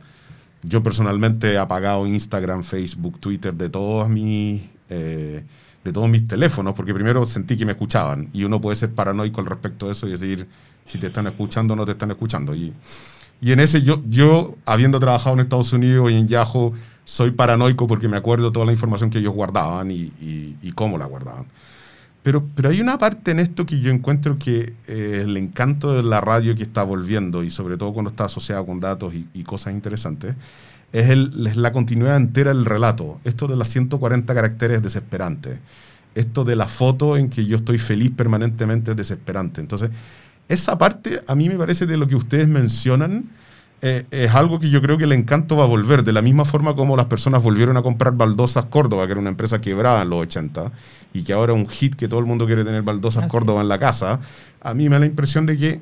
yo 0.62 0.82
personalmente 0.82 1.52
he 1.52 1.58
apagado 1.58 2.06
Instagram, 2.06 2.62
Facebook, 2.62 3.18
Twitter 3.20 3.54
de 3.54 3.68
todos 3.68 4.08
mis, 4.08 4.62
eh, 4.88 5.44
de 5.84 5.92
todos 5.92 6.08
mis 6.08 6.26
teléfonos, 6.26 6.74
porque 6.74 6.94
primero 6.94 7.24
sentí 7.26 7.56
que 7.56 7.66
me 7.66 7.72
escuchaban 7.72 8.28
y 8.32 8.44
uno 8.44 8.60
puede 8.60 8.76
ser 8.76 8.90
paranoico 8.92 9.40
al 9.40 9.46
respecto 9.46 9.86
de 9.86 9.92
eso 9.92 10.06
y 10.06 10.12
decir 10.12 10.48
si 10.84 10.98
te 10.98 11.08
están 11.08 11.26
escuchando 11.26 11.74
o 11.74 11.76
no 11.76 11.84
te 11.84 11.92
están 11.92 12.10
escuchando. 12.10 12.54
Y, 12.54 12.72
y 13.40 13.52
en 13.52 13.60
ese 13.60 13.82
yo, 13.82 14.02
yo, 14.08 14.56
habiendo 14.64 14.98
trabajado 15.00 15.34
en 15.34 15.40
Estados 15.40 15.72
Unidos 15.72 16.10
y 16.10 16.16
en 16.16 16.28
Yahoo, 16.28 16.72
soy 17.04 17.32
paranoico 17.32 17.86
porque 17.86 18.08
me 18.08 18.16
acuerdo 18.16 18.50
toda 18.50 18.64
la 18.66 18.72
información 18.72 19.10
que 19.10 19.18
ellos 19.18 19.34
guardaban 19.34 19.90
y, 19.90 20.10
y 20.20 20.72
cómo 20.72 20.96
la 20.96 21.04
guardaban. 21.04 21.46
Pero, 22.24 22.48
pero 22.54 22.70
hay 22.70 22.80
una 22.80 22.96
parte 22.96 23.32
en 23.32 23.38
esto 23.38 23.66
que 23.66 23.80
yo 23.80 23.90
encuentro 23.90 24.38
que 24.38 24.72
eh, 24.88 25.18
el 25.20 25.36
encanto 25.36 25.92
de 25.92 26.02
la 26.02 26.22
radio 26.22 26.54
que 26.54 26.62
está 26.62 26.82
volviendo, 26.82 27.44
y 27.44 27.50
sobre 27.50 27.76
todo 27.76 27.92
cuando 27.92 28.10
está 28.10 28.24
asociado 28.24 28.64
con 28.64 28.80
datos 28.80 29.12
y, 29.14 29.44
cosas 29.44 29.74
interesantes, 29.74 30.34
es, 30.94 31.10
el, 31.10 31.52
la 31.54 31.70
continuidad 31.70 32.16
entera 32.16 32.54
del 32.54 32.64
relato. 32.64 33.20
Esto 33.24 33.46
de 33.46 33.56
las 33.56 33.68
140 33.68 34.34
caracteres 34.34 34.78
es 34.78 34.82
desesperante. 34.82 35.58
Esto 36.14 36.44
de 36.44 36.56
la 36.56 36.66
foto 36.66 37.18
en 37.18 37.28
que 37.28 37.44
yo 37.44 37.58
estoy 37.58 37.76
feliz 37.76 38.10
permanentemente 38.10 38.92
es 38.92 38.96
desesperante. 38.96 39.60
Entonces, 39.60 39.90
esa 40.48 40.78
parte 40.78 41.20
a 41.26 41.34
mí 41.34 41.50
me 41.50 41.56
parece 41.56 41.84
de 41.84 41.98
lo 41.98 42.08
que 42.08 42.16
ustedes 42.16 42.48
mencionan 42.48 43.24
eh, 43.86 44.06
es 44.10 44.34
algo 44.34 44.58
que 44.60 44.70
yo 44.70 44.80
creo 44.80 44.96
que 44.96 45.04
el 45.04 45.12
encanto 45.12 45.58
va 45.58 45.64
a 45.64 45.66
volver, 45.66 46.04
de 46.04 46.14
la 46.14 46.22
misma 46.22 46.46
forma 46.46 46.74
como 46.74 46.96
las 46.96 47.04
personas 47.04 47.42
volvieron 47.42 47.76
a 47.76 47.82
comprar 47.82 48.14
baldosas 48.14 48.64
Córdoba, 48.64 49.04
que 49.04 49.12
era 49.12 49.20
una 49.20 49.28
empresa 49.28 49.60
quebrada 49.60 50.00
en 50.00 50.08
los 50.08 50.22
80, 50.22 50.72
y 51.14 51.22
que 51.22 51.32
ahora 51.32 51.54
es 51.54 51.58
un 51.58 51.68
hit 51.68 51.94
que 51.94 52.08
todo 52.08 52.20
el 52.20 52.26
mundo 52.26 52.44
quiere 52.44 52.64
tener 52.64 52.82
baldosas 52.82 53.26
Córdoba 53.28 53.62
en 53.62 53.68
la 53.68 53.78
casa. 53.78 54.18
A 54.60 54.74
mí 54.74 54.88
me 54.90 54.96
da 54.96 55.00
la 55.00 55.06
impresión 55.06 55.46
de 55.46 55.56
que 55.56 55.80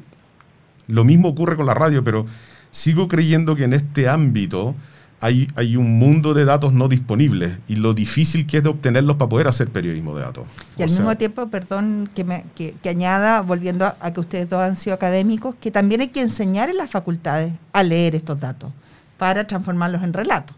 lo 0.87 1.05
mismo 1.05 1.29
ocurre 1.29 1.57
con 1.57 1.67
la 1.67 1.75
radio, 1.75 2.05
pero 2.05 2.27
sigo 2.71 3.09
creyendo 3.09 3.57
que 3.57 3.65
en 3.65 3.73
este 3.73 4.09
ámbito 4.09 4.75
hay, 5.21 5.77
un 5.77 5.99
mundo 5.99 6.35
de 6.35 6.45
datos 6.45 6.73
no 6.73 6.89
disponibles 6.89 7.57
y 7.69 7.77
lo 7.77 7.95
difícil 7.95 8.45
que 8.45 8.59
es 8.59 8.63
de 8.63 8.69
obtenerlos 8.69 9.17
para 9.17 9.29
poder 9.29 9.49
hacer 9.49 9.69
periodismo 9.69 10.17
de 10.17 10.23
datos. 10.23 10.47
Y 10.77 10.83
al 10.83 10.91
mismo 10.91 11.17
tiempo, 11.17 11.49
perdón 11.49 12.11
que, 12.15 12.25
me, 12.25 12.45
que, 12.57 12.77
añada, 12.89 13.41
volviendo 13.41 13.87
a, 13.87 14.13
que 14.13 14.21
ustedes 14.21 14.51
dos 14.51 14.61
han 14.61 14.77
sido 14.77 14.95
académicos, 14.95 15.55
que 15.61 15.71
también 15.71 16.01
hay 16.03 16.09
que 16.09 16.21
enseñar 16.21 16.69
en 16.69 16.77
las 16.77 16.91
facultades 16.91 17.55
a 17.73 17.83
leer 17.85 18.17
estos 18.17 18.39
datos 18.39 18.73
para 19.17 19.47
transformarlos 19.47 20.03
en 20.03 20.13
relatos. 20.13 20.57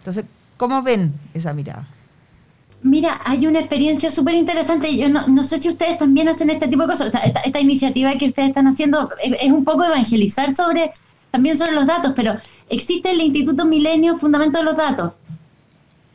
Entonces, 0.00 0.24
¿cómo 0.56 0.82
ven 0.82 1.14
esa 1.32 1.54
mirada? 1.54 1.86
Mira, 2.82 3.20
hay 3.24 3.46
una 3.46 3.60
experiencia 3.60 4.10
súper 4.10 4.34
interesante. 4.34 4.96
Yo 4.96 5.08
no, 5.08 5.44
sé 5.44 5.58
si 5.58 5.68
ustedes 5.68 5.98
también 5.98 6.28
hacen 6.28 6.50
este 6.50 6.68
tipo 6.68 6.82
de 6.82 6.88
cosas. 6.88 7.14
Esta, 7.14 7.40
esta, 7.40 7.60
iniciativa 7.60 8.16
que 8.16 8.26
ustedes 8.26 8.50
están 8.50 8.66
haciendo 8.66 9.10
es 9.20 9.50
un 9.50 9.64
poco 9.64 9.84
evangelizar 9.84 10.54
sobre 10.54 10.92
también 11.36 11.58
sobre 11.58 11.72
los 11.72 11.86
datos, 11.86 12.12
pero 12.16 12.36
existe 12.70 13.10
el 13.10 13.20
Instituto 13.20 13.66
Milenio 13.66 14.16
Fundamento 14.16 14.58
de 14.58 14.64
los 14.64 14.76
Datos. 14.76 15.12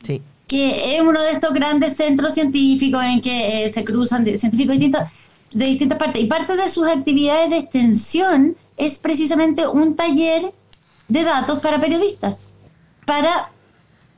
Sí. 0.02 0.20
Que 0.48 0.96
es 0.96 1.00
uno 1.00 1.22
de 1.22 1.30
estos 1.30 1.54
grandes 1.54 1.96
centros 1.96 2.34
científicos 2.34 3.04
en 3.04 3.20
que 3.20 3.64
eh, 3.64 3.72
se 3.72 3.84
cruzan 3.84 4.24
científicos 4.24 4.74
distintos, 4.74 5.02
de 5.52 5.64
distintas 5.66 5.98
partes. 5.98 6.22
Y 6.22 6.26
parte 6.26 6.56
de 6.56 6.68
sus 6.68 6.88
actividades 6.88 7.50
de 7.50 7.58
extensión 7.58 8.56
es 8.76 8.98
precisamente 8.98 9.66
un 9.68 9.94
taller 9.94 10.52
de 11.06 11.22
datos 11.22 11.60
para 11.60 11.80
periodistas. 11.80 12.40
Para, 13.06 13.50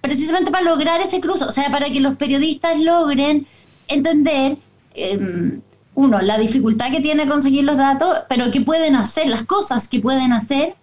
precisamente 0.04 0.50
para 0.50 0.64
lograr 0.64 1.00
ese 1.00 1.18
cruzo, 1.18 1.46
o 1.46 1.50
sea, 1.50 1.70
para 1.70 1.86
que 1.86 1.98
los 1.98 2.16
periodistas 2.16 2.78
logren 2.78 3.46
entender. 3.88 4.58
Em, 4.94 5.62
uno, 5.94 6.20
la 6.20 6.36
dificultad 6.36 6.90
que 6.90 7.00
tiene 7.00 7.26
conseguir 7.26 7.64
los 7.64 7.78
datos, 7.78 8.18
pero 8.28 8.50
qué 8.50 8.60
pueden 8.60 8.96
hacer, 8.96 9.28
las 9.28 9.44
cosas 9.44 9.88
que 9.88 10.00
pueden 10.00 10.32
hacer 10.34 10.74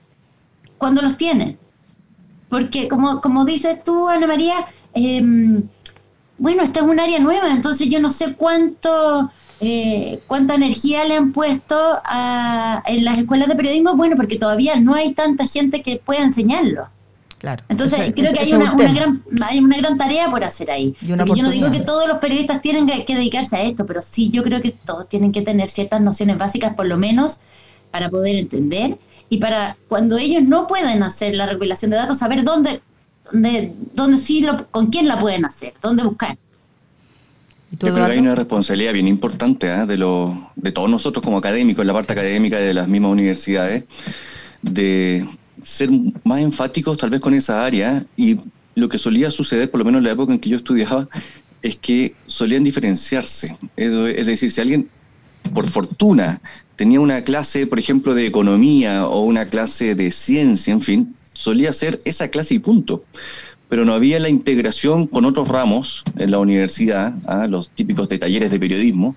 cuando 0.80 1.04
los 1.04 1.18
tienen. 1.18 1.60
Porque 2.50 2.88
como, 2.88 3.22
como 3.22 3.46
dices 3.46 3.84
tú, 3.84 4.10
Ana 4.10 4.26
María, 4.26 4.66
em, 4.96 5.64
bueno, 6.40 6.64
esta 6.64 6.80
es 6.80 6.86
un 6.88 7.00
área 7.00 7.20
nueva, 7.20 7.52
entonces 7.52 7.90
yo 7.90 8.00
no 8.00 8.12
sé 8.12 8.34
cuánto, 8.34 9.30
eh, 9.60 10.20
cuánta 10.26 10.56
energía 10.56 11.06
le 11.06 11.16
han 11.18 11.32
puesto 11.32 11.78
a, 12.04 12.82
en 12.88 13.06
las 13.06 13.20
escuelas 13.20 13.50
de 13.50 13.56
periodismo, 13.56 13.96
bueno, 13.96 14.16
porque 14.16 14.40
todavía 14.40 14.78
no 14.78 14.96
hay 14.96 15.14
tanta 15.14 15.46
gente 15.46 15.84
que 15.84 15.98
pueda 15.98 16.24
enseñarlo. 16.24 16.88
Claro. 17.42 17.64
Entonces, 17.70 18.14
creo 18.16 18.32
que 18.34 18.40
hay 18.40 18.54
una, 18.54 18.72
gran, 18.76 19.24
hay 19.42 19.58
una 19.58 19.78
gran 19.78 19.98
tarea 19.98 20.30
por 20.30 20.44
hacer 20.44 20.70
ahí. 20.70 20.94
Porque 21.18 21.34
yo 21.36 21.42
no 21.42 21.50
digo 21.50 21.72
que 21.72 21.80
todos 21.80 22.08
los 22.08 22.20
periodistas 22.20 22.62
tienen 22.62 22.86
que, 22.86 23.04
que, 23.04 23.16
dedicarse 23.16 23.56
a 23.56 23.64
esto, 23.64 23.84
pero 23.88 24.04
sí 24.04 24.30
yo 24.30 24.44
creo 24.44 24.62
que 24.62 24.70
todos 24.70 25.10
tienen 25.10 25.32
que 25.32 25.42
tener 25.42 25.72
ciertas 25.72 26.02
nociones 26.02 26.38
básicas, 26.38 26.76
por 26.76 26.86
lo 26.86 26.98
menos, 26.98 27.40
para 27.90 28.12
poder 28.12 28.36
entender 28.36 29.00
y 29.28 29.38
para 29.38 29.76
cuando 29.88 30.20
ellos 30.20 30.44
no 30.44 30.68
pueden 30.68 31.02
hacer 31.02 31.34
la 31.34 31.48
recopilación 31.48 31.90
de 31.90 31.98
datos, 31.98 32.20
saber 32.20 32.44
dónde, 32.44 32.80
dónde, 33.32 33.74
dónde 33.94 34.18
sí, 34.18 34.42
lo, 34.42 34.68
con 34.68 34.92
quién 34.92 35.08
la 35.08 35.20
pueden 35.20 35.44
hacer, 35.44 35.74
dónde 35.82 36.04
buscar. 36.04 36.38
Yo 37.72 37.94
creo 37.94 38.06
que 38.06 38.12
hay 38.12 38.20
una 38.20 38.36
responsabilidad 38.36 38.94
bien 38.94 39.08
importante 39.08 39.68
¿eh? 39.74 39.88
de, 39.88 39.98
lo, 39.98 40.52
de 40.56 40.72
todos 40.72 40.92
nosotros 40.92 41.24
como 41.24 41.40
académicos, 41.40 41.82
en 41.82 41.88
la 41.88 41.94
parte 41.94 42.14
académica 42.14 42.58
de 42.58 42.74
las 42.74 42.88
mismas 42.88 43.14
universidades, 43.14 43.86
de 44.62 45.26
ser 45.64 45.90
más 46.24 46.42
enfáticos 46.42 46.98
tal 46.98 47.10
vez 47.10 47.20
con 47.20 47.34
esa 47.34 47.66
área 47.66 48.06
y 48.18 48.38
lo 48.76 48.90
que 48.90 48.98
solía 48.98 49.32
suceder, 49.32 49.70
por 49.70 49.80
lo 49.80 49.86
menos 49.86 50.00
en 50.00 50.06
la 50.06 50.12
época 50.12 50.34
en 50.34 50.40
que 50.40 50.50
yo 50.50 50.58
estudiaba, 50.58 51.08
es 51.62 51.76
que 51.76 52.16
solían 52.26 52.64
diferenciarse. 52.64 53.56
Es 53.76 54.26
decir, 54.28 54.52
si 54.52 54.62
alguien, 54.62 54.90
por 55.54 55.68
fortuna, 55.68 56.42
tenía 56.76 57.00
una 57.00 57.24
clase, 57.24 57.68
por 57.68 57.80
ejemplo, 57.80 58.14
de 58.14 58.26
economía 58.26 59.06
o 59.06 59.22
una 59.22 59.46
clase 59.46 59.94
de 59.96 60.10
ciencia, 60.12 60.74
en 60.74 60.82
fin, 60.82 61.16
solía 61.34 61.74
ser 61.74 62.00
esa 62.06 62.30
clase 62.30 62.56
y 62.56 62.60
punto. 62.60 63.04
pero 63.70 63.86
no 63.86 63.94
había 63.94 64.20
la 64.20 64.28
integración 64.28 65.08
con 65.08 65.24
otros 65.24 65.48
ramos 65.48 66.04
en 66.18 66.32
la 66.32 66.40
universidad, 66.40 67.16
¿ah? 67.26 67.48
los 67.48 67.70
típicos 67.70 68.10
de 68.10 68.18
talleres 68.18 68.52
de 68.52 68.60
periodismo, 68.60 69.16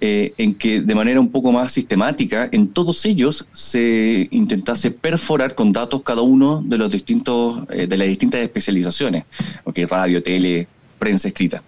eh, 0.00 0.32
en 0.38 0.54
que 0.54 0.80
de 0.80 0.94
manera 0.94 1.18
un 1.18 1.30
poco 1.30 1.50
más 1.50 1.72
sistemática, 1.72 2.48
en 2.52 2.68
todos 2.68 3.04
ellos 3.04 3.46
se 3.52 4.28
intentase 4.30 4.90
perforar 4.90 5.54
con 5.54 5.72
datos 5.72 6.02
cada 6.02 6.22
uno 6.22 6.62
de 6.64 6.78
los 6.78 6.90
distintos, 6.90 7.64
eh, 7.70 7.86
de 7.86 7.96
las 7.96 8.06
distintas 8.06 8.40
especializaciones, 8.40 9.24
okay, 9.64 9.86
radio, 9.86 10.22
tele, 10.22 10.68
prensa 10.98 11.28
escrita. 11.28 11.62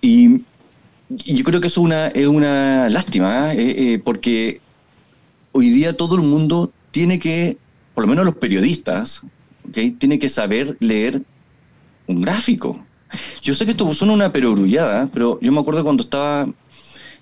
Y, 0.00 0.42
yo 1.08 1.44
creo 1.44 1.60
que 1.60 1.68
eso 1.68 1.82
es 1.82 1.84
una, 1.84 2.06
es 2.08 2.26
una 2.26 2.88
lástima, 2.88 3.52
¿eh? 3.54 4.00
porque 4.02 4.60
hoy 5.52 5.70
día 5.70 5.96
todo 5.96 6.16
el 6.16 6.22
mundo 6.22 6.72
tiene 6.90 7.20
que, 7.20 7.56
por 7.94 8.02
lo 8.02 8.08
menos 8.08 8.24
los 8.24 8.34
periodistas, 8.34 9.22
¿okay? 9.68 9.92
tiene 9.92 10.18
que 10.18 10.28
saber 10.28 10.76
leer 10.80 11.22
un 12.06 12.22
gráfico. 12.22 12.80
Yo 13.42 13.54
sé 13.54 13.64
que 13.64 13.72
esto 13.72 13.92
suena 13.94 14.14
una 14.14 14.32
perogrullada, 14.32 15.08
pero 15.12 15.38
yo 15.40 15.52
me 15.52 15.60
acuerdo 15.60 15.84
cuando 15.84 16.02
estaba 16.02 16.48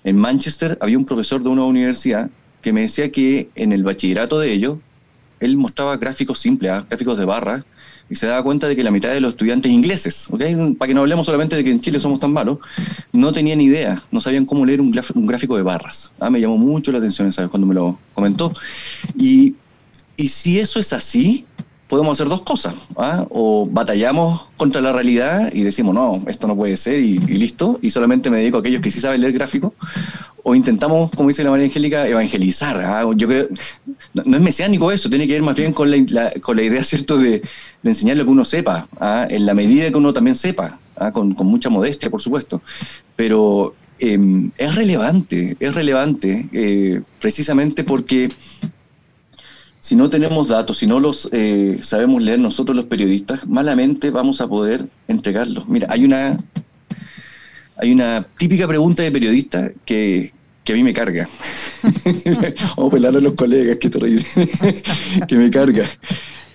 en 0.03 0.17
Manchester 0.17 0.77
había 0.81 0.97
un 0.97 1.05
profesor 1.05 1.41
de 1.41 1.49
una 1.49 1.63
universidad 1.65 2.29
que 2.61 2.73
me 2.73 2.81
decía 2.81 3.11
que 3.11 3.49
en 3.55 3.73
el 3.73 3.83
bachillerato 3.83 4.39
de 4.39 4.51
ellos, 4.51 4.77
él 5.39 5.57
mostraba 5.57 5.97
gráficos 5.97 6.39
simples, 6.39 6.71
¿ah? 6.71 6.85
gráficos 6.89 7.17
de 7.17 7.25
barra, 7.25 7.65
y 8.09 8.15
se 8.15 8.27
daba 8.27 8.43
cuenta 8.43 8.67
de 8.67 8.75
que 8.75 8.83
la 8.83 8.91
mitad 8.91 9.09
de 9.09 9.21
los 9.21 9.31
estudiantes 9.31 9.71
ingleses, 9.71 10.27
para 10.77 10.87
que 10.87 10.93
no 10.93 11.01
hablemos 11.01 11.25
solamente 11.25 11.55
de 11.55 11.63
que 11.63 11.71
en 11.71 11.81
Chile 11.81 11.99
somos 11.99 12.19
tan 12.19 12.31
malos, 12.31 12.59
no 13.11 13.31
tenían 13.31 13.59
idea, 13.61 14.01
no 14.11 14.21
sabían 14.21 14.45
cómo 14.45 14.65
leer 14.65 14.81
un, 14.81 14.91
gráfico 14.91 15.57
de 15.57 15.63
barras. 15.63 16.11
¿ah? 16.19 16.29
Me 16.29 16.39
llamó 16.39 16.57
mucho 16.57 16.91
la 16.91 16.99
atención 16.99 17.31
¿sabes? 17.33 17.49
cuando 17.49 17.67
me 17.67 17.73
lo 17.73 17.97
comentó. 18.13 18.53
Y, 19.17 19.55
y 20.15 20.27
si 20.29 20.59
eso 20.59 20.79
es 20.79 20.93
así, 20.93 21.45
podemos 21.93 22.19
hacer 22.19 22.27
dos 22.27 22.41
cosas. 22.41 22.73
¿ah? 22.97 23.27
O 23.29 23.67
batallamos 23.69 24.47
contra 24.57 24.81
la 24.81 24.91
realidad 24.93 25.53
y 25.53 25.61
decimos, 25.61 25.93
no, 25.93 26.23
esto 26.25 26.47
no 26.47 26.55
puede 26.55 26.75
ser 26.75 26.99
y, 26.99 27.19
listo, 27.19 27.77
y 27.83 27.91
solamente 27.91 28.31
me 28.31 28.37
dedico 28.37 28.57
a 28.57 28.59
aquellos 28.61 28.81
que 28.81 28.89
sí 28.89 28.99
saben 28.99 29.21
leer 29.21 29.33
gráfico. 29.33 29.75
O 30.41 30.55
intentamos, 30.55 31.11
como 31.11 31.29
dice 31.29 31.43
la 31.43 31.51
María 31.51 31.67
Angélica, 31.67 32.07
evangelizar. 32.07 32.81
¿ah? 32.83 33.05
Yo 33.15 33.27
creo, 33.27 33.47
no, 34.15 34.37
es 34.37 34.41
mesiánico 34.41 34.91
eso, 34.91 35.07
tiene 35.07 35.27
que 35.27 35.33
ver 35.33 35.43
más 35.43 35.55
bien 35.55 35.71
con 35.71 35.91
la, 35.91 36.31
con 36.41 36.57
la 36.57 36.63
idea, 36.63 36.83
¿cierto?, 36.93 37.19
de, 37.19 37.43
enseñar 37.83 38.17
lo 38.17 38.23
que 38.25 38.31
uno 38.31 38.43
sepa, 38.43 38.87
¿ah? 38.99 39.27
en 39.29 39.45
la 39.45 39.53
medida 39.53 39.91
que 39.91 39.97
uno 39.97 40.13
también 40.13 40.35
sepa, 40.35 40.79
con, 41.13 41.35
mucha 41.41 41.69
modestia, 41.69 42.09
por 42.09 42.23
supuesto. 42.23 42.59
Pero 43.15 43.75
em, 43.99 44.49
es 44.57 44.73
relevante, 44.75 45.57
es 45.59 45.75
relevante 45.75 46.47
eh, 46.53 47.01
precisamente 47.19 47.83
porque 47.83 48.31
si 49.83 49.97
no 49.97 50.09
tenemos 50.09 50.47
datos, 50.47 50.77
si 50.77 50.87
no 50.87 51.01
los 51.01 51.27
eh, 51.33 51.77
sabemos 51.81 52.21
leer 52.21 52.39
nosotros 52.39 52.73
los 52.73 52.85
periodistas, 52.85 53.45
malamente 53.47 54.11
vamos 54.11 54.39
a 54.39 54.47
poder 54.47 54.85
entregarlos. 55.09 55.67
Mira, 55.67 55.87
hay 55.89 56.05
una, 56.05 56.41
hay 57.75 57.91
una 57.91 58.25
típica 58.37 58.65
pregunta 58.65 59.03
de 59.03 59.11
periodista 59.11 59.71
que, 59.83 60.31
a 60.69 60.71
mí 60.71 60.83
me 60.83 60.93
carga. 60.93 61.27
vamos 62.77 62.93
a 62.93 62.95
pelar 62.95 63.17
a 63.17 63.19
los 63.19 63.33
colegas, 63.33 63.75
qué 63.75 63.89
terrible. 63.89 64.23
que 65.27 65.35
me 65.35 65.51
carga. 65.51 65.83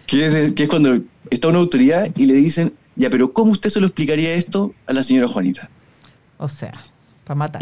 Que 0.06 0.46
es, 0.46 0.54
que 0.54 0.62
es 0.62 0.68
cuando 0.70 0.98
está 1.28 1.48
una 1.48 1.58
autoridad 1.58 2.10
y 2.16 2.24
le 2.24 2.32
dicen, 2.32 2.72
ya, 2.96 3.10
pero 3.10 3.34
¿cómo 3.34 3.52
usted 3.52 3.68
se 3.68 3.78
lo 3.78 3.88
explicaría 3.88 4.32
esto 4.32 4.72
a 4.86 4.94
la 4.94 5.02
señora 5.02 5.28
Juanita? 5.28 5.68
O 6.38 6.48
sea, 6.48 6.72
para 7.24 7.36
matar 7.36 7.60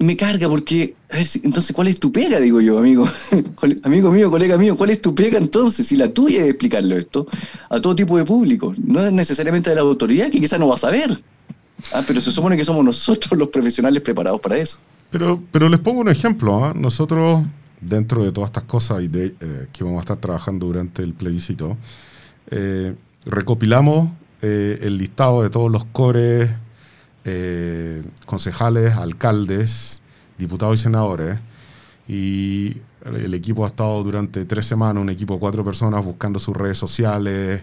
me 0.00 0.16
carga 0.16 0.48
porque, 0.48 0.94
a 1.10 1.16
ver, 1.16 1.26
entonces, 1.42 1.74
¿cuál 1.76 1.88
es 1.88 2.00
tu 2.00 2.10
pega? 2.10 2.40
Digo 2.40 2.60
yo, 2.60 2.78
amigo, 2.78 3.06
amigo 3.82 4.10
mío, 4.10 4.30
colega 4.30 4.56
mío, 4.56 4.76
¿cuál 4.76 4.90
es 4.90 5.00
tu 5.00 5.14
pega 5.14 5.38
entonces? 5.38 5.86
Si 5.86 5.96
la 5.96 6.08
tuya 6.08 6.42
es 6.42 6.50
explicarlo 6.50 6.96
esto 6.96 7.26
a 7.68 7.80
todo 7.80 7.94
tipo 7.94 8.16
de 8.16 8.24
público, 8.24 8.74
no 8.82 9.04
es 9.04 9.12
necesariamente 9.12 9.70
de 9.70 9.76
la 9.76 9.82
autoridad 9.82 10.30
que 10.30 10.40
quizá 10.40 10.58
no 10.58 10.68
va 10.68 10.74
a 10.74 10.78
saber. 10.78 11.22
Ah, 11.92 12.02
pero 12.06 12.20
se 12.20 12.32
supone 12.32 12.56
que 12.56 12.64
somos 12.64 12.84
nosotros 12.84 13.38
los 13.38 13.48
profesionales 13.48 14.02
preparados 14.02 14.40
para 14.40 14.56
eso. 14.56 14.78
Pero, 15.10 15.42
pero 15.52 15.68
les 15.68 15.80
pongo 15.80 16.00
un 16.00 16.08
ejemplo. 16.08 16.64
¿ah? 16.64 16.72
Nosotros, 16.74 17.42
dentro 17.80 18.24
de 18.24 18.32
todas 18.32 18.48
estas 18.48 18.64
cosas 18.64 19.02
y 19.02 19.08
de, 19.08 19.34
eh, 19.40 19.66
que 19.72 19.84
vamos 19.84 19.98
a 19.98 20.00
estar 20.00 20.16
trabajando 20.16 20.66
durante 20.66 21.02
el 21.02 21.12
plebiscito, 21.12 21.76
eh, 22.50 22.94
recopilamos 23.26 24.10
eh, 24.42 24.78
el 24.82 24.96
listado 24.96 25.42
de 25.42 25.50
todos 25.50 25.70
los 25.70 25.84
cores 25.84 26.50
eh, 27.24 28.02
concejales, 28.26 28.94
alcaldes, 28.94 30.00
diputados 30.38 30.80
y 30.80 30.82
senadores. 30.82 31.38
Y 32.08 32.76
el 33.04 33.34
equipo 33.34 33.64
ha 33.64 33.68
estado 33.68 34.02
durante 34.02 34.44
tres 34.44 34.66
semanas, 34.66 35.00
un 35.00 35.10
equipo 35.10 35.34
de 35.34 35.40
cuatro 35.40 35.64
personas 35.64 36.04
buscando 36.04 36.38
sus 36.38 36.56
redes 36.56 36.78
sociales 36.78 37.62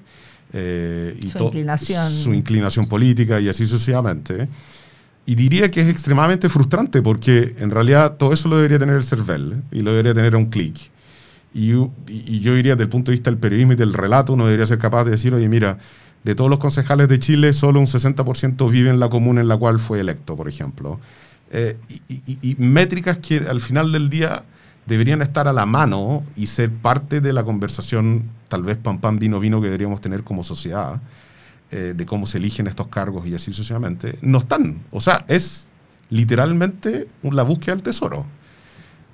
eh, 0.53 1.17
y 1.21 1.29
su, 1.29 1.45
inclinación. 1.45 2.11
su 2.11 2.33
inclinación 2.33 2.87
política 2.87 3.39
y 3.39 3.49
así 3.49 3.65
sucesivamente. 3.65 4.47
Y 5.25 5.35
diría 5.35 5.69
que 5.69 5.81
es 5.81 5.87
extremadamente 5.87 6.47
frustrante 6.47 7.01
porque 7.01 7.55
en 7.59 7.69
realidad 7.71 8.15
todo 8.17 8.31
eso 8.31 8.47
lo 8.47 8.55
debería 8.55 8.79
tener 8.79 8.95
el 8.95 9.03
CERVEL 9.03 9.63
y 9.71 9.81
lo 9.81 9.91
debería 9.91 10.13
tener 10.13 10.35
a 10.35 10.37
un 10.37 10.45
clic. 10.45 10.77
Y, 11.53 11.73
y, 12.07 12.39
yo 12.39 12.53
diría, 12.53 12.75
desde 12.75 12.83
el 12.83 12.89
punto 12.89 13.11
de 13.11 13.17
vista 13.17 13.31
del 13.31 13.39
periodismo 13.39 13.73
y 13.73 13.75
del 13.75 13.93
relato, 13.93 14.33
uno 14.33 14.45
debería 14.45 14.65
ser 14.67 14.77
capaz 14.77 15.05
de 15.05 15.11
decir, 15.11 15.33
oye, 15.33 15.49
mira, 15.49 15.79
de 16.27 16.35
todos 16.35 16.49
los 16.49 16.59
concejales 16.59 17.07
de 17.07 17.19
Chile, 17.19 17.53
solo 17.53 17.79
un 17.79 17.85
60% 17.85 18.69
vive 18.69 18.89
en 18.89 18.99
la 18.99 19.09
comuna 19.09 19.39
en 19.39 19.47
la 19.47 19.55
cual 19.55 19.79
fue 19.79 20.01
electo, 20.01 20.35
por 20.35 20.49
ejemplo. 20.49 20.99
Eh, 21.51 21.77
y, 22.09 22.55
métricas 22.59 23.19
que 23.19 23.37
al 23.37 23.61
final 23.61 23.93
del 23.93 24.09
día 24.09 24.43
deberían 24.87 25.21
estar 25.21 25.47
a 25.47 25.53
la 25.53 25.65
mano 25.65 26.25
y 26.35 26.47
ser 26.47 26.69
parte 26.69 27.21
de 27.21 27.31
la 27.31 27.45
conversación, 27.45 28.23
tal 28.49 28.63
vez 28.63 28.75
pan 28.75 28.99
pan 28.99 29.19
vino 29.19 29.39
vino 29.39 29.61
que 29.61 29.67
deberíamos 29.67 30.01
tener 30.01 30.23
como 30.23 30.43
sociedad, 30.43 30.99
eh, 31.71 31.93
de 31.95 32.05
cómo 32.05 32.27
se 32.27 32.39
eligen 32.39 32.67
estos 32.67 32.87
cargos 32.87 33.25
y 33.25 33.33
así 33.33 33.51
sucesivamente, 33.53 34.19
no 34.21 34.39
están. 34.39 34.79
O 34.91 34.99
sea, 34.99 35.23
es 35.29 35.67
literalmente 36.09 37.07
la 37.23 37.43
búsqueda 37.43 37.75
del 37.75 37.83
tesoro. 37.83 38.25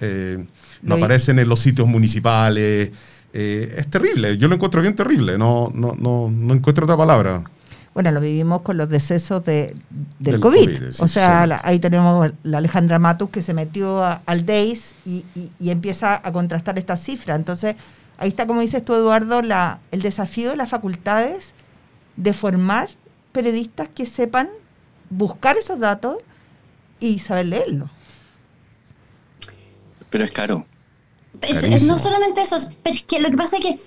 Eh, 0.02 0.44
no 0.82 0.96
aparecen 0.96 1.38
en 1.38 1.48
los 1.48 1.60
sitios 1.60 1.88
municipales, 1.88 2.92
eh, 3.34 3.76
es 3.78 3.90
terrible. 3.90 4.38
Yo 4.38 4.48
lo 4.48 4.56
encuentro 4.56 4.82
bien 4.82 4.96
terrible, 4.96 5.38
no, 5.38 5.72
no, 5.74 5.96
no, 5.98 6.30
no 6.30 6.54
encuentro 6.54 6.86
otra 6.86 6.96
palabra. 6.96 7.44
Bueno, 7.96 8.12
lo 8.12 8.22
vivimos 8.22 8.62
con 8.62 8.78
los 8.78 8.90
decesos 8.90 9.44
de, 9.46 9.76
del, 10.20 10.40
COVID. 10.40 11.00
o 11.00 11.08
sea, 11.08 11.62
ahí 11.64 11.80
tenemos 11.80 12.32
la 12.44 12.60
Alejandra 12.60 12.98
Matus 12.98 13.30
que 13.30 13.42
se 13.44 13.54
metió 13.54 14.04
al 14.04 14.46
DEIS 14.46 14.96
y, 15.06 15.26
y, 15.60 15.70
empieza 15.70 16.20
a 16.24 16.32
contrastar 16.32 16.80
estas 16.80 17.04
cifras. 17.04 17.38
Entonces, 17.38 17.76
ahí 18.18 18.30
está, 18.30 18.48
como 18.48 18.62
dices 18.62 18.84
tú, 18.84 18.96
Eduardo, 18.96 19.44
la, 19.44 19.80
el 19.92 20.02
desafío 20.02 20.50
de 20.50 20.56
las 20.56 20.70
facultades 20.70 21.54
de 22.16 22.34
formar 22.34 22.90
periodistas 23.32 23.90
que 23.90 24.08
sepan 24.08 24.50
buscar 25.12 25.58
esos 25.58 25.80
datos 25.80 26.18
y 27.00 27.20
saber 27.20 27.48
leerlos. 27.48 27.92
Pero 30.10 30.24
es 30.24 30.32
caro 30.32 30.66
no 31.88 31.98
solamente 31.98 32.42
eso, 32.42 32.58
pero 32.82 32.96
es 32.96 33.02
que 33.04 33.20
lo 33.20 33.30
que 33.30 33.38
pasa 33.38 33.58
es 33.58 33.64
que, 33.64 33.80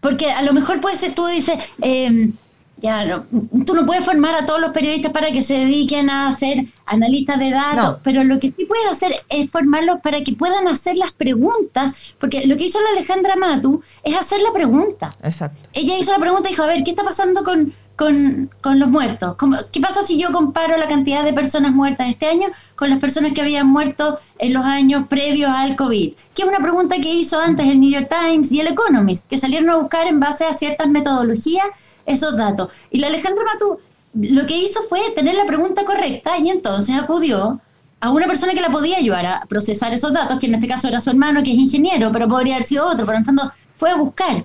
porque 0.00 0.30
a 0.30 0.42
lo 0.42 0.52
mejor 0.52 0.80
puede 0.80 0.96
ser, 0.96 1.14
tú 1.14 1.26
dices, 1.26 1.58
em, 1.80 2.32
ya 2.78 3.04
no, 3.04 3.24
tú 3.64 3.74
no 3.74 3.86
puedes 3.86 4.04
formar 4.04 4.34
a 4.34 4.44
todos 4.44 4.60
los 4.60 4.70
periodistas 4.70 5.12
para 5.12 5.30
que 5.30 5.42
se 5.42 5.54
dediquen 5.54 6.10
a 6.10 6.32
ser 6.32 6.66
analistas 6.86 7.38
de 7.38 7.50
datos, 7.50 7.98
pero 8.02 8.24
lo 8.24 8.38
que 8.38 8.48
sí 8.48 8.64
puedes 8.66 8.86
hacer 8.86 9.24
es 9.28 9.50
formarlos 9.50 10.00
para 10.02 10.22
que 10.22 10.32
puedan 10.34 10.68
hacer 10.68 10.96
las 10.96 11.12
preguntas, 11.12 11.94
porque 12.18 12.46
lo 12.46 12.56
que 12.56 12.64
hizo 12.64 12.80
la 12.82 12.90
Alejandra 12.90 13.36
Matu 13.36 13.82
es 14.02 14.14
hacer 14.16 14.42
la 14.42 14.52
pregunta. 14.52 15.16
Exacto. 15.22 15.68
Ella 15.72 15.96
hizo 15.96 16.12
la 16.12 16.18
pregunta 16.18 16.48
y 16.48 16.52
dijo, 16.52 16.64
a 16.64 16.66
ver, 16.66 16.82
¿qué 16.82 16.90
está 16.90 17.04
pasando 17.04 17.42
con, 17.44 17.72
con, 17.96 18.50
con 18.60 18.78
los 18.78 18.88
muertos? 18.88 19.36
¿Qué 19.72 19.80
pasa 19.80 20.02
si 20.02 20.18
yo 20.18 20.32
comparo 20.32 20.76
la 20.76 20.88
cantidad 20.88 21.24
de 21.24 21.32
personas 21.32 21.72
muertas 21.72 22.08
este 22.08 22.26
año 22.26 22.48
con 22.76 22.90
las 22.90 22.98
personas 22.98 23.32
que 23.32 23.40
habían 23.40 23.66
muerto 23.66 24.18
en 24.38 24.52
los 24.52 24.64
años 24.64 25.06
previos 25.08 25.50
al 25.50 25.76
COVID? 25.76 26.14
Que 26.34 26.42
es 26.42 26.48
una 26.48 26.58
pregunta 26.58 26.96
que 26.98 27.12
hizo 27.12 27.38
antes 27.38 27.66
el 27.66 27.80
New 27.80 27.90
York 27.90 28.08
Times 28.08 28.50
y 28.52 28.60
el 28.60 28.68
Economist, 28.68 29.26
que 29.26 29.38
salieron 29.38 29.70
a 29.70 29.76
buscar 29.76 30.06
en 30.06 30.20
base 30.20 30.44
a 30.44 30.54
ciertas 30.54 30.88
metodologías 30.88 31.66
esos 32.06 32.36
datos. 32.36 32.72
Y 32.90 32.98
la 32.98 33.06
Alejandra 33.08 33.44
Matú 33.44 33.78
lo 34.14 34.46
que 34.46 34.56
hizo 34.56 34.82
fue 34.88 35.10
tener 35.14 35.34
la 35.34 35.44
pregunta 35.44 35.84
correcta 35.84 36.38
y 36.38 36.48
entonces 36.48 36.94
acudió 36.94 37.60
a 38.00 38.10
una 38.10 38.26
persona 38.26 38.52
que 38.52 38.60
la 38.60 38.70
podía 38.70 38.98
ayudar 38.98 39.26
a 39.26 39.46
procesar 39.48 39.92
esos 39.92 40.12
datos, 40.12 40.38
que 40.38 40.46
en 40.46 40.54
este 40.54 40.68
caso 40.68 40.88
era 40.88 41.00
su 41.00 41.10
hermano, 41.10 41.42
que 41.42 41.52
es 41.52 41.58
ingeniero, 41.58 42.12
pero 42.12 42.28
podría 42.28 42.56
haber 42.56 42.66
sido 42.66 42.86
otro, 42.86 43.06
pero 43.06 43.12
en 43.12 43.22
el 43.22 43.24
fondo 43.24 43.52
fue 43.76 43.90
a 43.90 43.96
buscar. 43.96 44.44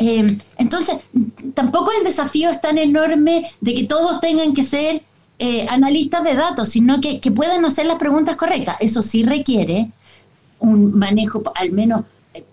Eh, 0.00 0.38
entonces, 0.56 0.96
tampoco 1.52 1.92
el 1.92 2.04
desafío 2.04 2.48
es 2.48 2.60
tan 2.60 2.78
enorme 2.78 3.46
de 3.60 3.74
que 3.74 3.84
todos 3.84 4.20
tengan 4.20 4.54
que 4.54 4.64
ser 4.64 5.02
eh, 5.38 5.66
analistas 5.68 6.24
de 6.24 6.34
datos, 6.34 6.70
sino 6.70 7.02
que, 7.02 7.20
que, 7.20 7.30
puedan 7.30 7.64
hacer 7.66 7.84
las 7.84 7.96
preguntas 7.96 8.36
correctas. 8.36 8.76
Eso 8.80 9.02
sí 9.02 9.22
requiere 9.22 9.90
un 10.58 10.98
manejo 10.98 11.42
al 11.54 11.70
menos 11.72 12.04
eh, 12.32 12.44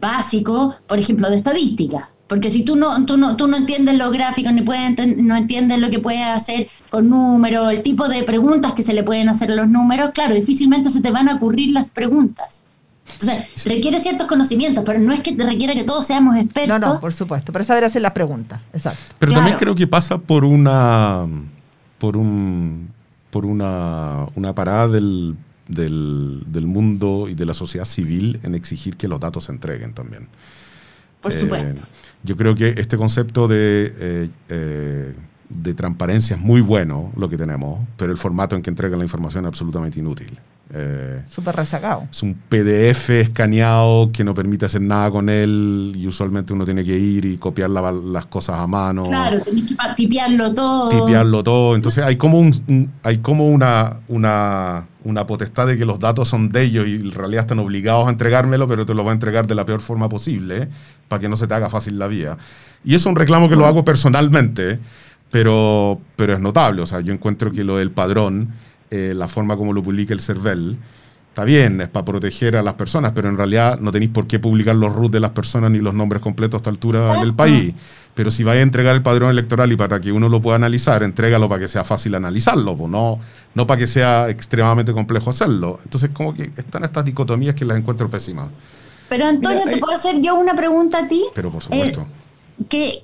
básico, 0.00 0.76
por 0.86 1.00
ejemplo, 1.00 1.28
de 1.30 1.36
estadística. 1.36 2.10
Porque 2.28 2.48
si 2.48 2.62
tú 2.62 2.76
no, 2.76 3.04
tú 3.06 3.16
no, 3.16 3.36
tú 3.36 3.48
no 3.48 3.56
entiendes 3.56 3.96
los 3.96 4.12
gráficos, 4.12 4.52
ni 4.52 4.62
puedes 4.62 4.96
no 5.16 5.36
entiendes 5.36 5.78
lo 5.80 5.90
que 5.90 5.98
puedes 5.98 6.24
hacer 6.24 6.68
con 6.90 7.10
números, 7.10 7.72
el 7.72 7.82
tipo 7.82 8.08
de 8.08 8.22
preguntas 8.22 8.72
que 8.72 8.84
se 8.84 8.94
le 8.94 9.02
pueden 9.02 9.28
hacer 9.28 9.50
a 9.50 9.56
los 9.56 9.68
números, 9.68 10.12
claro, 10.14 10.34
difícilmente 10.34 10.90
se 10.90 11.02
te 11.02 11.10
van 11.10 11.28
a 11.28 11.34
ocurrir 11.34 11.70
las 11.70 11.90
preguntas. 11.90 12.62
Entonces, 13.28 13.64
requiere 13.66 14.00
ciertos 14.00 14.26
conocimientos, 14.26 14.84
pero 14.84 14.98
no 15.00 15.12
es 15.12 15.20
que 15.20 15.32
te 15.32 15.44
requiera 15.44 15.74
que 15.74 15.84
todos 15.84 16.06
seamos 16.06 16.36
expertos. 16.36 16.80
No, 16.80 16.94
no, 16.94 17.00
por 17.00 17.12
supuesto, 17.12 17.52
pero 17.52 17.64
saber 17.64 17.84
hacer 17.84 18.02
la 18.02 18.12
pregunta, 18.14 18.60
exacto. 18.72 18.98
Pero 19.18 19.30
Claro. 19.30 19.40
también 19.42 19.58
creo 19.58 19.74
que 19.74 19.86
pasa 19.86 20.18
por 20.18 20.44
una 20.44 21.26
por 21.98 22.16
un 22.16 22.88
por 23.30 23.44
una, 23.46 24.26
una 24.36 24.54
parada 24.54 24.86
del, 24.88 25.34
del, 25.66 26.42
del 26.46 26.66
mundo 26.66 27.26
y 27.28 27.34
de 27.34 27.44
la 27.46 27.54
sociedad 27.54 27.84
civil 27.84 28.38
en 28.44 28.54
exigir 28.54 28.96
que 28.96 29.08
los 29.08 29.18
datos 29.18 29.44
se 29.44 29.52
entreguen 29.52 29.92
también. 29.92 30.28
Por 31.20 31.32
Eh, 31.32 31.38
supuesto. 31.38 31.80
yo 32.22 32.36
creo 32.36 32.54
que 32.54 32.68
este 32.76 32.96
concepto 32.96 33.48
de, 33.48 33.92
eh, 33.98 34.30
eh, 34.50 35.14
de 35.48 35.74
transparencia 35.74 36.36
es 36.36 36.42
muy 36.42 36.60
bueno, 36.60 37.10
lo 37.16 37.28
que 37.28 37.36
tenemos, 37.36 37.80
pero 37.96 38.12
el 38.12 38.18
formato 38.18 38.54
en 38.54 38.62
que 38.62 38.70
entregan 38.70 38.98
la 39.00 39.04
información 39.04 39.44
es 39.46 39.48
absolutamente 39.48 39.98
inútil. 39.98 40.38
Eh, 40.72 41.22
Súper 41.28 41.54
rezagado. 41.56 42.08
es 42.10 42.22
un 42.22 42.34
PDF 42.34 43.10
escaneado 43.20 44.10
que 44.12 44.24
no 44.24 44.32
permite 44.34 44.64
hacer 44.66 44.80
nada 44.80 45.10
con 45.10 45.28
él 45.28 45.92
y 45.94 46.06
usualmente 46.08 46.52
uno 46.52 46.64
tiene 46.64 46.82
que 46.84 46.96
ir 46.98 47.26
y 47.26 47.36
copiar 47.36 47.70
la- 47.70 47.92
las 47.92 48.24
cosas 48.26 48.58
a 48.58 48.66
mano 48.66 49.06
Claro, 49.08 49.40
tenés 49.40 49.66
que 49.66 49.74
tipearlo 49.94 50.54
todo. 50.54 50.88
tipearlo 50.88 51.44
todo. 51.44 51.76
Entonces 51.76 52.02
hay 52.02 52.16
como, 52.16 52.38
un, 52.40 52.54
un- 52.66 52.90
hay 53.02 53.18
como 53.18 53.46
una, 53.48 53.98
una, 54.08 54.86
una 55.04 55.26
potestad 55.26 55.66
de 55.66 55.76
que 55.76 55.84
los 55.84 56.00
datos 56.00 56.28
son 56.28 56.48
de 56.48 56.62
ellos 56.62 56.88
y 56.88 56.94
en 56.96 57.10
realidad 57.12 57.42
están 57.42 57.58
obligados 57.58 58.06
a 58.08 58.10
entregármelo, 58.10 58.66
pero 58.66 58.86
te 58.86 58.94
lo 58.94 59.04
va 59.04 59.10
a 59.12 59.14
entregar 59.14 59.46
de 59.46 59.54
la 59.54 59.66
peor 59.66 59.80
forma 59.82 60.08
posible 60.08 60.68
para 61.08 61.20
que 61.20 61.28
no 61.28 61.36
se 61.36 61.46
te 61.46 61.54
haga 61.54 61.68
fácil 61.68 61.98
la 61.98 62.06
vida. 62.08 62.38
Y 62.84 62.94
es 62.94 63.04
un 63.06 63.14
reclamo 63.16 63.48
que 63.48 63.56
lo 63.56 63.66
hago 63.66 63.84
personalmente, 63.84 64.78
pero, 65.30 66.00
pero 66.16 66.32
es 66.32 66.40
notable. 66.40 66.82
O 66.82 66.86
sea, 66.86 67.00
yo 67.00 67.12
encuentro 67.12 67.52
que 67.52 67.64
lo 67.64 67.76
del 67.76 67.90
padrón, 67.90 68.48
eh, 68.94 69.14
la 69.14 69.28
forma 69.28 69.56
como 69.56 69.72
lo 69.72 69.82
publica 69.82 70.12
el 70.12 70.20
CERVEL, 70.20 70.76
Está 71.34 71.42
bien, 71.42 71.80
es 71.80 71.88
para 71.88 72.04
proteger 72.04 72.54
a 72.54 72.62
las 72.62 72.74
personas, 72.74 73.10
pero 73.10 73.28
en 73.28 73.36
realidad 73.36 73.80
no 73.80 73.90
tenéis 73.90 74.12
por 74.12 74.28
qué 74.28 74.38
publicar 74.38 74.76
los 74.76 74.94
RUT 74.94 75.10
de 75.10 75.18
las 75.18 75.32
personas 75.32 75.72
ni 75.72 75.80
los 75.80 75.92
nombres 75.92 76.22
completos 76.22 76.54
a 76.54 76.58
esta 76.58 76.70
altura 76.70 77.00
del 77.00 77.10
Exacto. 77.10 77.36
país. 77.36 77.74
Pero 78.14 78.30
si 78.30 78.44
vais 78.44 78.60
a 78.60 78.62
entregar 78.62 78.94
el 78.94 79.02
padrón 79.02 79.30
electoral 79.30 79.72
y 79.72 79.76
para 79.76 80.00
que 80.00 80.12
uno 80.12 80.28
lo 80.28 80.40
pueda 80.40 80.54
analizar, 80.54 81.02
entrégalo 81.02 81.48
para 81.48 81.62
que 81.62 81.66
sea 81.66 81.82
fácil 81.82 82.14
analizarlo, 82.14 82.76
pues 82.76 82.88
no, 82.88 83.18
no 83.52 83.66
para 83.66 83.80
que 83.80 83.88
sea 83.88 84.30
extremadamente 84.30 84.92
complejo 84.92 85.30
hacerlo. 85.30 85.80
Entonces, 85.82 86.10
como 86.12 86.32
que 86.34 86.52
están 86.56 86.84
estas 86.84 87.04
dicotomías 87.04 87.56
que 87.56 87.64
las 87.64 87.78
encuentro 87.78 88.08
pésimas. 88.08 88.46
Pero 89.08 89.26
Antonio, 89.26 89.58
Mira, 89.58 89.72
¿te 89.72 89.78
eh, 89.78 89.80
puedo 89.80 89.96
hacer 89.96 90.22
yo 90.22 90.36
una 90.36 90.54
pregunta 90.54 90.98
a 90.98 91.08
ti? 91.08 91.24
Pero 91.34 91.50
por 91.50 91.64
supuesto. 91.64 92.06
¿Qué, 92.68 93.02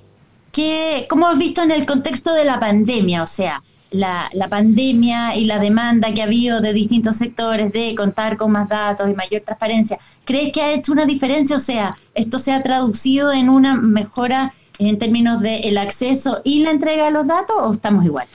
qué, 0.53 1.09
¿Cómo 1.11 1.27
has 1.27 1.37
visto 1.37 1.65
en 1.65 1.73
el 1.73 1.85
contexto 1.85 2.33
de 2.33 2.45
la 2.45 2.61
pandemia? 2.61 3.25
O 3.25 3.27
sea, 3.27 3.61
la, 3.91 4.29
la 4.33 4.49
pandemia 4.49 5.37
y 5.37 5.47
la 5.47 5.59
demanda 5.59 6.13
que 6.13 6.23
ha 6.23 6.25
habido 6.27 6.61
de 6.61 6.73
distintos 6.73 7.17
sectores 7.17 7.73
de 7.73 7.95
contar 7.97 8.37
con 8.37 8.53
más 8.53 8.69
datos 8.69 9.11
y 9.11 9.15
mayor 9.15 9.43
transparencia. 9.43 9.99
¿Crees 10.25 10.53
que 10.53 10.63
ha 10.63 10.73
hecho 10.73 10.93
una 10.93 11.07
diferencia? 11.07 11.57
O 11.57 11.61
sea, 11.61 11.97
¿esto 12.15 12.39
se 12.39 12.53
ha 12.53 12.63
traducido 12.63 13.33
en 13.33 13.49
una 13.49 13.75
mejora 13.75 14.53
en 14.79 14.99
términos 14.99 15.41
del 15.41 15.77
acceso 15.79 16.41
y 16.45 16.63
la 16.63 16.71
entrega 16.71 17.07
de 17.07 17.11
los 17.11 17.27
datos 17.27 17.57
o 17.61 17.73
estamos 17.73 18.05
igual? 18.05 18.27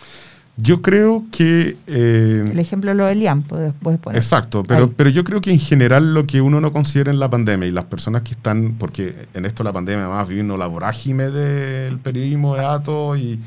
Yo 0.58 0.82
creo 0.82 1.24
que... 1.32 1.76
eh, 1.88 2.49
El 2.49 2.60
ejemplo 2.60 2.91
de 2.91 2.95
lo 2.95 3.06
del 3.06 3.22
IAM, 3.22 3.43
pues 3.43 3.62
después 3.62 3.97
poner. 3.99 4.18
Exacto, 4.18 4.64
pero, 4.64 4.86
Ahí. 4.86 4.91
pero 4.95 5.10
yo 5.10 5.24
creo 5.26 5.41
que 5.41 5.51
en 5.51 5.60
general 5.60 6.14
lo 6.14 6.26
que 6.26 6.39
uno 6.39 6.62
no 6.62 6.72
considera 6.72 7.12
en 7.12 7.20
la 7.20 7.30
pandemia 7.30 7.68
y 7.68 7.72
las 7.72 7.84
personas 7.86 8.22
que 8.22 8.32
están, 8.32 8.76
porque 8.78 9.14
en 9.34 9.45
esto 9.45 9.64
la 9.66 9.74
pandemia 9.74 10.06
además 10.06 10.30
vino 10.30 10.56
la 10.56 10.68
vorágine 10.68 11.30
del 11.30 11.97
periodismo 11.99 12.56
de 12.56 12.62
datos 12.62 13.18
y, 13.18 13.39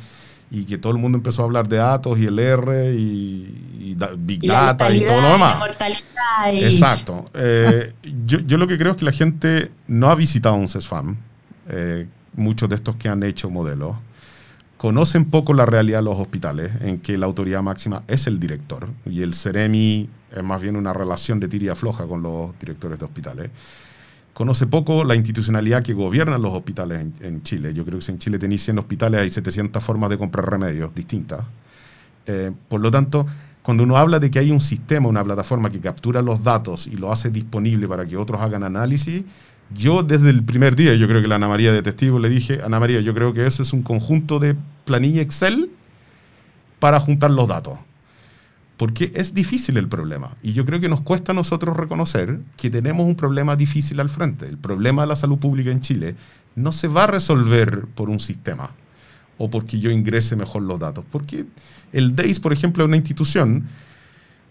y 0.50 0.64
que 0.64 0.78
todo 0.78 0.92
el 0.92 0.98
mundo 0.98 1.18
empezó 1.18 1.42
a 1.42 1.44
hablar 1.46 1.68
de 1.68 1.76
datos 1.76 2.18
y 2.18 2.26
el 2.26 2.38
R 2.38 2.94
y, 2.94 3.80
y 3.80 3.94
da- 3.94 4.10
Big 4.16 4.44
Y 4.44 4.48
Data 4.48 4.90
y 4.92 5.04
todo 5.04 5.20
lo 5.20 5.28
demás. 5.32 5.58
La 5.58 6.54
y- 6.54 6.64
Exacto. 6.64 7.30
Eh, 7.34 7.92
yo, 8.26 8.38
yo 8.40 8.56
lo 8.58 8.66
que 8.66 8.78
creo 8.78 8.92
es 8.92 8.98
que 8.98 9.04
la 9.04 9.12
gente 9.12 9.70
no 9.86 10.10
ha 10.10 10.14
visitado 10.14 10.54
un 10.54 10.68
CESFAM, 10.68 11.16
eh, 11.68 12.06
muchos 12.34 12.68
de 12.68 12.76
estos 12.76 12.96
que 12.96 13.08
han 13.08 13.22
hecho 13.22 13.50
modelos, 13.50 13.96
conocen 14.76 15.24
poco 15.24 15.52
la 15.54 15.66
realidad 15.66 15.98
de 15.98 16.04
los 16.04 16.18
hospitales, 16.18 16.70
en 16.82 16.98
que 17.00 17.18
la 17.18 17.26
autoridad 17.26 17.62
máxima 17.62 18.02
es 18.06 18.26
el 18.26 18.38
director 18.38 18.88
y 19.06 19.22
el 19.22 19.34
CEREMI 19.34 20.08
es 20.36 20.44
más 20.44 20.60
bien 20.62 20.76
una 20.76 20.92
relación 20.92 21.40
de 21.40 21.48
tira 21.48 21.64
y 21.64 21.68
afloja 21.68 22.06
con 22.06 22.22
los 22.22 22.56
directores 22.60 22.98
de 22.98 23.04
hospitales. 23.04 23.50
Conoce 24.38 24.68
poco 24.68 25.02
la 25.02 25.16
institucionalidad 25.16 25.82
que 25.82 25.94
gobiernan 25.94 26.40
los 26.40 26.52
hospitales 26.52 27.00
en, 27.00 27.12
en 27.22 27.42
Chile. 27.42 27.74
Yo 27.74 27.84
creo 27.84 27.98
que 27.98 28.04
si 28.04 28.12
en 28.12 28.20
Chile 28.20 28.38
tenéis 28.38 28.62
100 28.62 28.78
hospitales 28.78 29.20
hay 29.20 29.30
700 29.32 29.82
formas 29.82 30.10
de 30.10 30.16
comprar 30.16 30.48
remedios 30.48 30.94
distintas. 30.94 31.40
Eh, 32.24 32.52
por 32.68 32.80
lo 32.80 32.88
tanto, 32.92 33.26
cuando 33.64 33.82
uno 33.82 33.96
habla 33.96 34.20
de 34.20 34.30
que 34.30 34.38
hay 34.38 34.52
un 34.52 34.60
sistema, 34.60 35.08
una 35.08 35.24
plataforma 35.24 35.70
que 35.70 35.80
captura 35.80 36.22
los 36.22 36.44
datos 36.44 36.86
y 36.86 36.92
lo 36.92 37.10
hace 37.10 37.30
disponible 37.30 37.88
para 37.88 38.06
que 38.06 38.16
otros 38.16 38.40
hagan 38.40 38.62
análisis, 38.62 39.24
yo 39.74 40.04
desde 40.04 40.30
el 40.30 40.44
primer 40.44 40.76
día, 40.76 40.94
yo 40.94 41.08
creo 41.08 41.20
que 41.20 41.26
la 41.26 41.34
Ana 41.34 41.48
María 41.48 41.72
de 41.72 41.82
testigo 41.82 42.20
le 42.20 42.28
dije, 42.28 42.60
Ana 42.62 42.78
María, 42.78 43.00
yo 43.00 43.14
creo 43.14 43.34
que 43.34 43.44
eso 43.44 43.64
es 43.64 43.72
un 43.72 43.82
conjunto 43.82 44.38
de 44.38 44.54
planilla 44.84 45.20
Excel 45.20 45.68
para 46.78 47.00
juntar 47.00 47.32
los 47.32 47.48
datos. 47.48 47.76
Porque 48.78 49.12
es 49.14 49.34
difícil 49.34 49.76
el 49.76 49.88
problema. 49.88 50.34
Y 50.42 50.54
yo 50.54 50.64
creo 50.64 50.80
que 50.80 50.88
nos 50.88 51.02
cuesta 51.02 51.32
a 51.32 51.34
nosotros 51.34 51.76
reconocer 51.76 52.40
que 52.56 52.70
tenemos 52.70 53.06
un 53.06 53.16
problema 53.16 53.56
difícil 53.56 54.00
al 54.00 54.08
frente. 54.08 54.46
El 54.46 54.56
problema 54.56 55.02
de 55.02 55.08
la 55.08 55.16
salud 55.16 55.38
pública 55.38 55.70
en 55.70 55.80
Chile 55.80 56.14
no 56.56 56.72
se 56.72 56.88
va 56.88 57.04
a 57.04 57.08
resolver 57.08 57.86
por 57.94 58.08
un 58.08 58.20
sistema 58.20 58.70
o 59.36 59.50
porque 59.50 59.78
yo 59.78 59.90
ingrese 59.90 60.36
mejor 60.36 60.62
los 60.62 60.78
datos. 60.78 61.04
Porque 61.10 61.44
el 61.92 62.14
DEIS, 62.14 62.40
por 62.40 62.52
ejemplo, 62.52 62.84
es 62.84 62.88
una 62.88 62.96
institución 62.96 63.66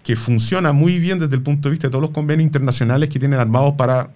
que 0.03 0.15
funciona 0.15 0.71
muy 0.71 0.99
bien 0.99 1.19
desde 1.19 1.35
el 1.35 1.41
punto 1.41 1.67
de 1.67 1.71
vista 1.71 1.87
de 1.87 1.91
todos 1.91 2.01
los 2.01 2.11
convenios 2.11 2.45
internacionales 2.45 3.09
que 3.09 3.19
tienen 3.19 3.39
armados 3.39 3.73
para 3.73 4.09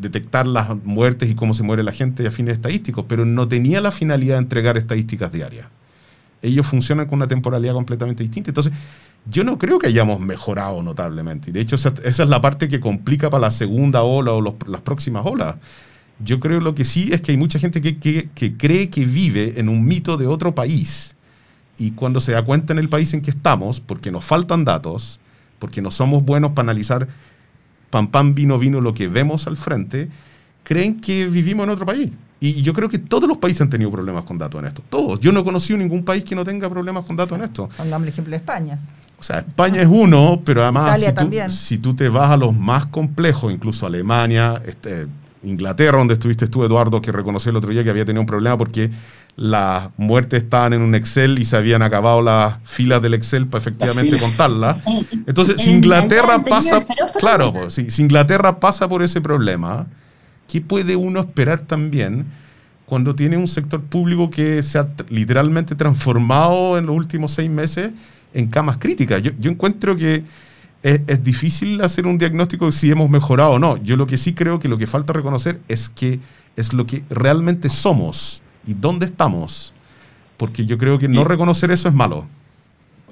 detectar 0.00 0.46
las 0.46 0.84
muertes 0.84 1.30
y 1.30 1.34
cómo 1.34 1.54
se 1.54 1.62
muere 1.62 1.84
la 1.84 1.92
gente 1.92 2.26
a 2.26 2.30
fines 2.30 2.54
estadísticos, 2.54 3.04
pero 3.08 3.24
no 3.24 3.46
tenía 3.46 3.80
la 3.80 3.92
finalidad 3.92 4.34
de 4.34 4.40
entregar 4.40 4.76
estadísticas 4.76 5.30
diarias. 5.30 5.66
Ellos 6.42 6.66
funcionan 6.66 7.06
con 7.06 7.20
una 7.20 7.28
temporalidad 7.28 7.72
completamente 7.72 8.24
distinta. 8.24 8.50
Entonces, 8.50 8.72
yo 9.30 9.44
no 9.44 9.58
creo 9.58 9.78
que 9.78 9.86
hayamos 9.86 10.20
mejorado 10.20 10.82
notablemente. 10.82 11.50
Y 11.50 11.52
de 11.52 11.60
hecho, 11.60 11.76
esa, 11.76 11.94
esa 12.04 12.22
es 12.24 12.28
la 12.28 12.40
parte 12.40 12.68
que 12.68 12.80
complica 12.80 13.30
para 13.30 13.42
la 13.42 13.50
segunda 13.50 14.02
ola 14.02 14.32
o 14.32 14.40
los- 14.40 14.54
las 14.66 14.80
próximas 14.80 15.24
olas. 15.26 15.56
Yo 16.24 16.40
creo 16.40 16.60
lo 16.60 16.74
que 16.74 16.84
sí 16.84 17.10
es 17.12 17.20
que 17.20 17.32
hay 17.32 17.38
mucha 17.38 17.58
gente 17.58 17.80
que, 17.80 17.98
que- 17.98 18.28
que 18.34 18.56
cree 18.56 18.90
que 18.90 19.04
vive 19.04 19.54
en 19.60 19.68
un 19.68 19.84
mito 19.84 20.16
de 20.16 20.26
otro 20.26 20.54
país. 20.54 21.14
Y 21.78 21.92
cuando 21.92 22.20
se 22.20 22.32
da 22.32 22.42
cuenta 22.44 22.72
en 22.72 22.78
el 22.78 22.88
país 22.88 23.12
en 23.14 23.22
que 23.22 23.30
estamos, 23.30 23.80
porque 23.80 24.10
nos 24.10 24.24
faltan 24.24 24.64
datos, 24.64 25.18
porque 25.58 25.80
no 25.82 25.90
somos 25.90 26.24
buenos 26.24 26.50
para 26.52 26.66
analizar 26.66 27.08
pam, 27.90 28.08
pam, 28.08 28.34
vino, 28.34 28.58
vino 28.58 28.80
lo 28.80 28.92
que 28.94 29.08
vemos 29.08 29.46
al 29.46 29.56
frente, 29.56 30.08
creen 30.64 31.00
que 31.00 31.26
vivimos 31.28 31.64
en 31.64 31.70
otro 31.70 31.86
país. 31.86 32.10
Y 32.40 32.62
yo 32.62 32.72
creo 32.72 32.88
que 32.88 32.98
todos 32.98 33.28
los 33.28 33.38
países 33.38 33.60
han 33.62 33.70
tenido 33.70 33.90
problemas 33.90 34.24
con 34.24 34.36
datos 34.36 34.60
en 34.60 34.66
esto. 34.66 34.82
Todos. 34.90 35.20
Yo 35.20 35.30
no 35.30 35.40
he 35.40 35.44
conocido 35.44 35.78
ningún 35.78 36.04
país 36.04 36.24
que 36.24 36.34
no 36.34 36.44
tenga 36.44 36.68
problemas 36.68 37.04
con 37.04 37.14
datos 37.14 37.38
en 37.38 37.44
esto. 37.44 37.68
Pongamos 37.76 38.02
el 38.02 38.08
ejemplo 38.12 38.30
de 38.32 38.36
España. 38.36 38.78
O 39.22 39.24
sea, 39.24 39.38
España 39.38 39.80
es 39.80 39.86
uno, 39.88 40.40
pero 40.44 40.64
además 40.64 40.98
si 40.98 41.06
tú, 41.06 41.14
también. 41.14 41.48
si 41.52 41.78
tú 41.78 41.94
te 41.94 42.08
vas 42.08 42.32
a 42.32 42.36
los 42.36 42.52
más 42.52 42.86
complejos, 42.86 43.52
incluso 43.52 43.86
Alemania, 43.86 44.60
este, 44.66 45.06
Inglaterra, 45.44 45.98
donde 45.98 46.14
estuviste 46.14 46.48
tú, 46.48 46.64
Eduardo, 46.64 47.00
que 47.00 47.12
reconoció 47.12 47.50
el 47.50 47.56
otro 47.56 47.70
día 47.70 47.84
que 47.84 47.90
había 47.90 48.04
tenido 48.04 48.20
un 48.20 48.26
problema 48.26 48.58
porque 48.58 48.90
las 49.36 49.90
muertes 49.96 50.42
estaban 50.42 50.72
en 50.72 50.82
un 50.82 50.96
Excel 50.96 51.38
y 51.38 51.44
se 51.44 51.56
habían 51.56 51.82
acabado 51.82 52.20
las 52.20 52.56
filas 52.64 53.00
del 53.00 53.14
Excel 53.14 53.46
para 53.46 53.60
efectivamente 53.62 54.18
contarlas. 54.18 54.78
En- 54.88 55.24
Entonces, 55.28 55.62
si 55.62 55.70
en 55.70 55.76
Inglaterra 55.76 56.42
pasa, 56.42 56.84
claro, 57.20 57.52
la 57.54 57.60
pues, 57.60 57.74
si, 57.74 58.02
Inglaterra 58.02 58.58
pasa 58.58 58.88
por 58.88 59.04
ese 59.04 59.20
problema, 59.20 59.86
¿qué 60.48 60.60
puede 60.60 60.96
uno 60.96 61.20
esperar 61.20 61.60
también 61.60 62.26
cuando 62.86 63.14
tiene 63.14 63.36
un 63.36 63.46
sector 63.46 63.80
público 63.82 64.30
que 64.30 64.64
se 64.64 64.80
ha 64.80 64.88
literalmente 65.10 65.76
transformado 65.76 66.76
en 66.76 66.86
los 66.86 66.96
últimos 66.96 67.30
seis 67.30 67.48
meses 67.48 67.92
en 68.34 68.48
camas 68.48 68.76
críticas? 68.78 69.22
Yo, 69.22 69.32
yo 69.38 69.50
encuentro 69.50 69.96
que 69.96 70.22
es, 70.82 71.00
es 71.06 71.24
difícil 71.24 71.80
hacer 71.80 72.06
un 72.06 72.18
diagnóstico 72.18 72.66
de 72.66 72.72
si 72.72 72.90
hemos 72.90 73.08
mejorado 73.10 73.52
o 73.52 73.58
no. 73.58 73.76
Yo 73.82 73.96
lo 73.96 74.06
que 74.06 74.16
sí 74.16 74.32
creo 74.34 74.58
que 74.58 74.68
lo 74.68 74.78
que 74.78 74.86
falta 74.86 75.12
reconocer 75.12 75.60
es 75.68 75.88
que 75.88 76.18
es 76.56 76.72
lo 76.72 76.86
que 76.86 77.02
realmente 77.10 77.68
somos 77.70 78.42
y 78.66 78.74
dónde 78.74 79.06
estamos. 79.06 79.72
Porque 80.36 80.66
yo 80.66 80.76
creo 80.78 80.98
que 80.98 81.08
no 81.08 81.24
reconocer 81.24 81.70
eso 81.70 81.88
es 81.88 81.94
malo. 81.94 82.26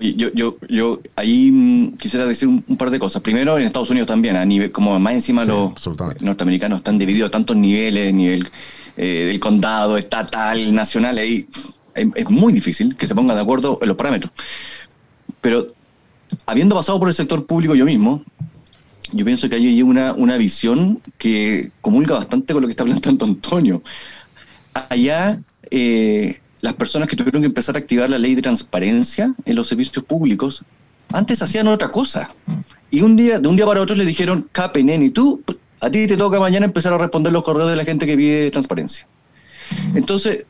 Yo, 0.01 0.33
yo, 0.33 0.57
yo 0.68 1.01
ahí 1.14 1.51
mm, 1.53 1.97
quisiera 1.99 2.25
decir 2.27 2.49
un, 2.49 2.64
un 2.66 2.77
par 2.77 2.91
de 2.91 2.99
cosas. 2.99 3.21
Primero, 3.23 3.59
en 3.59 3.64
Estados 3.64 3.91
Unidos 3.91 4.07
también, 4.07 4.35
a 4.37 4.45
nivel, 4.47 4.73
como 4.73 4.99
más 4.99 5.12
encima 5.12 5.43
Sí, 5.43 5.49
los 5.49 5.73
absolutamente. 5.73 6.25
norteamericanos 6.25 6.79
están 6.79 6.99
divididos 6.99 7.29
a 7.29 7.31
tantos 7.31 7.55
niveles, 7.57 8.12
nivel 8.14 8.49
eh, 8.97 9.27
del 9.29 9.39
condado, 9.39 9.99
estatal, 9.99 10.75
nacional, 10.75 11.18
ahí 11.18 11.47
es, 11.95 12.07
es 12.14 12.31
muy 12.31 12.53
difícil 12.53 12.97
que 12.97 13.07
se 13.07 13.14
pongan 13.14 13.37
de 13.37 13.43
acuerdo 13.43 13.79
en 13.83 13.89
los 13.89 13.97
parámetros. 13.97 14.33
Pero 15.41 15.72
habiendo 16.47 16.74
pasado 16.74 16.99
por 16.99 17.09
el 17.09 17.14
sector 17.14 17.47
público 17.47 17.74
yo 17.74 17.84
mismo, 17.84 18.22
yo 19.12 19.24
pienso 19.24 19.49
que 19.49 19.57
hay 19.57 19.82
una, 19.82 20.12
una 20.12 20.36
visión 20.36 21.01
que 21.18 21.70
comulga 21.80 22.16
bastante 22.16 22.53
con 22.53 22.62
lo 22.62 22.68
que 22.68 22.72
está 22.72 22.84
planteando 22.84 23.24
Antonio. 23.24 23.82
Allá, 24.88 25.41
eh, 25.70 26.41
las 26.61 26.74
personas 26.74 27.09
que 27.09 27.16
tuvieron 27.16 27.43
que 27.43 27.47
empezar 27.47 27.76
a 27.76 27.80
activar 27.80 28.09
la 28.09 28.18
ley 28.18 28.34
de 28.34 28.43
transparencia 28.43 29.34
en 29.45 29.57
los 29.57 29.66
servicios 29.68 30.05
públicos, 30.05 30.62
antes 31.12 31.43
hacían 31.43 31.66
otra 31.66 31.91
cosa. 31.91 32.32
Y 32.91 33.03
un 33.03 33.16
día, 33.16 33.41
de 33.41 33.49
un 33.49 33.57
día 33.57 33.66
para 33.66 33.80
otro 33.80 33.97
le 33.97 34.05
dijeron, 34.05 34.49
Capen, 34.53 35.03
y 35.03 35.11
tú 35.11 35.43
A 35.80 35.91
ti 35.91 36.07
te 36.07 36.16
toca 36.16 36.38
mañana 36.38 36.66
empezar 36.66 36.93
a 36.93 36.99
responder 36.99 37.32
los 37.32 37.43
correos 37.43 37.70
de 37.70 37.76
la 37.76 37.84
gente 37.84 38.07
que 38.07 38.16
pide 38.16 38.51
transparencia. 38.51 39.07
Entonces, 39.95 40.45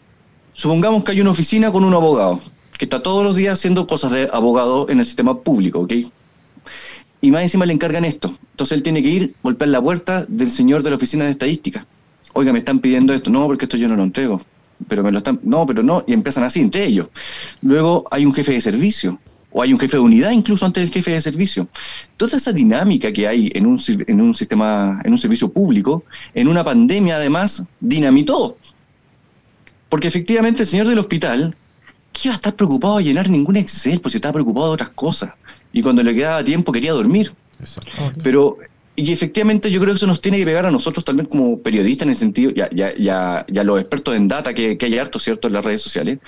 supongamos 0.53 1.05
que 1.05 1.12
hay 1.12 1.20
una 1.20 1.30
oficina 1.30 1.70
con 1.70 1.84
un 1.84 1.95
abogado 1.95 2.41
que 2.81 2.87
está 2.87 3.03
todos 3.03 3.22
los 3.22 3.37
días 3.37 3.53
haciendo 3.53 3.87
cosas 3.87 4.11
de 4.11 4.31
abogado 4.33 4.89
en 4.89 5.01
el 5.01 5.05
sistema 5.05 5.39
público, 5.39 5.81
¿ok? 5.81 5.93
Y 7.20 7.31
más 7.31 7.43
encima 7.43 7.66
le 7.66 7.74
encargan 7.74 8.07
esto. 8.07 8.35
Entonces 8.53 8.74
él 8.74 8.83
tiene 8.83 9.03
que 9.03 9.11
ir, 9.11 9.35
golpear 9.43 9.68
la 9.68 9.83
puerta 9.83 10.24
del 10.26 10.51
señor 10.51 10.83
de 10.83 10.89
la 10.89 10.97
oficina 10.97 11.26
de 11.26 11.33
estadística. 11.33 11.85
Oiga, 12.33 12.55
me 12.55 12.61
están 12.61 12.78
pidiendo 12.78 13.12
esto. 13.12 13.28
No, 13.28 13.45
porque 13.47 13.66
esto 13.66 13.76
yo 13.76 13.87
no 13.87 13.97
lo 13.97 14.03
entrego. 14.03 14.41
Pero 14.89 15.03
me 15.03 15.12
lo 15.12 15.18
están. 15.18 15.39
No, 15.43 15.66
pero 15.66 15.83
no. 15.83 16.03
Y 16.07 16.14
empiezan 16.14 16.43
así 16.43 16.61
entre 16.61 16.87
ellos. 16.87 17.09
Luego 17.61 18.07
hay 18.11 18.24
un 18.24 18.33
jefe 18.33 18.53
de 18.53 18.62
servicio. 18.62 19.18
O 19.53 19.61
hay 19.61 19.74
un 19.74 19.78
jefe 19.78 19.99
de 19.99 20.03
unidad 20.03 20.31
incluso 20.31 20.64
antes 20.64 20.83
del 20.83 20.91
jefe 20.91 21.11
de 21.11 21.20
servicio. 21.20 21.68
Toda 22.16 22.39
esa 22.39 22.51
dinámica 22.51 23.12
que 23.12 23.28
hay 23.28 23.51
en 23.55 23.66
un, 23.66 23.78
sir- 23.78 24.07
en 24.09 24.22
un 24.22 24.35
sistema, 24.35 25.03
en 25.05 25.12
un 25.12 25.18
servicio 25.18 25.53
público, 25.53 26.03
en 26.33 26.49
una 26.49 26.64
pandemia 26.64 27.16
además, 27.16 27.62
dinamitó. 27.78 28.57
Porque 29.91 30.09
efectivamente 30.09 30.62
el 30.62 30.68
señor 30.68 30.87
del 30.89 30.99
hospital, 30.99 31.55
¿qué 32.21 32.29
iba 32.29 32.35
a 32.35 32.37
estar 32.37 32.55
preocupado 32.55 32.99
de 32.99 33.05
llenar 33.05 33.31
ningún 33.31 33.57
Excel? 33.57 34.01
Pues 34.01 34.12
si 34.12 34.18
estaba 34.18 34.35
preocupado 34.35 34.66
de 34.66 34.73
otras 34.75 34.91
cosas. 34.91 35.33
Y 35.73 35.83
cuando 35.83 36.03
le 36.03 36.14
quedaba 36.14 36.45
tiempo 36.45 36.71
quería 36.71 36.93
dormir. 36.93 37.33
Exacto. 37.59 37.91
Pero, 38.23 38.59
y 38.95 39.11
efectivamente 39.11 39.71
yo 39.71 39.81
creo 39.81 39.95
que 39.95 39.97
eso 39.97 40.07
nos 40.07 40.21
tiene 40.21 40.37
que 40.37 40.45
pegar 40.45 40.66
a 40.66 40.71
nosotros 40.71 41.05
también 41.05 41.27
como 41.27 41.59
periodistas 41.61 42.05
en 42.05 42.11
el 42.11 42.16
sentido, 42.16 42.51
ya, 42.51 42.68
ya, 42.71 42.95
ya, 42.97 43.47
ya 43.49 43.64
los 43.64 43.81
expertos 43.81 44.14
en 44.14 44.29
data 44.29 44.53
que, 44.53 44.77
que 44.77 44.87
hay 44.87 44.99
harto, 44.99 45.18
¿cierto?, 45.18 45.49
en 45.49 45.55
las 45.55 45.64
redes 45.64 45.81
sociales, 45.81 46.18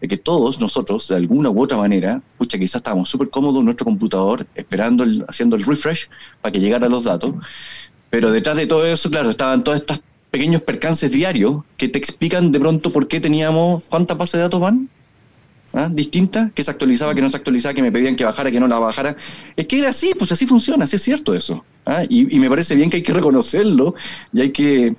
de 0.00 0.08
que 0.08 0.16
todos 0.16 0.60
nosotros, 0.60 1.08
de 1.08 1.16
alguna 1.16 1.50
u 1.50 1.60
otra 1.60 1.78
manera, 1.78 2.22
pucha, 2.38 2.56
quizás 2.56 2.76
estábamos 2.76 3.08
súper 3.08 3.30
cómodos 3.30 3.58
en 3.58 3.64
nuestro 3.64 3.84
computador, 3.84 4.46
esperando, 4.54 5.02
el, 5.02 5.24
haciendo 5.26 5.56
el 5.56 5.64
refresh 5.64 6.08
para 6.40 6.52
que 6.52 6.60
llegaran 6.60 6.90
los 6.92 7.04
datos, 7.04 7.34
pero 8.08 8.30
detrás 8.30 8.56
de 8.56 8.66
todo 8.66 8.86
eso, 8.86 9.10
claro, 9.10 9.30
estaban 9.30 9.64
todos 9.64 9.78
estos 9.78 10.00
pequeños 10.30 10.62
percances 10.62 11.10
diarios 11.10 11.62
que 11.76 11.88
te 11.88 11.98
explican 11.98 12.52
de 12.52 12.60
pronto 12.60 12.92
por 12.92 13.08
qué 13.08 13.20
teníamos, 13.20 13.82
¿cuántas 13.88 14.16
bases 14.16 14.34
de 14.34 14.40
datos 14.40 14.60
van? 14.60 14.88
¿Ah? 15.72 15.88
distintas, 15.90 16.52
que 16.52 16.64
se 16.64 16.70
actualizaba, 16.72 17.14
que 17.14 17.22
no 17.22 17.30
se 17.30 17.36
actualizaba, 17.36 17.72
que 17.74 17.82
me 17.82 17.92
pedían 17.92 18.16
que 18.16 18.24
bajara, 18.24 18.50
que 18.50 18.58
no 18.58 18.66
la 18.66 18.80
bajara. 18.80 19.14
Es 19.56 19.66
que 19.68 19.78
era 19.78 19.90
así, 19.90 20.12
pues 20.18 20.32
así 20.32 20.44
funciona, 20.46 20.84
así 20.84 20.96
es 20.96 21.02
cierto 21.02 21.32
eso. 21.34 21.64
¿ah? 21.86 22.02
Y, 22.08 22.34
y 22.34 22.40
me 22.40 22.48
parece 22.50 22.74
bien 22.74 22.90
que 22.90 22.96
hay 22.96 23.02
que 23.04 23.12
reconocerlo 23.12 23.94
y 24.32 24.40
hay 24.40 24.50
que, 24.50 24.96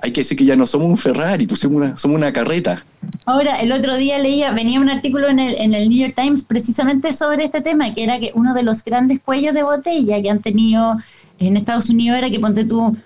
hay 0.00 0.12
que 0.12 0.20
decir 0.20 0.38
que 0.38 0.44
ya 0.44 0.54
no 0.54 0.68
somos 0.68 0.88
un 0.88 0.98
Ferrari, 0.98 1.46
pues 1.48 1.60
somos 1.60 1.76
una, 1.78 1.98
somos 1.98 2.16
una 2.16 2.32
carreta. 2.32 2.84
Ahora, 3.26 3.60
el 3.60 3.72
otro 3.72 3.96
día 3.96 4.18
leía, 4.20 4.52
venía 4.52 4.78
un 4.80 4.88
artículo 4.88 5.28
en 5.28 5.40
el, 5.40 5.54
en 5.56 5.74
el 5.74 5.88
New 5.88 5.98
York 5.98 6.14
Times 6.14 6.44
precisamente 6.44 7.12
sobre 7.12 7.44
este 7.44 7.60
tema, 7.60 7.92
que 7.92 8.04
era 8.04 8.20
que 8.20 8.30
uno 8.34 8.54
de 8.54 8.62
los 8.62 8.84
grandes 8.84 9.18
cuellos 9.20 9.52
de 9.52 9.64
botella 9.64 10.22
que 10.22 10.30
han 10.30 10.40
tenido 10.42 10.96
en 11.40 11.56
Estados 11.56 11.88
Unidos 11.90 12.18
era 12.18 12.30
que 12.30 12.38
ponte 12.38 12.64
tú, 12.64 12.96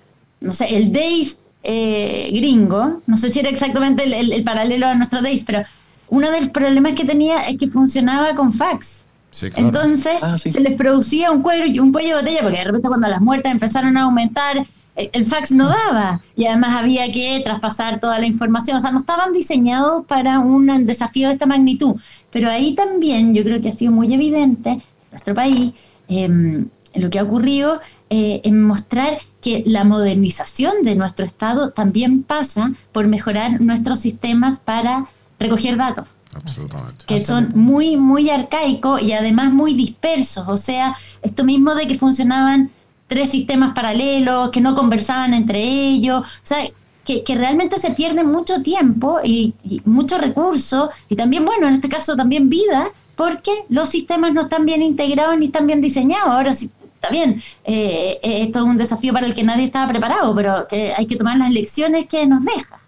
no 0.41 0.51
sé, 0.51 0.75
el 0.77 0.91
Days 0.91 1.39
eh, 1.63 2.29
gringo, 2.33 3.01
no 3.07 3.17
sé 3.17 3.29
si 3.31 3.39
era 3.39 3.49
exactamente 3.49 4.03
el, 4.03 4.13
el- 4.13 4.31
el 4.31 4.43
paralelo 4.43 4.85
a 4.87 4.95
nuestro 4.95 5.21
Days, 5.23 5.43
pero 5.45 5.63
uno 6.09 6.29
de 6.31 6.41
los 6.41 6.49
problemas 6.49 6.93
que 6.93 7.05
tenía 7.05 7.41
es 7.47 7.57
que 7.57 7.67
funcionaba 7.67 8.33
con 8.35 8.51
fax. 8.53 9.03
Sí, 9.31 9.49
claro. 9.51 9.67
Entonces 9.67 10.23
Ah, 10.23 10.37
sí. 10.37 10.51
se 10.51 10.59
les 10.59 10.75
producía 10.75 11.31
un 11.31 11.41
cuello, 11.41 11.83
un 11.83 11.91
cuello 11.91 12.15
de 12.17 12.21
botella, 12.21 12.41
porque 12.41 12.57
de 12.57 12.63
repente 12.63 12.87
cuando 12.87 13.07
las 13.07 13.21
muertes 13.21 13.51
empezaron 13.51 13.95
a 13.95 14.01
aumentar, 14.03 14.65
eh, 14.95 15.09
el 15.13 15.25
fax 15.25 15.51
no 15.51 15.69
daba 15.69 16.19
y 16.35 16.45
además 16.47 16.81
había 16.81 17.11
que 17.11 17.39
traspasar 17.43 17.99
toda 17.99 18.17
la 18.19 18.25
información. 18.25 18.77
O 18.77 18.79
sea, 18.79 18.91
no 18.91 18.97
estaban 18.97 19.31
diseñados 19.31 20.05
para 20.07 20.39
un 20.39 20.85
desafío 20.85 21.27
de 21.27 21.33
esta 21.33 21.45
magnitud. 21.45 21.95
Pero 22.31 22.49
ahí 22.49 22.73
también 22.73 23.33
yo 23.35 23.43
creo 23.43 23.61
que 23.61 23.69
ha 23.69 23.73
sido 23.73 23.91
muy 23.91 24.11
evidente 24.13 24.69
en 24.71 24.81
nuestro 25.11 25.33
país 25.35 25.73
eh, 26.07 26.65
lo 26.95 27.09
que 27.11 27.19
ha 27.19 27.23
ocurrido 27.23 27.79
eh, 28.09 28.41
en 28.43 28.63
mostrar 28.63 29.19
que 29.41 29.61
la 29.67 29.83
modernización 29.83 30.81
de 30.83 30.95
nuestro 30.95 31.23
Estado 31.23 31.69
también 31.69 32.23
pasa 32.23 32.71
por 32.91 33.07
mejorar 33.07 33.61
nuestros 33.61 33.99
sistemas 33.99 34.57
para 34.59 35.05
recoger 35.39 35.77
datos 35.77 36.07
Absolutamente. 36.33 37.05
que 37.05 37.23
son 37.23 37.51
muy, 37.55 37.97
muy 37.97 38.29
arcaicos 38.29 39.01
y 39.01 39.13
además 39.13 39.51
muy 39.51 39.73
dispersos. 39.73 40.47
O 40.47 40.57
sea, 40.57 40.95
esto 41.21 41.43
mismo 41.43 41.75
de 41.75 41.87
que 41.87 41.97
funcionaban 41.97 42.71
tres 43.07 43.29
sistemas 43.31 43.73
paralelos, 43.73 44.49
que 44.49 44.61
no 44.61 44.75
conversaban 44.75 45.33
entre 45.33 45.63
ellos, 45.63 46.21
o 46.21 46.25
sea, 46.43 46.59
que, 47.03 47.23
que 47.23 47.35
realmente 47.35 47.79
se 47.79 47.91
pierde 47.91 48.23
mucho 48.23 48.61
tiempo 48.61 49.19
y, 49.23 49.55
y 49.63 49.81
mucho 49.85 50.19
recurso 50.19 50.91
y 51.07 51.15
también, 51.15 51.43
bueno, 51.45 51.67
en 51.67 51.73
este 51.73 51.89
caso 51.89 52.15
también 52.15 52.49
vida, 52.49 52.91
porque 53.15 53.51
los 53.67 53.89
sistemas 53.89 54.33
no 54.33 54.41
están 54.41 54.65
bien 54.65 54.81
integrados 54.81 55.37
ni 55.37 55.47
están 55.47 55.67
bien 55.67 55.81
diseñados. 55.81 56.29
Ahora 56.29 56.53
sí, 56.53 56.69
está 56.95 57.09
bien, 57.09 57.41
eh, 57.63 58.19
eh, 58.21 58.43
esto 58.43 58.59
es 58.59 58.65
un 58.65 58.77
desafío 58.77 59.11
para 59.13 59.25
el 59.25 59.33
que 59.33 59.43
nadie 59.43 59.65
estaba 59.65 59.87
preparado, 59.87 60.35
pero 60.35 60.67
que 60.69 60.93
hay 60.95 61.05
que 61.05 61.15
tomar 61.15 61.37
las 61.37 61.49
lecciones 61.51 62.05
que 62.07 62.25
nos 62.27 62.43
deja. 62.43 62.78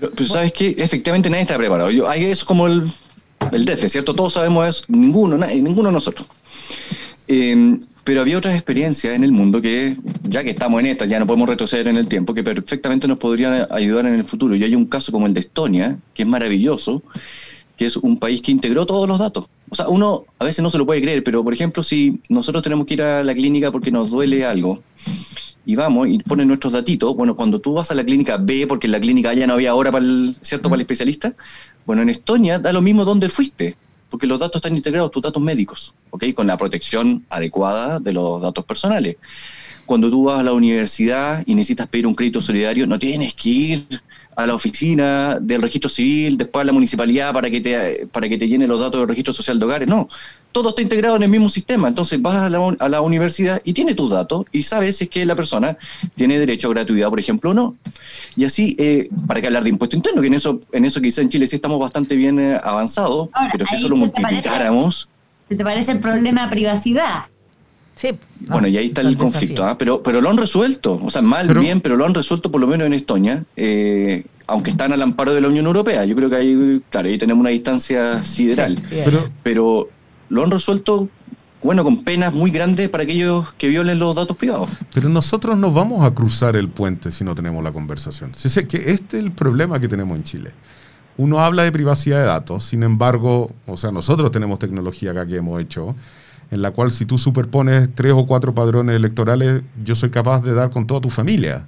Pero, 0.00 0.24
¿sabes 0.24 0.52
qué? 0.52 0.74
Efectivamente 0.78 1.30
nadie 1.30 1.42
está 1.42 1.56
preparado. 1.56 1.90
Yo, 1.90 2.10
es 2.12 2.44
como 2.44 2.66
el, 2.66 2.84
el 3.52 3.90
¿cierto? 3.90 4.14
Todos 4.14 4.34
sabemos 4.34 4.68
eso, 4.68 4.84
ninguno, 4.88 5.36
nadie, 5.38 5.60
ninguno 5.62 5.88
de 5.88 5.94
nosotros. 5.94 6.26
Eh, 7.26 7.78
pero 8.08 8.22
había 8.22 8.38
otras 8.38 8.54
experiencias 8.54 9.14
en 9.14 9.22
el 9.22 9.32
mundo 9.32 9.60
que, 9.60 9.94
ya 10.22 10.42
que 10.42 10.48
estamos 10.48 10.80
en 10.80 10.86
esta, 10.86 11.04
ya 11.04 11.18
no 11.18 11.26
podemos 11.26 11.46
retroceder 11.46 11.88
en 11.88 11.98
el 11.98 12.08
tiempo, 12.08 12.32
que 12.32 12.42
perfectamente 12.42 13.06
nos 13.06 13.18
podrían 13.18 13.66
ayudar 13.70 14.06
en 14.06 14.14
el 14.14 14.24
futuro. 14.24 14.54
Y 14.54 14.64
hay 14.64 14.74
un 14.74 14.86
caso 14.86 15.12
como 15.12 15.26
el 15.26 15.34
de 15.34 15.40
Estonia, 15.40 15.98
que 16.14 16.22
es 16.22 16.28
maravilloso, 16.28 17.02
que 17.76 17.84
es 17.84 17.98
un 17.98 18.18
país 18.18 18.40
que 18.40 18.50
integró 18.50 18.86
todos 18.86 19.06
los 19.06 19.18
datos. 19.18 19.50
O 19.68 19.74
sea, 19.74 19.88
uno 19.88 20.24
a 20.38 20.46
veces 20.46 20.62
no 20.62 20.70
se 20.70 20.78
lo 20.78 20.86
puede 20.86 21.02
creer, 21.02 21.22
pero 21.22 21.44
por 21.44 21.52
ejemplo, 21.52 21.82
si 21.82 22.18
nosotros 22.30 22.62
tenemos 22.62 22.86
que 22.86 22.94
ir 22.94 23.02
a 23.02 23.22
la 23.22 23.34
clínica 23.34 23.70
porque 23.70 23.90
nos 23.90 24.08
duele 24.08 24.46
algo, 24.46 24.82
y 25.68 25.76
vamos 25.76 26.08
y 26.08 26.18
ponen 26.20 26.48
nuestros 26.48 26.72
datitos, 26.72 27.14
bueno, 27.14 27.36
cuando 27.36 27.60
tú 27.60 27.74
vas 27.74 27.90
a 27.90 27.94
la 27.94 28.02
clínica 28.02 28.38
B, 28.38 28.66
porque 28.66 28.86
en 28.86 28.92
la 28.92 29.00
clínica 29.00 29.34
ya 29.34 29.46
no 29.46 29.52
había 29.52 29.74
hora 29.74 29.92
para 29.92 30.02
el, 30.02 30.34
¿cierto? 30.40 30.70
para 30.70 30.76
el 30.76 30.80
especialista, 30.80 31.34
bueno, 31.84 32.00
en 32.00 32.08
Estonia 32.08 32.58
da 32.58 32.72
lo 32.72 32.80
mismo 32.80 33.04
dónde 33.04 33.28
fuiste, 33.28 33.76
porque 34.08 34.26
los 34.26 34.40
datos 34.40 34.56
están 34.56 34.74
integrados, 34.74 35.10
tus 35.10 35.22
datos 35.22 35.42
médicos, 35.42 35.94
¿ok? 36.08 36.32
Con 36.32 36.46
la 36.46 36.56
protección 36.56 37.22
adecuada 37.28 37.98
de 37.98 38.14
los 38.14 38.40
datos 38.40 38.64
personales. 38.64 39.16
Cuando 39.84 40.08
tú 40.08 40.24
vas 40.24 40.40
a 40.40 40.42
la 40.42 40.54
universidad 40.54 41.42
y 41.44 41.54
necesitas 41.54 41.86
pedir 41.86 42.06
un 42.06 42.14
crédito 42.14 42.40
solidario, 42.40 42.86
no 42.86 42.98
tienes 42.98 43.34
que 43.34 43.48
ir 43.50 43.86
a 44.36 44.46
la 44.46 44.54
oficina 44.54 45.38
del 45.38 45.60
registro 45.60 45.90
civil, 45.90 46.38
después 46.38 46.62
a 46.62 46.66
la 46.66 46.72
municipalidad 46.72 47.34
para 47.34 47.50
que 47.50 47.60
te, 47.60 48.06
para 48.06 48.26
que 48.26 48.38
te 48.38 48.48
llene 48.48 48.66
los 48.66 48.80
datos 48.80 49.00
del 49.00 49.08
registro 49.08 49.34
social 49.34 49.58
de 49.58 49.66
hogares. 49.66 49.86
No, 49.86 50.08
todo 50.60 50.70
está 50.70 50.82
integrado 50.82 51.16
en 51.16 51.22
el 51.24 51.28
mismo 51.28 51.48
sistema. 51.48 51.88
Entonces 51.88 52.20
vas 52.20 52.36
a 52.36 52.48
la, 52.50 52.60
un- 52.60 52.76
a 52.80 52.88
la 52.88 53.00
universidad 53.00 53.60
y 53.64 53.72
tiene 53.72 53.94
tus 53.94 54.10
datos 54.10 54.44
y 54.52 54.62
sabes 54.62 54.96
si 54.96 55.04
es 55.04 55.10
que 55.10 55.24
la 55.26 55.34
persona 55.34 55.76
tiene 56.14 56.38
derecho 56.38 56.68
a 56.68 56.70
gratuidad, 56.74 57.08
por 57.08 57.20
ejemplo, 57.20 57.50
o 57.50 57.54
no. 57.54 57.76
Y 58.36 58.44
así, 58.44 58.76
eh, 58.78 59.08
para 59.26 59.40
que 59.40 59.46
hablar 59.48 59.62
de 59.64 59.70
impuesto 59.70 59.96
interno, 59.96 60.20
que 60.20 60.28
en 60.28 60.34
eso, 60.34 60.60
en 60.72 60.84
eso 60.84 61.00
quizá 61.00 61.22
en 61.22 61.28
Chile 61.28 61.46
sí 61.46 61.56
estamos 61.56 61.78
bastante 61.78 62.14
bien 62.16 62.38
eh, 62.38 62.60
avanzados, 62.62 63.28
pero 63.52 63.66
si 63.66 63.76
eso 63.76 63.88
lo 63.88 63.96
¿qué 63.96 64.02
te 64.02 64.10
parece? 64.22 64.22
multiplicáramos, 64.32 65.08
¿Qué 65.48 65.56
¿Te 65.56 65.64
parece 65.64 65.92
el 65.92 66.00
problema 66.00 66.44
de 66.44 66.50
privacidad? 66.50 67.24
Sí. 67.96 68.10
no, 68.40 68.52
bueno, 68.52 68.68
y 68.68 68.76
ahí 68.76 68.86
está 68.86 69.00
el 69.00 69.16
conflicto, 69.16 69.64
¿ah? 69.64 69.76
pero, 69.76 70.02
pero 70.02 70.20
lo 70.20 70.30
han 70.30 70.36
resuelto, 70.36 71.00
o 71.02 71.10
sea, 71.10 71.20
mal, 71.22 71.48
Pero- 71.48 71.60
bien, 71.62 71.80
pero 71.80 71.96
lo 71.96 72.04
han 72.06 72.14
resuelto 72.14 72.50
por 72.52 72.60
lo 72.60 72.66
menos 72.68 72.86
en 72.86 72.92
Estonia, 72.92 73.42
eh, 73.56 74.24
aunque 74.46 74.70
están 74.70 74.92
al 74.92 75.02
amparo 75.02 75.34
de 75.34 75.40
la 75.40 75.48
Unión 75.48 75.66
Europea. 75.66 76.04
Yo 76.04 76.14
creo 76.14 76.30
que 76.30 76.36
ahí, 76.36 76.80
claro, 76.90 77.08
ahí 77.08 77.18
tenemos 77.18 77.40
una 77.40 77.50
distancia 77.50 78.22
sideral, 78.22 78.76
Sí, 78.78 78.84
sí, 78.88 79.00
Pero, 79.04 79.28
pero 79.42 79.88
lo 80.28 80.44
han 80.44 80.50
resuelto, 80.50 81.08
bueno, 81.62 81.84
con 81.84 82.04
penas 82.04 82.32
muy 82.32 82.50
grandes 82.50 82.88
para 82.88 83.04
aquellos 83.04 83.52
que 83.54 83.68
violen 83.68 83.98
los 83.98 84.14
datos 84.14 84.36
privados. 84.36 84.70
pero 84.94 85.08
nosotros 85.08 85.56
no 85.56 85.72
vamos 85.72 86.04
a 86.04 86.12
cruzar 86.12 86.56
el 86.56 86.68
puente 86.68 87.10
si 87.10 87.24
no 87.24 87.34
tenemos 87.34 87.62
la 87.64 87.72
conversación. 87.72 88.34
Sé 88.34 88.66
que 88.66 88.90
este 88.90 89.18
es 89.18 89.24
el 89.24 89.32
problema 89.32 89.80
que 89.80 89.88
tenemos 89.88 90.16
en 90.16 90.24
Chile. 90.24 90.52
Uno 91.16 91.40
habla 91.40 91.64
de 91.64 91.72
privacidad 91.72 92.20
de 92.20 92.26
datos, 92.26 92.64
sin 92.64 92.84
embargo, 92.84 93.50
o 93.66 93.76
sea, 93.76 93.90
nosotros 93.90 94.30
tenemos 94.30 94.60
tecnología 94.60 95.10
acá 95.10 95.26
que 95.26 95.36
hemos 95.36 95.60
hecho, 95.60 95.96
en 96.50 96.62
la 96.62 96.70
cual 96.70 96.92
si 96.92 97.06
tú 97.06 97.18
superpones 97.18 97.88
tres 97.94 98.12
o 98.12 98.24
cuatro 98.24 98.54
padrones 98.54 98.94
electorales, 98.94 99.62
yo 99.84 99.94
soy 99.96 100.10
capaz 100.10 100.42
de 100.42 100.54
dar 100.54 100.70
con 100.70 100.86
toda 100.86 101.00
tu 101.00 101.10
familia. 101.10 101.66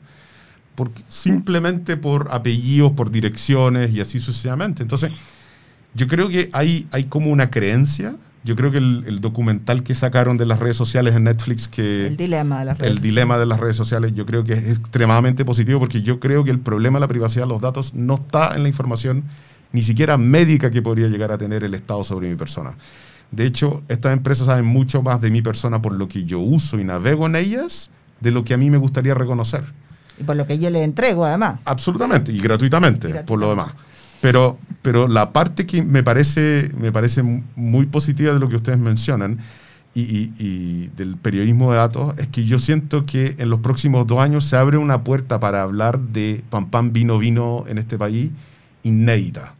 Simplemente 1.09 1.97
por 1.97 2.29
apellidos, 2.31 2.93
por 2.93 3.11
direcciones 3.11 3.93
y 3.93 4.01
así 4.01 4.19
sucesivamente. 4.19 4.83
Entonces, 4.83 5.11
yo 5.95 6.07
creo 6.07 6.29
que 6.29 6.49
hay, 6.53 6.87
hay 6.91 7.05
como 7.05 7.31
una 7.31 7.51
creencia. 7.51 8.15
Yo 8.43 8.57
creo 8.57 8.71
que 8.71 8.79
el, 8.79 9.05
el 9.07 9.21
documental 9.21 9.83
que 9.83 9.95
sacaron 9.95 10.39
de 10.39 10.47
las 10.47 10.61
redes 10.61 10.77
sociales 10.77 11.15
en 11.15 11.25
Netflix, 11.25 11.69
que 11.69 12.07
El 12.07 12.17
dilema 12.17 12.61
de 12.61 12.65
las 12.65 12.79
redes 12.79 12.93
el 12.97 13.03
dilema 13.03 13.39
de 13.39 13.47
las 13.47 13.61
redes 13.61 13.77
sociales, 13.77 14.15
yo 14.15 14.25
creo 14.25 14.45
que 14.45 14.55
es 14.55 14.79
extremadamente 14.79 15.45
positivo 15.45 15.79
porque 15.79 16.01
yo 16.01 16.21
creo 16.21 16.43
que 16.43 16.51
el 16.51 16.59
problema 16.59 16.99
de 16.99 17.01
la 17.01 17.09
privacidad 17.09 17.45
de 17.45 17.49
los 17.51 17.61
datos 17.61 17.95
no 17.95 18.15
está 18.15 18.55
en 18.57 18.63
la 18.63 18.69
información 18.69 19.25
ni 19.73 19.83
siquiera 19.83 20.17
médica 20.17 20.71
que 20.71 20.81
podría 20.83 21.09
llegar 21.09 21.33
a 21.33 21.39
tener 21.39 21.65
el 21.65 21.75
Estado 21.75 22.03
sobre 22.03 22.29
mi 22.31 22.35
persona. 22.37 22.73
De 23.31 23.45
hecho, 23.47 23.83
estas 23.89 24.13
empresas 24.13 24.47
saben 24.47 24.65
mucho 24.65 25.03
más 25.03 25.21
de 25.21 25.31
mi 25.31 25.43
persona 25.43 25.81
por 25.81 25.93
lo 25.93 26.09
que 26.09 26.25
yo 26.25 26.41
uso 26.41 26.81
y 26.81 26.85
navego 26.85 27.27
en 27.27 27.37
ellas 27.37 27.91
de 28.21 28.31
lo 28.31 28.43
que 28.45 28.55
a 28.55 28.57
mí 28.57 28.71
me 28.71 28.79
gustaría 28.79 29.15
reconocer. 29.15 29.63
Y 30.19 30.25
por 30.25 30.37
lo 30.37 30.47
que 30.47 30.59
yo 30.59 30.69
le 30.71 30.83
entrego, 30.83 31.25
además. 31.25 31.61
Absolutamente, 31.65 32.33
y 32.33 32.41
gratuitamente, 32.41 33.09
Y 33.09 33.13
gratuitamente. 33.13 33.27
por 33.29 33.39
lo 33.39 33.51
demás. 33.51 33.73
Pero, 34.21 34.59
pero 34.83 35.09
la 35.09 35.33
parte 35.33 35.67
que 35.67 35.83
me 35.83 36.03
parece, 36.03 36.71
me 36.79 36.93
parece 36.93 37.23
muy 37.57 37.87
positiva 37.87 38.33
de 38.35 38.41
lo 38.41 38.49
que 38.49 38.57
ustedes 38.57 38.79
mencionan 38.79 39.39
y, 39.95 40.31
y- 40.39 40.91
del 40.97 41.17
periodismo 41.17 41.73
de 41.73 41.79
datos 41.79 42.19
es 42.19 42.29
que 42.29 42.45
yo 42.45 42.59
siento 42.59 43.05
que 43.07 43.35
en 43.39 43.51
los 43.51 43.61
próximos 43.61 44.07
dos 44.07 44.21
años 44.21 44.45
se 44.45 44.57
abre 44.57 44.77
una 44.77 45.03
puerta 45.03 45.41
para 45.41 45.63
hablar 45.63 45.99
de 45.99 46.43
pan 46.51 46.71
pan 46.71 46.93
vino 46.93 47.19
vino 47.19 47.65
en 47.67 47.79
este 47.79 47.99
país 47.99 48.31
inédita. 48.83 49.55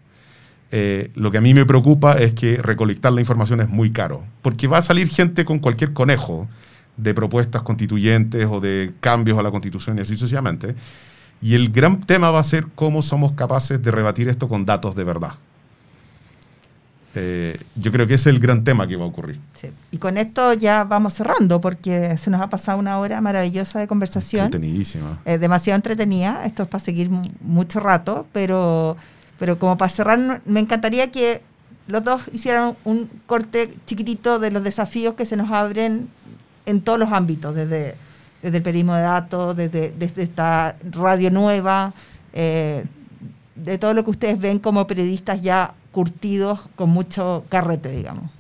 Eh, 0.73 1.11
lo 1.17 1.33
que 1.33 1.39
a 1.39 1.41
mí 1.41 1.53
me 1.53 1.67
preocupa 1.67 2.13
es 2.13 2.33
que 2.35 2.59
recolectar 2.63 3.13
la 3.13 3.21
información 3.21 3.61
es 3.61 3.69
muy 3.69 3.91
caro, 3.91 4.25
porque 4.43 4.69
va 4.69 4.79
a 4.79 4.83
salir 4.83 5.09
gente 5.09 5.45
con 5.45 5.59
cualquier 5.59 5.93
conejo 5.93 6.49
de 6.97 7.13
propuestas 7.15 7.63
constituyentes 7.63 8.47
o 8.47 8.61
de 8.61 8.93
cambios 9.01 9.39
a 9.39 9.43
la 9.43 9.51
constitución 9.51 9.99
y 9.99 10.03
así 10.03 10.15
sucesivamente. 10.15 10.75
Y 11.43 11.55
el 11.55 11.71
gran 11.71 12.01
tema 12.01 12.31
va 12.31 12.41
a 12.41 12.45
ser 12.45 12.67
cómo 12.75 13.01
somos 13.03 13.33
capaces 13.33 13.83
de 13.83 13.91
rebatir 13.91 14.29
esto 14.29 14.49
con 14.49 14.67
datos 14.67 14.95
de 14.95 15.05
verdad. 15.05 15.33
Eh, 17.17 17.59
yo 17.75 17.91
creo 17.91 18.07
que 18.07 18.15
ese 18.15 18.31
es 18.31 18.35
el 18.37 18.41
gran 18.41 18.63
tema 18.63 18.87
que 18.87 18.95
va 18.97 19.05
a 19.05 19.09
ocurrir. 19.09 19.39
Sí. 19.61 19.69
Y 19.91 19.99
con 19.99 20.17
esto 20.17 20.53
ya 20.53 20.85
vamos 20.85 21.15
cerrando 21.15 21.61
porque 21.61 22.17
se 22.19 22.31
nos 22.31 22.41
ha 22.41 22.49
pasado 22.49 22.79
una 22.79 22.99
hora 22.99 23.21
maravillosa 23.21 23.81
de 23.81 23.89
conversación. 23.89 24.45
Entretenidísima. 24.45 25.19
eh, 25.25 25.37
demasiado 25.39 25.77
entretenida. 25.77 26.45
Esto 26.47 26.63
es 26.63 26.69
para 26.69 26.85
seguir 26.85 27.11
mu- 27.11 27.27
mucho 27.41 27.81
rato, 27.81 28.27
pero, 28.33 28.97
pero 29.41 29.59
como 29.59 29.77
para 29.77 29.91
cerrar, 29.91 30.41
me 30.47 30.61
encantaría 30.61 31.11
que 31.11 31.43
los 31.89 32.05
dos 32.05 32.23
hicieran 32.33 32.75
un 32.85 33.11
corte 33.27 33.75
chiquitito 33.87 34.39
de 34.39 34.53
los 34.53 34.63
desafíos 34.63 35.15
que 35.15 35.27
se 35.27 35.37
nos 35.37 35.51
abren 35.51 36.07
en 36.67 36.81
todos 36.81 37.01
los 37.01 37.11
ámbitos, 37.11 37.57
desde, 37.57 37.97
desde 38.43 38.59
el 38.59 38.63
periodismo 38.63 38.95
de 38.95 39.03
datos, 39.03 39.57
desde, 39.57 39.93
desde 39.93 40.23
esta 40.23 40.77
radio 40.91 41.31
nueva, 41.31 41.93
eh, 42.33 42.85
de 43.55 43.79
todo 43.79 43.95
lo 43.95 44.05
que 44.05 44.11
ustedes 44.11 44.39
ven 44.39 44.59
como 44.59 44.87
periodistas 44.87 45.43
ya 45.43 45.75
curtidos 45.93 46.61
con 46.77 46.91
mucho 46.91 47.45
carrete, 47.49 47.91
digamos. 47.91 48.31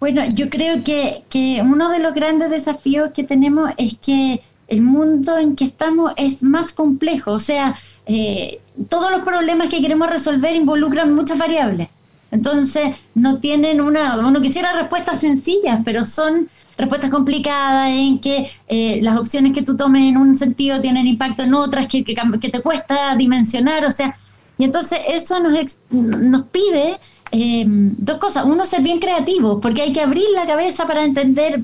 Bueno, 0.00 0.22
yo 0.32 0.48
creo 0.48 0.84
que, 0.84 1.24
que 1.28 1.60
uno 1.62 1.90
de 1.90 1.98
los 1.98 2.14
grandes 2.14 2.50
desafíos 2.50 3.10
que 3.12 3.24
tenemos 3.24 3.70
es 3.76 3.96
que 4.00 4.40
el 4.68 4.82
mundo 4.82 5.38
en 5.38 5.56
que 5.56 5.64
estamos 5.64 6.12
es 6.16 6.42
más 6.42 6.72
complejo. 6.72 7.32
O 7.32 7.40
sea, 7.40 7.76
eh, 8.06 8.60
todos 8.88 9.10
los 9.10 9.22
problemas 9.22 9.68
que 9.68 9.80
queremos 9.80 10.08
resolver 10.08 10.54
involucran 10.54 11.14
muchas 11.14 11.38
variables. 11.38 11.88
Entonces, 12.30 12.94
no 13.14 13.40
tienen 13.40 13.80
una, 13.80 14.26
uno 14.26 14.40
quisiera 14.40 14.72
respuestas 14.74 15.20
sencillas, 15.20 15.80
pero 15.84 16.06
son 16.06 16.48
respuestas 16.78 17.10
complicadas 17.10 17.90
en 17.90 18.18
que 18.20 18.50
eh, 18.68 19.00
las 19.02 19.18
opciones 19.18 19.52
que 19.52 19.62
tú 19.62 19.76
tomes 19.76 20.04
en 20.04 20.16
un 20.16 20.38
sentido 20.38 20.80
tienen 20.80 21.06
impacto 21.06 21.42
en 21.42 21.52
otras 21.52 21.88
que, 21.88 22.04
que, 22.04 22.14
que 22.40 22.48
te 22.48 22.60
cuesta 22.60 23.14
dimensionar. 23.16 23.84
O 23.84 23.92
sea, 23.92 24.16
y 24.56 24.64
entonces 24.64 25.00
eso 25.08 25.40
nos, 25.40 25.58
ex- 25.58 25.78
nos 25.90 26.42
pide 26.42 26.98
eh, 27.32 27.64
dos 27.66 28.18
cosas. 28.18 28.44
Uno, 28.46 28.64
ser 28.64 28.82
bien 28.82 29.00
creativo, 29.00 29.60
porque 29.60 29.82
hay 29.82 29.92
que 29.92 30.00
abrir 30.00 30.24
la 30.34 30.46
cabeza 30.46 30.86
para 30.86 31.04
entender 31.04 31.62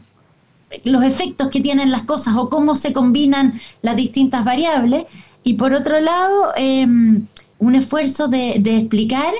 los 0.82 1.04
efectos 1.04 1.48
que 1.48 1.60
tienen 1.60 1.92
las 1.92 2.02
cosas 2.02 2.34
o 2.36 2.48
cómo 2.48 2.74
se 2.74 2.92
combinan 2.92 3.60
las 3.82 3.96
distintas 3.96 4.44
variables. 4.44 5.04
Y 5.44 5.54
por 5.54 5.72
otro 5.74 6.00
lado, 6.00 6.52
eh, 6.56 6.86
un 6.86 7.74
esfuerzo 7.74 8.26
de, 8.28 8.56
de 8.58 8.78
explicar 8.78 9.32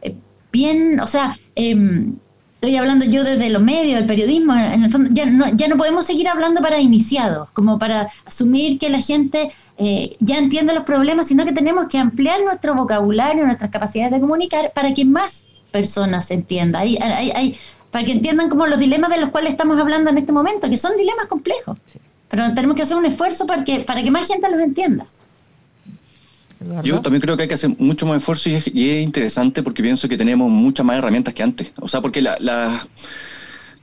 eh, 0.00 0.14
bien, 0.50 1.00
o 1.00 1.06
sea, 1.06 1.38
eh, 1.54 1.76
estoy 2.60 2.76
hablando 2.76 3.04
yo 3.04 3.22
desde 3.22 3.50
los 3.50 3.62
medios, 3.62 3.98
del 3.98 4.06
periodismo, 4.06 4.52
en 4.54 4.82
el 4.84 4.90
fondo, 4.90 5.10
ya 5.12 5.26
no, 5.26 5.48
ya 5.54 5.68
no 5.68 5.76
podemos 5.76 6.04
seguir 6.06 6.28
hablando 6.28 6.60
para 6.60 6.80
iniciados, 6.80 7.50
como 7.52 7.78
para 7.78 8.08
asumir 8.26 8.78
que 8.80 8.90
la 8.90 9.00
gente 9.00 9.52
eh, 9.76 10.16
ya 10.18 10.38
entiende 10.38 10.74
los 10.74 10.82
problemas, 10.82 11.28
sino 11.28 11.44
que 11.44 11.52
tenemos 11.52 11.86
que 11.86 11.98
ampliar 11.98 12.40
nuestro 12.42 12.74
vocabulario, 12.74 13.44
nuestras 13.44 13.70
capacidades 13.70 14.12
de 14.12 14.20
comunicar 14.20 14.72
para 14.74 14.92
que 14.92 15.04
más 15.04 15.44
personas 15.70 16.30
entiendan, 16.32 16.82
hay, 16.82 16.96
hay, 17.00 17.30
hay- 17.30 17.56
para 17.92 18.04
que 18.04 18.12
entiendan 18.12 18.50
como 18.50 18.66
los 18.66 18.78
dilemas 18.78 19.08
de 19.10 19.18
los 19.18 19.30
cuales 19.30 19.52
estamos 19.52 19.78
hablando 19.78 20.10
en 20.10 20.18
este 20.18 20.32
momento, 20.32 20.68
que 20.68 20.76
son 20.76 20.96
dilemas 20.96 21.26
complejos. 21.26 21.78
Pero 22.28 22.52
tenemos 22.54 22.76
que 22.76 22.82
hacer 22.82 22.96
un 22.98 23.06
esfuerzo 23.06 23.46
para 23.46 23.64
que, 23.64 23.80
para 23.80 24.02
que 24.02 24.10
más 24.10 24.26
gente 24.26 24.50
los 24.50 24.60
entienda. 24.60 25.06
Yo 26.82 27.00
también 27.00 27.20
creo 27.20 27.36
que 27.36 27.42
hay 27.42 27.48
que 27.48 27.54
hacer 27.54 27.70
mucho 27.78 28.04
más 28.06 28.18
esfuerzo 28.18 28.50
y 28.50 28.54
es, 28.54 29.02
interesante 29.02 29.62
porque 29.62 29.82
pienso 29.82 30.08
que 30.08 30.16
tenemos 30.16 30.50
muchas 30.50 30.84
más 30.84 30.98
herramientas 30.98 31.34
que 31.34 31.42
antes. 31.42 31.72
O 31.80 31.88
sea, 31.88 32.00
porque 32.00 32.20
la, 32.20 32.36
la- 32.40 32.86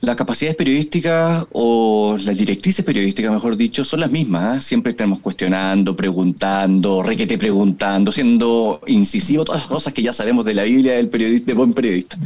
las 0.02 0.14
capacidades 0.14 0.56
periodísticas 0.56 1.46
o 1.52 2.16
las 2.22 2.36
directrices 2.36 2.84
periodísticas, 2.84 3.32
mejor 3.32 3.56
dicho, 3.56 3.82
son 3.84 4.00
las 4.00 4.10
mismas. 4.10 4.58
¿eh? 4.58 4.60
Siempre 4.60 4.90
estamos 4.90 5.20
cuestionando, 5.20 5.96
preguntando, 5.96 7.02
requete 7.02 7.38
preguntando, 7.38 8.12
siendo 8.12 8.80
incisivo, 8.86 9.44
todas 9.44 9.62
las 9.62 9.68
cosas 9.68 9.92
que 9.94 10.02
ya 10.02 10.12
sabemos 10.12 10.44
de 10.44 10.54
la 10.54 10.64
Biblia 10.64 10.92
del 10.94 11.08
periodista, 11.08 11.46
de 11.46 11.54
buen 11.54 11.72
periodista. 11.72 12.18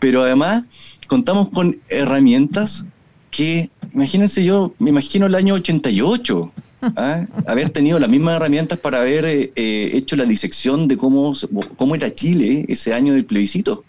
Pero 0.00 0.22
además 0.24 0.64
contamos 1.06 1.48
con 1.50 1.78
herramientas 1.88 2.86
que, 3.30 3.70
imagínense 3.94 4.42
yo, 4.42 4.74
me 4.80 4.90
imagino 4.90 5.26
el 5.26 5.36
año 5.36 5.54
88, 5.54 6.52
¿ah? 6.96 7.26
haber 7.46 7.70
tenido 7.70 7.98
las 7.98 8.08
mismas 8.08 8.36
herramientas 8.36 8.78
para 8.78 8.98
haber 8.98 9.24
eh, 9.24 9.52
eh, 9.56 9.90
hecho 9.94 10.16
la 10.16 10.24
disección 10.24 10.88
de 10.88 10.96
cómo, 10.96 11.34
cómo 11.76 11.94
era 11.94 12.12
Chile 12.12 12.64
ese 12.68 12.94
año 12.94 13.14
del 13.14 13.24
plebiscito. 13.24 13.84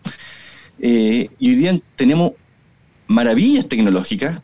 Eh, 0.80 1.30
y 1.40 1.50
hoy 1.50 1.56
día 1.56 1.80
tenemos 1.96 2.34
maravillas 3.08 3.68
tecnológicas 3.68 4.40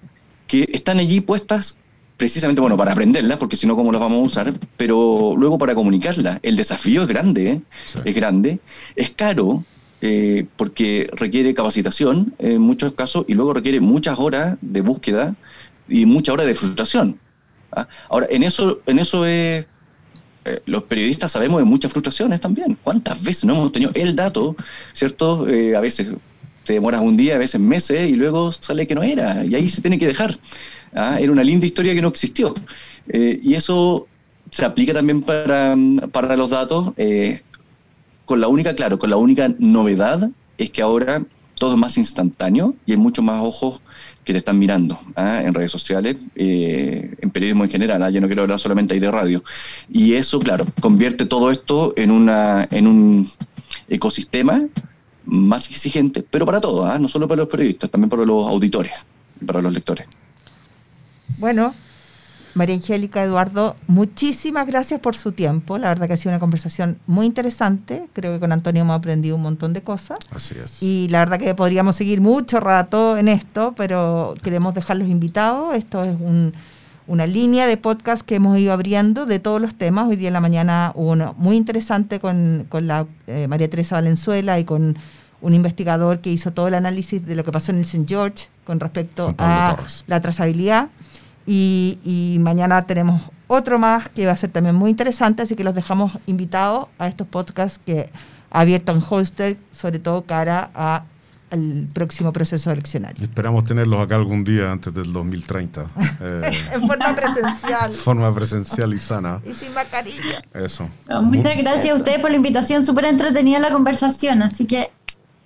que 0.47 0.67
están 0.71 0.99
allí 0.99 1.21
puestas 1.21 1.77
precisamente, 2.17 2.61
bueno, 2.61 2.77
para 2.77 2.91
aprenderlas, 2.91 3.37
porque 3.37 3.55
si 3.55 3.67
no, 3.67 3.75
¿cómo 3.75 3.91
las 3.91 3.99
vamos 3.99 4.19
a 4.19 4.27
usar? 4.27 4.53
Pero 4.77 5.35
luego 5.37 5.57
para 5.57 5.75
comunicarlas. 5.75 6.39
El 6.43 6.55
desafío 6.55 7.01
es 7.01 7.07
grande, 7.07 7.51
¿eh? 7.51 7.61
Sí. 7.85 7.99
es 8.05 8.15
grande, 8.15 8.59
es 8.95 9.09
caro, 9.09 9.63
eh, 10.05 10.45
porque 10.57 11.09
requiere 11.13 11.53
capacitación 11.53 12.33
en 12.37 12.59
muchos 12.59 12.93
casos 12.93 13.23
y 13.29 13.35
luego 13.35 13.53
requiere 13.53 13.79
muchas 13.79 14.19
horas 14.19 14.57
de 14.59 14.81
búsqueda 14.81 15.33
y 15.87 16.05
muchas 16.05 16.33
horas 16.33 16.45
de 16.45 16.55
frustración. 16.55 17.19
¿Ah? 17.76 17.88
Ahora, 18.09 18.28
en 18.30 18.43
eso, 18.43 18.80
en 18.86 18.99
eso 18.99 19.26
es, 19.26 19.65
eh, 20.45 20.61
los 20.65 20.84
periodistas 20.84 21.32
sabemos 21.32 21.61
de 21.61 21.65
muchas 21.65 21.91
frustraciones 21.91 22.41
también. 22.41 22.78
¿Cuántas 22.84 23.21
veces 23.24 23.45
no 23.45 23.53
hemos 23.53 23.71
tenido 23.71 23.91
el 23.95 24.15
dato, 24.15 24.55
cierto? 24.91 25.47
Eh, 25.47 25.76
a 25.76 25.80
veces 25.80 26.09
te 26.65 26.74
demoras 26.74 27.01
un 27.01 27.15
día, 27.15 27.36
a 27.36 27.38
veces 27.38 27.59
meses 27.61 28.09
y 28.09 28.15
luego 28.15 28.51
sale 28.51 28.88
que 28.88 28.95
no 28.95 29.03
era 29.03 29.45
y 29.45 29.55
ahí 29.55 29.69
se 29.69 29.82
tiene 29.82 29.97
que 29.97 30.07
dejar. 30.07 30.38
¿ah? 30.95 31.17
Era 31.19 31.32
una 31.32 31.43
linda 31.43 31.65
historia 31.65 31.93
que 31.93 32.01
no 32.01 32.09
existió. 32.09 32.53
Eh, 33.07 33.39
y 33.41 33.53
eso 33.53 34.07
se 34.51 34.65
aplica 34.65 34.93
también 34.93 35.21
para, 35.21 35.76
para 36.11 36.36
los 36.36 36.49
datos. 36.49 36.93
con 38.26 38.41
la 38.41 38.47
única, 38.47 38.76
claro, 38.76 38.99
con 38.99 39.09
la 39.09 39.17
única 39.17 39.49
novedad 39.59 40.30
es 40.57 40.69
que 40.69 40.82
ahora 40.82 41.24
todo 41.57 41.74
es 41.74 41.80
más 41.80 41.97
instantáneo 41.97 42.76
y 42.86 42.91
hay 42.91 42.97
muchos 42.97 43.24
más 43.24 43.41
ojos 43.41 43.82
que 44.24 44.34
te 44.34 44.39
están 44.39 44.57
mirando 44.57 44.99
¿ah? 45.15 45.41
en 45.43 45.53
redes 45.53 45.71
sociales, 45.71 46.15
eh, 46.36 47.13
en 47.19 47.30
periodismo 47.30 47.63
en 47.63 47.69
general, 47.69 48.01
¿ah? 48.03 48.09
yo 48.09 48.21
no 48.21 48.28
quiero 48.28 48.43
hablar 48.43 48.59
solamente 48.59 48.93
ahí 48.93 48.99
de 48.99 49.11
radio. 49.11 49.43
Y 49.89 50.13
eso, 50.13 50.39
claro, 50.39 50.65
convierte 50.82 51.26
todo 51.26 51.51
esto 51.51 51.93
en, 51.95 52.11
una, 52.11 52.67
en 52.71 52.88
un 52.88 53.30
ecosistema 53.89 54.61
más 55.26 55.69
exigente, 55.69 56.24
pero 56.30 56.45
para 56.45 56.61
todos, 56.61 56.89
¿ah? 56.89 56.99
no 56.99 57.07
solo 57.07 57.28
para 57.28 57.41
los 57.41 57.49
periodistas, 57.49 57.89
también 57.89 58.09
para 58.09 58.26
los 58.26 58.47
auditores, 58.47 58.93
para 59.45 59.61
los 59.61 59.74
lectores. 59.74 60.07
Bueno, 61.38 61.74
María 62.55 62.75
Angélica, 62.75 63.23
Eduardo, 63.23 63.75
muchísimas 63.87 64.67
gracias 64.67 64.99
por 64.99 65.15
su 65.15 65.31
tiempo. 65.31 65.77
La 65.79 65.89
verdad 65.89 66.07
que 66.07 66.13
ha 66.13 66.17
sido 66.17 66.31
una 66.31 66.39
conversación 66.39 66.97
muy 67.07 67.25
interesante. 67.25 68.07
Creo 68.13 68.33
que 68.33 68.39
con 68.39 68.51
Antonio 68.51 68.83
hemos 68.83 68.95
aprendido 68.95 69.35
un 69.35 69.41
montón 69.41 69.73
de 69.73 69.81
cosas. 69.81 70.19
Así 70.29 70.53
es. 70.63 70.81
Y 70.83 71.07
la 71.09 71.19
verdad 71.19 71.39
que 71.39 71.55
podríamos 71.55 71.95
seguir 71.95 72.21
mucho 72.21 72.59
rato 72.59 73.17
en 73.17 73.27
esto, 73.27 73.73
pero 73.75 74.35
queremos 74.43 74.73
dejarlos 74.75 75.07
invitados. 75.09 75.75
Esto 75.75 76.03
es 76.03 76.15
un- 76.19 76.53
una 77.07 77.25
línea 77.27 77.65
de 77.67 77.75
podcast 77.75 78.21
que 78.21 78.35
hemos 78.35 78.57
ido 78.59 78.71
abriendo 78.71 79.25
de 79.25 79.39
todos 79.39 79.59
los 79.61 79.73
temas. 79.75 80.07
Hoy 80.07 80.15
día 80.15 80.27
en 80.29 80.33
la 80.33 80.39
mañana 80.39 80.91
hubo 80.95 81.11
uno 81.11 81.33
muy 81.37 81.55
interesante 81.57 82.19
con, 82.19 82.65
con 82.69 82.87
la 82.87 83.05
eh, 83.27 83.47
María 83.47 83.69
Teresa 83.69 83.95
Valenzuela 83.95 84.59
y 84.59 84.63
con 84.63 84.95
un 85.41 85.53
investigador 85.53 86.19
que 86.19 86.29
hizo 86.31 86.51
todo 86.53 86.69
el 86.69 86.75
análisis 86.75 87.25
de 87.25 87.35
lo 87.35 87.43
que 87.43 87.51
pasó 87.51 87.71
en 87.71 87.79
el 87.79 87.83
St. 87.83 88.05
George 88.07 88.47
con 88.63 88.79
respecto 88.79 89.35
a 89.37 89.73
Torres. 89.75 90.03
la 90.07 90.21
trazabilidad. 90.21 90.87
Y, 91.45 91.99
y 92.03 92.37
mañana 92.39 92.83
tenemos 92.83 93.21
otro 93.47 93.77
más 93.79 94.09
que 94.09 94.25
va 94.25 94.31
a 94.31 94.37
ser 94.37 94.49
también 94.51 94.75
muy 94.75 94.89
interesante, 94.91 95.41
así 95.43 95.55
que 95.55 95.63
los 95.63 95.73
dejamos 95.73 96.13
invitados 96.25 96.87
a 96.99 97.07
estos 97.07 97.27
podcasts 97.27 97.79
que 97.85 98.09
ha 98.51 98.61
abierto 98.61 98.91
en 98.93 99.03
Holster, 99.07 99.57
sobre 99.71 99.99
todo 99.99 100.23
cara 100.23 100.69
a- 100.73 101.03
al 101.51 101.87
próximo 101.93 102.33
proceso 102.33 102.71
eleccionario. 102.71 103.21
Esperamos 103.23 103.63
tenerlos 103.65 104.01
acá 104.01 104.15
algún 104.15 104.43
día 104.43 104.71
antes 104.71 104.91
del 104.91 105.13
2030. 105.13 105.85
eh, 106.21 106.51
En 106.73 106.87
forma 106.87 107.15
presencial 107.15 107.91
forma 107.93 108.33
presencial 108.33 108.91
y 108.93 108.97
sana. 108.97 109.39
y 109.45 109.53
sin 109.53 109.71
mascarilla. 109.75 110.41
Eso. 110.53 110.89
No, 111.07 111.21
muchas 111.21 111.55
gracias 111.57 111.93
a 111.93 111.97
ustedes 111.97 112.19
por 112.19 112.31
la 112.31 112.37
invitación, 112.37 112.83
súper 112.83 113.05
entretenida 113.05 113.59
la 113.59 113.69
conversación, 113.71 114.41
así 114.41 114.65
que 114.65 114.89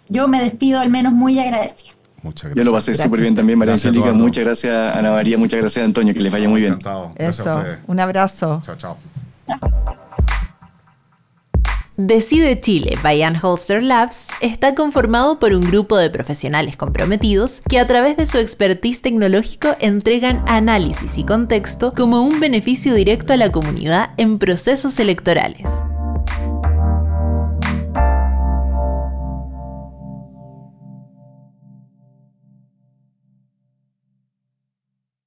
yo 0.07 0.29
me 0.29 0.41
despido 0.41 0.79
al 0.79 0.89
menos 0.89 1.11
muy 1.11 1.37
agradecida. 1.39 1.91
Muchas 2.27 2.43
Yo 2.43 2.55
gracias. 2.55 2.65
lo 2.65 2.71
pasé 2.73 2.95
súper 2.95 3.21
bien 3.21 3.35
también, 3.35 3.57
María 3.59 3.73
Gracias, 3.73 3.89
Angélica. 3.89 4.09
Eduardo. 4.09 4.23
Muchas 4.25 4.43
gracias, 4.43 4.95
Ana 4.95 5.11
María. 5.11 5.37
Muchas 5.37 5.59
gracias, 5.59 5.85
Antonio. 5.85 6.13
Que 6.13 6.19
les 6.21 6.31
vaya 6.31 6.47
muy 6.47 6.61
bien. 6.61 6.73
Encantado. 6.73 7.13
Gracias 7.17 7.47
a 7.47 7.51
Eso, 7.51 7.59
ustedes. 7.59 7.79
un 7.87 7.99
abrazo. 7.99 8.61
Chao, 8.63 8.75
chao. 8.77 8.97
Decide 11.99 12.59
Chile 12.61 12.93
by 13.01 13.23
Holster 13.41 13.81
Labs 13.81 14.27
está 14.41 14.75
conformado 14.75 15.39
por 15.39 15.53
un 15.53 15.61
grupo 15.61 15.97
de 15.97 16.11
profesionales 16.11 16.77
comprometidos 16.77 17.61
que 17.67 17.79
a 17.79 17.87
través 17.87 18.17
de 18.17 18.27
su 18.27 18.37
expertise 18.37 19.01
tecnológico 19.01 19.69
entregan 19.79 20.43
análisis 20.47 21.17
y 21.17 21.23
contexto 21.25 21.91
como 21.97 22.21
un 22.21 22.39
beneficio 22.39 22.93
directo 22.93 23.33
a 23.33 23.37
la 23.37 23.51
comunidad 23.51 24.11
en 24.17 24.37
procesos 24.37 24.99
electorales. 24.99 25.71